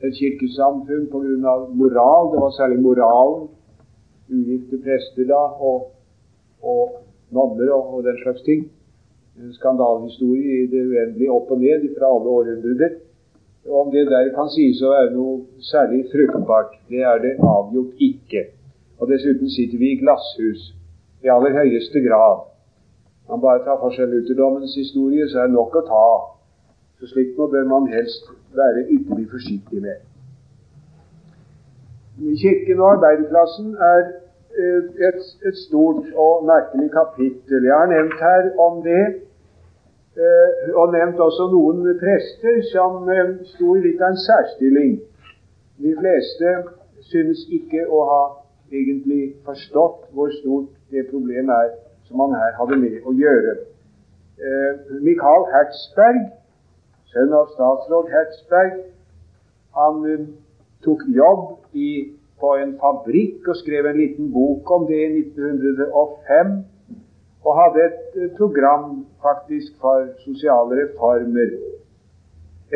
et 0.01 0.16
kirkesamfunn 0.18 1.09
pga. 1.12 1.55
moral, 1.82 2.32
det 2.32 2.39
var 2.43 2.51
særlig 2.59 2.80
moralen, 2.80 3.49
ugifte 4.32 4.80
prester 4.86 5.28
da, 5.28 5.43
og, 5.68 5.91
og 6.62 7.01
nonner 7.32 7.72
og, 7.74 7.93
og, 7.93 8.03
den 8.03 8.18
slags 8.24 8.41
ting, 8.47 8.68
en 9.39 9.53
skandalehistorie 9.53 10.64
i 10.64 10.68
det 10.72 10.82
uendelige 10.89 11.32
opp 11.32 11.51
og 11.51 11.62
ned 11.62 11.88
fra 11.95 12.12
alle 12.12 12.36
århundrer. 12.38 12.97
Om 13.82 13.91
det 13.93 14.07
der 14.09 14.32
kan 14.36 14.49
sies 14.49 14.82
å 14.82 14.91
være 14.91 15.14
noe 15.14 15.64
særlig 15.72 16.03
fruktbart, 16.12 16.74
det 16.89 17.03
er 17.05 17.22
det 17.22 17.36
avgjort 17.39 18.01
ikke. 18.09 18.47
Og 18.99 19.09
dessuten 19.09 19.49
sitter 19.49 19.82
vi 19.82 19.93
i 19.93 19.99
glasshus 20.01 20.72
i 21.24 21.30
aller 21.30 21.53
høyeste 21.57 22.01
grad. 22.05 22.47
Man 23.30 23.41
bare 23.41 23.64
tar 23.66 23.78
for 23.80 23.93
seg 23.95 24.09
lutherdommens 24.12 24.74
historie, 24.76 25.28
så 25.30 25.43
er 25.43 25.49
det 25.49 25.55
nok 25.55 25.78
å 25.78 25.84
ta. 25.88 26.05
Så 26.99 27.09
slikt 27.14 27.38
noe 27.38 27.49
bør 27.53 27.70
man 27.70 27.88
helst 27.93 28.28
være 28.57 28.88
ytterlig 28.93 29.28
forsiktig 29.32 29.82
med. 29.86 30.01
Kirken 32.41 32.82
og 32.82 32.97
arbeiderklassen 32.97 33.72
er 33.93 34.01
et, 34.58 35.20
et 35.47 35.58
stort 35.66 36.08
og 36.16 36.45
merkelig 36.45 36.89
kapittel. 36.91 37.64
Jeg 37.70 37.76
har 37.76 37.89
nevnt 37.91 38.18
her 38.20 38.49
om 38.60 38.82
det 38.86 39.04
Eh, 40.16 40.76
og 40.76 40.91
nevnt 40.91 41.20
også 41.24 41.45
noen 41.54 41.86
prester 41.99 42.58
som 42.68 43.06
eh, 43.10 43.30
sto 43.54 43.78
i 43.78 43.84
litt 43.86 44.02
av 44.04 44.12
en 44.12 44.18
særstilling. 44.20 44.97
De 45.80 45.93
fleste 45.95 46.52
synes 47.08 47.45
ikke 47.47 47.86
å 47.88 48.02
ha 48.10 48.24
egentlig 48.76 49.38
forstått 49.45 50.10
hvor 50.12 50.34
stort 50.41 50.68
det 50.91 51.06
problemet 51.14 51.56
er 51.56 51.72
som 52.10 52.26
han 52.26 52.36
her 52.36 52.58
hadde 52.60 52.82
med 52.82 53.08
å 53.08 53.16
gjøre. 53.16 53.56
Eh, 54.36 54.84
Michael 54.99 55.47
Hertzberg, 55.54 56.28
sønn 57.14 57.32
av 57.32 57.47
statsråd 57.56 58.12
Hertzberg, 58.12 58.82
han 59.80 60.06
eh, 60.12 60.30
tok 60.84 61.08
jobb 61.08 61.47
i, 61.72 62.12
på 62.42 62.56
en 62.64 62.76
fabrikk 62.82 63.48
og 63.52 63.58
skrev 63.62 63.88
en 63.89 64.00
liten 64.04 64.32
bok 64.34 64.72
om 64.76 64.88
det 64.89 65.00
i 65.06 65.22
1905 65.22 66.54
og 67.46 67.58
hadde 67.60 67.86
et 67.89 68.22
eh, 68.22 68.32
program 68.38 68.86
faktisk 69.26 69.74
for 69.82 70.08
sosiale 70.26 70.84
reformer. 70.84 71.50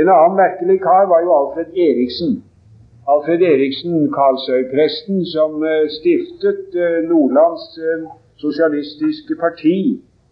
En 0.02 0.10
annen 0.18 0.38
merkelig 0.42 0.80
kar 0.88 1.06
var 1.12 1.22
jo 1.26 1.32
Alfred 1.40 1.70
Eriksen. 1.88 2.32
Alfred 3.14 3.42
Eriksen, 3.54 3.94
Karlsøy-presten, 4.18 5.26
som 5.36 5.64
eh, 5.64 5.86
stiftet 5.98 6.78
eh, 6.86 7.02
Nordlands 7.10 7.66
sosialistiske 8.42 9.36
parti, 9.46 9.78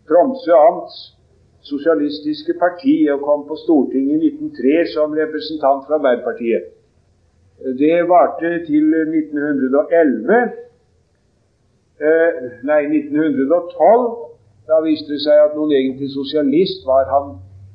Tromsø 0.10 0.54
amts 0.70 0.96
sosialistiske 1.64 2.54
parti, 2.60 2.96
og 3.14 3.22
kom 3.28 3.46
på 3.48 3.56
Stortinget 3.64 4.24
i 4.24 4.32
1903 4.34 4.88
som 4.96 5.14
representant 5.22 5.86
fra 5.88 6.00
Arbeiderpartiet. 6.00 6.74
Det 7.64 8.10
varte 8.10 8.66
til 8.66 8.92
1911 8.92 10.34
eh, 12.04 12.32
nei, 12.68 12.82
1912. 12.92 14.08
Da 14.68 14.80
viste 14.84 15.14
det 15.14 15.22
seg 15.24 15.40
at 15.46 15.56
noen 15.56 15.72
egentlig 15.72 16.10
sosialist 16.12 16.84
var 16.88 17.08
han 17.08 17.30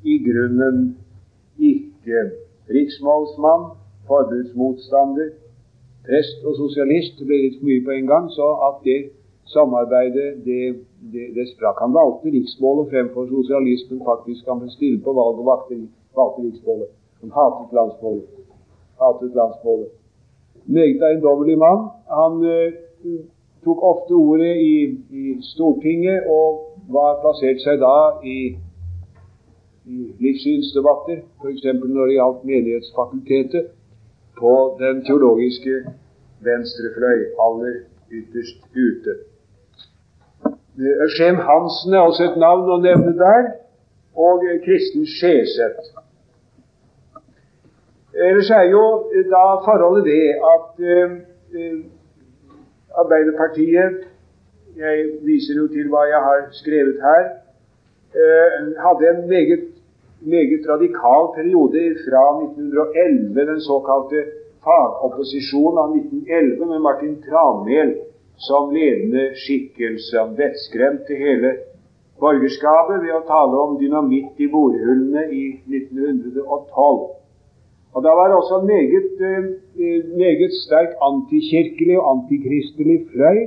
i 0.05 0.19
grunnen 0.25 0.77
ikke. 1.57 2.21
Riksmålsmann, 2.69 3.71
forbudsmotstander, 4.09 5.31
prest 6.05 6.45
og 6.45 6.57
sosialist. 6.61 7.17
Det 7.17 7.25
ble 7.25 7.41
litt 7.47 7.57
for 7.57 7.69
mye 7.71 7.85
på 7.87 7.95
en 7.97 8.11
gang, 8.13 8.29
så 8.37 8.49
at 8.69 8.83
det 8.85 8.99
samarbeidet 9.49 10.45
det, 10.45 10.61
det, 11.13 11.25
det 11.33 11.47
sprakk. 11.55 11.81
Han 11.81 11.97
valgte 11.97 12.29
riksmålet 12.35 12.93
fremfor 12.93 13.25
sosialismen. 13.33 14.05
Faktisk 14.05 14.45
han 14.45 14.61
ble 14.61 14.69
stille 14.75 15.01
på 15.01 15.17
valg 15.17 15.41
og 15.41 15.49
valgte, 15.49 15.81
riksmålet. 16.45 16.93
Han 17.23 17.33
hatet 17.39 17.73
landsmålet. 17.79 18.48
Hatet 19.01 19.35
landsmålet. 19.35 19.91
Meget 20.65 21.03
eiendommelig 21.07 21.57
mann. 21.57 21.81
Han 22.19 22.33
uh, 22.55 23.19
tok 23.63 23.83
ofte 23.91 24.13
ordet 24.13 24.55
i, 24.55 24.75
i, 25.21 25.23
Stortinget 25.53 26.27
og 26.27 26.47
var 26.95 27.19
plassert 27.23 27.61
seg 27.63 27.79
da 27.83 27.95
i, 28.23 28.37
i 29.85 29.97
livssynsdebatter, 30.23 31.23
f.eks. 31.41 31.65
når 31.95 32.05
det 32.05 32.17
gjaldt 32.19 32.45
Menighetsfakultetet, 32.51 33.71
på 34.39 34.53
den 34.79 35.01
teologiske 35.05 35.73
venstrefløy, 36.47 37.19
aller 37.45 37.73
ytterst 38.11 38.61
ute. 38.75 39.15
Skjem 41.15 41.35
Hansen 41.35 41.93
er 41.93 42.05
også 42.07 42.29
et 42.29 42.37
navn 42.39 42.69
å 42.71 42.77
nevne 42.79 43.11
der, 43.19 43.49
og 44.15 44.45
Kristen 44.63 45.03
Skjeseth. 45.07 45.91
Ellers 48.27 48.49
er 48.49 48.65
jo 48.75 48.83
da 49.31 49.43
forholdet 49.63 50.05
det 50.05 50.23
at 50.53 50.85
eh, 50.91 51.79
Arbeiderpartiet 53.01 53.99
Jeg 54.77 55.05
viser 55.27 55.55
jo 55.61 55.67
til 55.67 55.87
hva 55.91 56.01
jeg 56.07 56.21
har 56.27 56.41
skrevet 56.61 56.99
her. 57.03 57.23
Eh, 58.21 58.57
hadde 58.85 59.09
en 59.09 59.27
meget, 59.27 59.65
meget 60.21 60.63
radikal 60.73 61.23
periode 61.37 61.83
fra 62.05 62.23
1911, 62.43 63.51
den 63.51 63.61
såkalte 63.61 64.23
fagopposisjonen 64.63 65.79
av 65.83 65.95
1911, 65.95 66.65
med 66.71 66.79
Martin 66.87 67.15
Tranmæl 67.25 67.91
som 68.47 68.71
ledende 68.75 69.23
skikkelse. 69.43 70.19
Han 70.21 70.37
vettskremte 70.37 71.15
hele 71.23 71.53
borgerskapet 72.19 73.03
ved 73.03 73.15
å 73.19 73.23
tale 73.27 73.63
om 73.65 73.77
dynamitt 73.83 74.39
i 74.43 74.47
bordhullene 74.51 75.25
i 75.41 75.45
1912. 75.67 77.18
Og 77.93 78.03
Da 78.03 78.09
var 78.19 78.25
det 78.27 78.35
også 78.41 78.55
en 78.59 78.67
meget, 78.75 79.11
eh, 79.27 79.99
meget 80.23 80.51
sterk 80.65 80.91
antikirkelig 81.09 81.95
og 81.99 82.07
antikristelig 82.15 82.97
fløy 83.11 83.39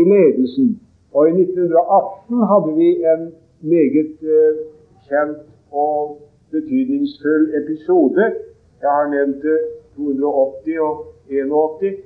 i 0.00 0.02
ledelsen. 0.12 0.80
Og 1.14 1.28
i 1.28 1.32
1918 1.32 2.42
hadde 2.50 2.72
vi 2.80 2.88
en 3.12 3.22
meget 3.60 4.16
uh, 4.36 4.52
kjent 5.08 5.42
og 5.72 6.18
betydningsfull 6.50 7.44
episode. 7.60 8.24
Jeg 8.82 8.90
har 8.98 9.06
nevnt 9.14 9.42
det 9.42 9.58
280 9.96 10.78
og 10.88 10.94
81. 11.30 11.96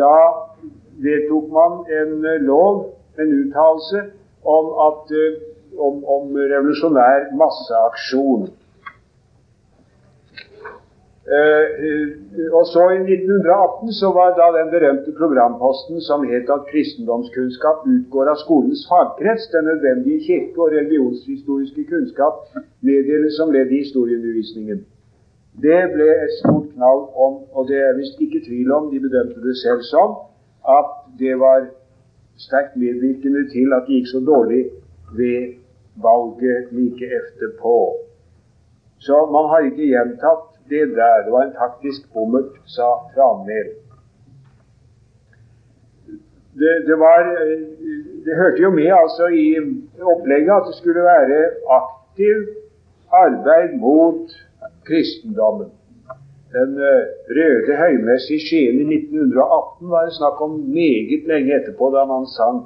Da 0.00 0.14
vedtok 1.06 1.44
man 1.58 1.72
en 1.98 2.12
lov, 2.50 2.74
en 3.20 3.30
uttalelse, 3.40 3.98
om, 4.56 4.64
at, 4.88 5.06
om, 5.86 5.94
om 6.14 6.24
revolusjonær 6.52 7.20
masseaksjon. 7.40 8.42
Eh, 11.38 11.66
eh, 11.86 12.08
og 12.58 12.64
så 12.72 12.82
I 12.90 12.98
1918 13.06 13.92
så 14.00 14.08
var 14.18 14.30
da 14.40 14.46
den 14.58 14.70
berømte 14.74 15.12
programposten 15.20 16.00
som 16.08 16.20
het 16.32 16.46
at 16.56 16.66
kristendomskunnskap 16.70 17.78
utgår 17.94 18.30
av 18.32 18.38
skolens 18.44 18.82
fagkrets. 18.90 19.46
Den 19.54 19.64
nødvendige 19.70 20.24
kirke- 20.28 20.62
og 20.64 20.72
religionshistoriske 20.78 21.84
kunnskap 21.92 22.34
meddeles 22.88 23.38
som 23.38 23.54
ledd 23.54 23.70
i 23.70 23.82
historieundervisningen. 23.84 24.80
Det 25.66 25.80
ble 25.94 26.08
et 26.24 26.34
stort 26.40 26.68
knall 26.74 27.00
om, 27.26 27.32
og 27.56 27.62
det 27.70 27.78
er 27.86 27.98
visst 28.00 28.18
ikke 28.26 28.44
tvil 28.48 28.72
om, 28.78 28.90
de 28.92 29.04
bedømte 29.06 29.40
det 29.46 29.56
selv 29.64 29.82
som, 29.92 30.18
at 30.78 30.90
det 31.22 31.38
var 31.38 31.70
sterkt 32.46 32.74
medvirkende 32.76 33.46
til 33.54 33.68
at 33.76 33.86
det 33.86 34.00
gikk 34.00 34.08
så 34.14 34.20
dårlig 34.32 34.62
ved 35.18 35.40
valget 36.06 36.72
like 36.74 37.06
etterpå. 37.18 37.78
Så 38.98 39.16
man 39.34 39.46
har 39.52 39.60
ikke 39.68 39.90
gjentatt 39.94 40.49
det 40.72 40.86
der. 41.00 41.24
Det 41.24 41.32
var 41.36 41.42
en 41.42 41.58
taktisk 41.62 42.00
bommert, 42.12 42.52
sa 42.74 42.88
Tranmæl. 43.14 43.70
Det, 46.60 46.72
det, 46.88 46.96
var, 46.98 47.18
det 48.24 48.32
hørte 48.42 48.62
jo 48.62 48.70
med 48.70 48.90
altså 49.02 49.26
i 49.26 49.46
opplegget 50.12 50.54
at 50.56 50.66
det 50.68 50.74
skulle 50.80 51.02
være 51.12 51.38
aktiv 51.80 52.36
arbeid 53.24 53.70
mot 53.78 54.24
kristendommen. 54.88 55.70
Den 56.52 56.70
uh, 56.90 57.02
røde 57.36 57.76
høymessige 57.82 58.40
Skien 58.46 58.76
i 58.82 58.86
1918 58.94 59.90
var 59.90 60.02
det 60.04 60.14
snakk 60.18 60.40
om 60.46 60.50
meget 60.50 61.22
lenge 61.30 61.54
etterpå, 61.58 61.84
da 61.94 62.04
man 62.04 62.26
sang 62.38 62.58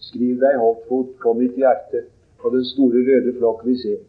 'Skriv 0.00 0.34
deg 0.42 0.58
holdfot 0.62 1.08
på 1.22 1.32
mitt 1.32 1.54
hjerte' 1.62 2.06
på 2.40 2.50
den 2.54 2.64
store 2.64 3.00
røde 3.08 3.32
flokk 3.38 3.66
vi 3.66 3.74
ser. 3.82 4.00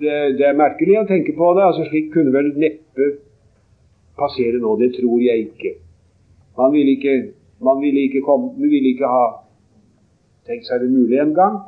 Det, 0.00 0.16
det, 0.38 0.44
er 0.44 0.58
merkelig 0.58 0.98
å 1.00 1.06
tenke 1.08 1.32
på 1.36 1.52
det. 1.56 1.64
altså 1.64 1.86
Slik 1.88 2.10
kunne 2.14 2.34
vel 2.34 2.52
neppe 2.60 3.08
passere 4.20 4.60
nå. 4.60 4.76
Det 4.80 4.92
tror 4.98 5.22
jeg 5.24 5.48
ikke. 5.48 5.72
Man 6.58 6.72
ville 6.72 6.96
ikke, 6.96 7.16
man 7.64 7.80
ville 7.80 8.04
ikke, 8.08 8.24
komme, 8.24 8.52
ville 8.60 8.92
ikke 8.92 9.08
ha 9.08 9.24
tenkt 10.48 10.68
seg 10.68 10.84
det 10.84 10.92
mulig 10.92 11.18
en 11.20 11.34
gang, 11.36 11.58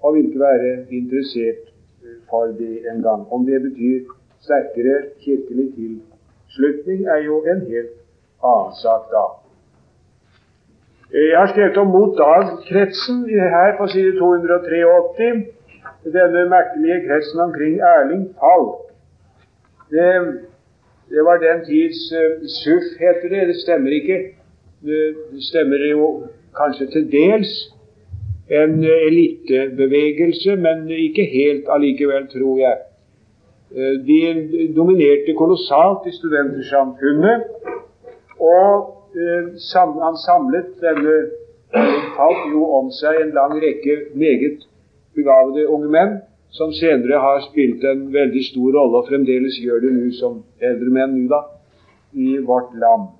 og 0.00 0.14
ville 0.14 0.30
ikke 0.30 0.44
være 0.44 0.70
interessert 1.00 1.72
for 2.30 2.52
det 2.60 2.84
en 2.92 3.02
gang. 3.04 3.26
Om 3.32 3.44
det 3.48 3.60
betyr 3.66 4.14
sterkere 4.44 5.00
kirkelig 5.24 5.68
tilslutning, 5.76 7.04
er 7.08 7.24
jo 7.26 7.42
en 7.44 7.66
helt 7.72 7.94
annen 8.44 8.80
sak 8.82 9.12
da. 9.12 9.26
Jeg 11.12 11.38
har 11.40 11.48
skrevet 11.48 11.76
om 11.80 11.88
Mot 11.88 12.18
Dag-kretsen 12.18 13.22
her 13.28 13.76
på 13.78 13.86
side 13.88 14.18
283. 14.18 15.57
Denne 16.04 16.44
merkelige 16.48 17.08
kretsen 17.08 17.40
omkring 17.40 17.80
Erling 17.80 18.34
Falk. 18.40 18.86
Det, 19.90 20.10
det 21.10 21.24
var 21.24 21.36
den 21.42 21.64
tids 21.66 22.00
uh, 22.12 22.46
SUF, 22.46 22.84
heter 23.00 23.28
det. 23.34 23.48
Det 23.48 23.56
stemmer 23.56 23.90
ikke. 23.90 24.18
Det 24.82 25.42
stemmer 25.50 25.90
jo 25.90 26.04
kanskje 26.56 26.86
til 26.86 27.12
dels 27.12 27.52
en 28.50 28.84
elitebevegelse, 28.84 30.56
men 30.56 30.90
ikke 30.90 31.24
helt 31.24 31.64
allikevel, 31.68 32.28
tror 32.32 32.58
jeg. 32.58 32.76
Eh, 33.76 33.96
de 34.08 34.72
dominerte 34.76 35.34
kolossalt 35.36 36.06
i 36.08 36.12
studentersamfunnet, 36.16 37.42
og 38.40 38.70
eh, 39.22 39.44
han 40.06 40.16
samlet 40.26 40.70
denne 40.80 41.18
Falk 42.16 42.46
jo 42.52 42.62
om 42.78 42.86
seg 42.96 43.18
en 43.20 43.34
lang 43.36 43.58
rekke 43.60 43.96
meget 44.16 44.62
begavede 45.18 45.68
unge 45.68 45.90
menn, 45.92 46.16
som 46.50 46.72
senere 46.72 47.20
har 47.20 47.42
spilt 47.50 47.84
en 47.84 48.08
veldig 48.12 48.44
stor 48.46 48.72
rolle, 48.78 49.02
og 49.02 49.08
fremdeles 49.10 49.60
gjør 49.60 49.84
det 49.84 49.94
nå 49.96 50.10
som 50.16 50.42
eldre 50.70 50.92
menn 50.94 51.16
nå 51.18 51.28
da, 51.32 51.42
i 52.16 52.38
vårt 52.50 52.72
land. 52.80 53.10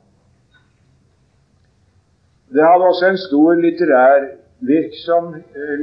Det 2.54 2.64
hadde 2.64 2.88
også 2.88 3.10
en 3.10 3.20
stor 3.20 3.58
litterær 3.60 4.30
virksom 4.70 5.34
eh, 5.36 5.82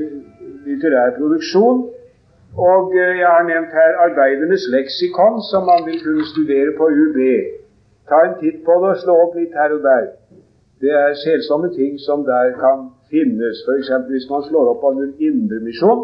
litterær 0.65 1.13
produksjon, 1.19 1.85
og 2.57 2.95
eh, 2.95 3.19
jeg 3.19 3.27
har 3.27 3.45
nevnt 3.45 3.77
her 3.77 4.01
Arbeidernes 4.07 4.65
leksikon, 4.73 5.43
som 5.51 5.69
man 5.69 5.85
vil 5.85 6.01
kunne 6.01 6.25
studere 6.33 6.73
på 6.79 6.89
UB. 7.03 7.19
Ta 8.09 8.23
en 8.25 8.37
titt 8.41 8.63
på 8.65 8.79
det 8.81 8.91
og 8.95 9.01
slå 9.03 9.17
opp 9.27 9.37
litt 9.37 9.53
her 9.53 9.77
og 9.77 9.85
der. 9.85 10.09
Det 10.81 10.93
er 11.03 11.17
selsomme 11.21 11.69
ting 11.77 11.99
som 12.01 12.25
der 12.25 12.53
kan 12.57 12.89
finnes. 13.15 13.63
F.eks. 13.65 13.89
hvis 14.11 14.29
man 14.33 14.43
slår 14.49 14.73
opp 14.73 14.83
under 14.91 15.07
Indremisjon, 15.27 16.03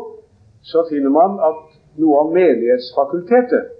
så 0.71 0.85
finner 0.89 1.13
man 1.19 1.39
at 1.49 1.61
noe 2.01 2.23
av 2.23 2.33
Menighetsfakultetet. 2.35 3.77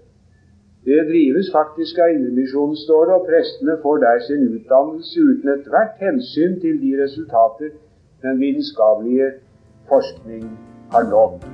Det 0.85 1.01
drives 1.11 1.51
faktisk 1.53 1.99
av 2.01 2.15
Indremisjonen, 2.15 2.75
står 2.85 3.05
det, 3.07 3.17
og 3.19 3.27
prestene 3.29 3.77
får 3.83 4.01
der 4.05 4.23
sin 4.27 4.47
utdannelse 4.55 5.25
uten 5.29 5.53
ethvert 5.55 6.01
hensyn 6.01 6.57
til 6.63 6.79
de 6.81 6.95
resultater 7.03 7.69
den 8.25 8.39
vitenskapelige 8.41 9.31
forskning 9.89 10.45
har 10.93 11.03
nådd. 11.13 11.45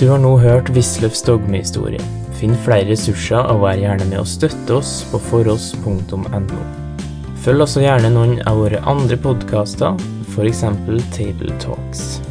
Du 0.00 0.06
har 0.12 0.20
nå 0.22 0.36
hørt 0.38 0.70
Wisløffs 0.76 1.22
dogmehistorie. 1.26 2.00
Finn 2.38 2.54
flere 2.66 2.92
ressurser 2.92 3.48
og 3.50 3.64
vær 3.64 3.80
gjerne 3.80 4.06
med 4.12 4.20
å 4.22 4.28
støtte 4.36 4.78
oss 4.78 5.00
på 5.10 5.18
foross.no. 5.30 6.77
Følg 7.44 7.64
også 7.64 7.84
gjerne 7.84 8.10
noen 8.12 8.40
av 8.50 8.58
våre 8.62 8.80
andre 8.90 9.18
podkaster, 9.22 9.98
f.eks. 10.34 10.64
Table 11.14 11.54
Talks. 11.62 12.27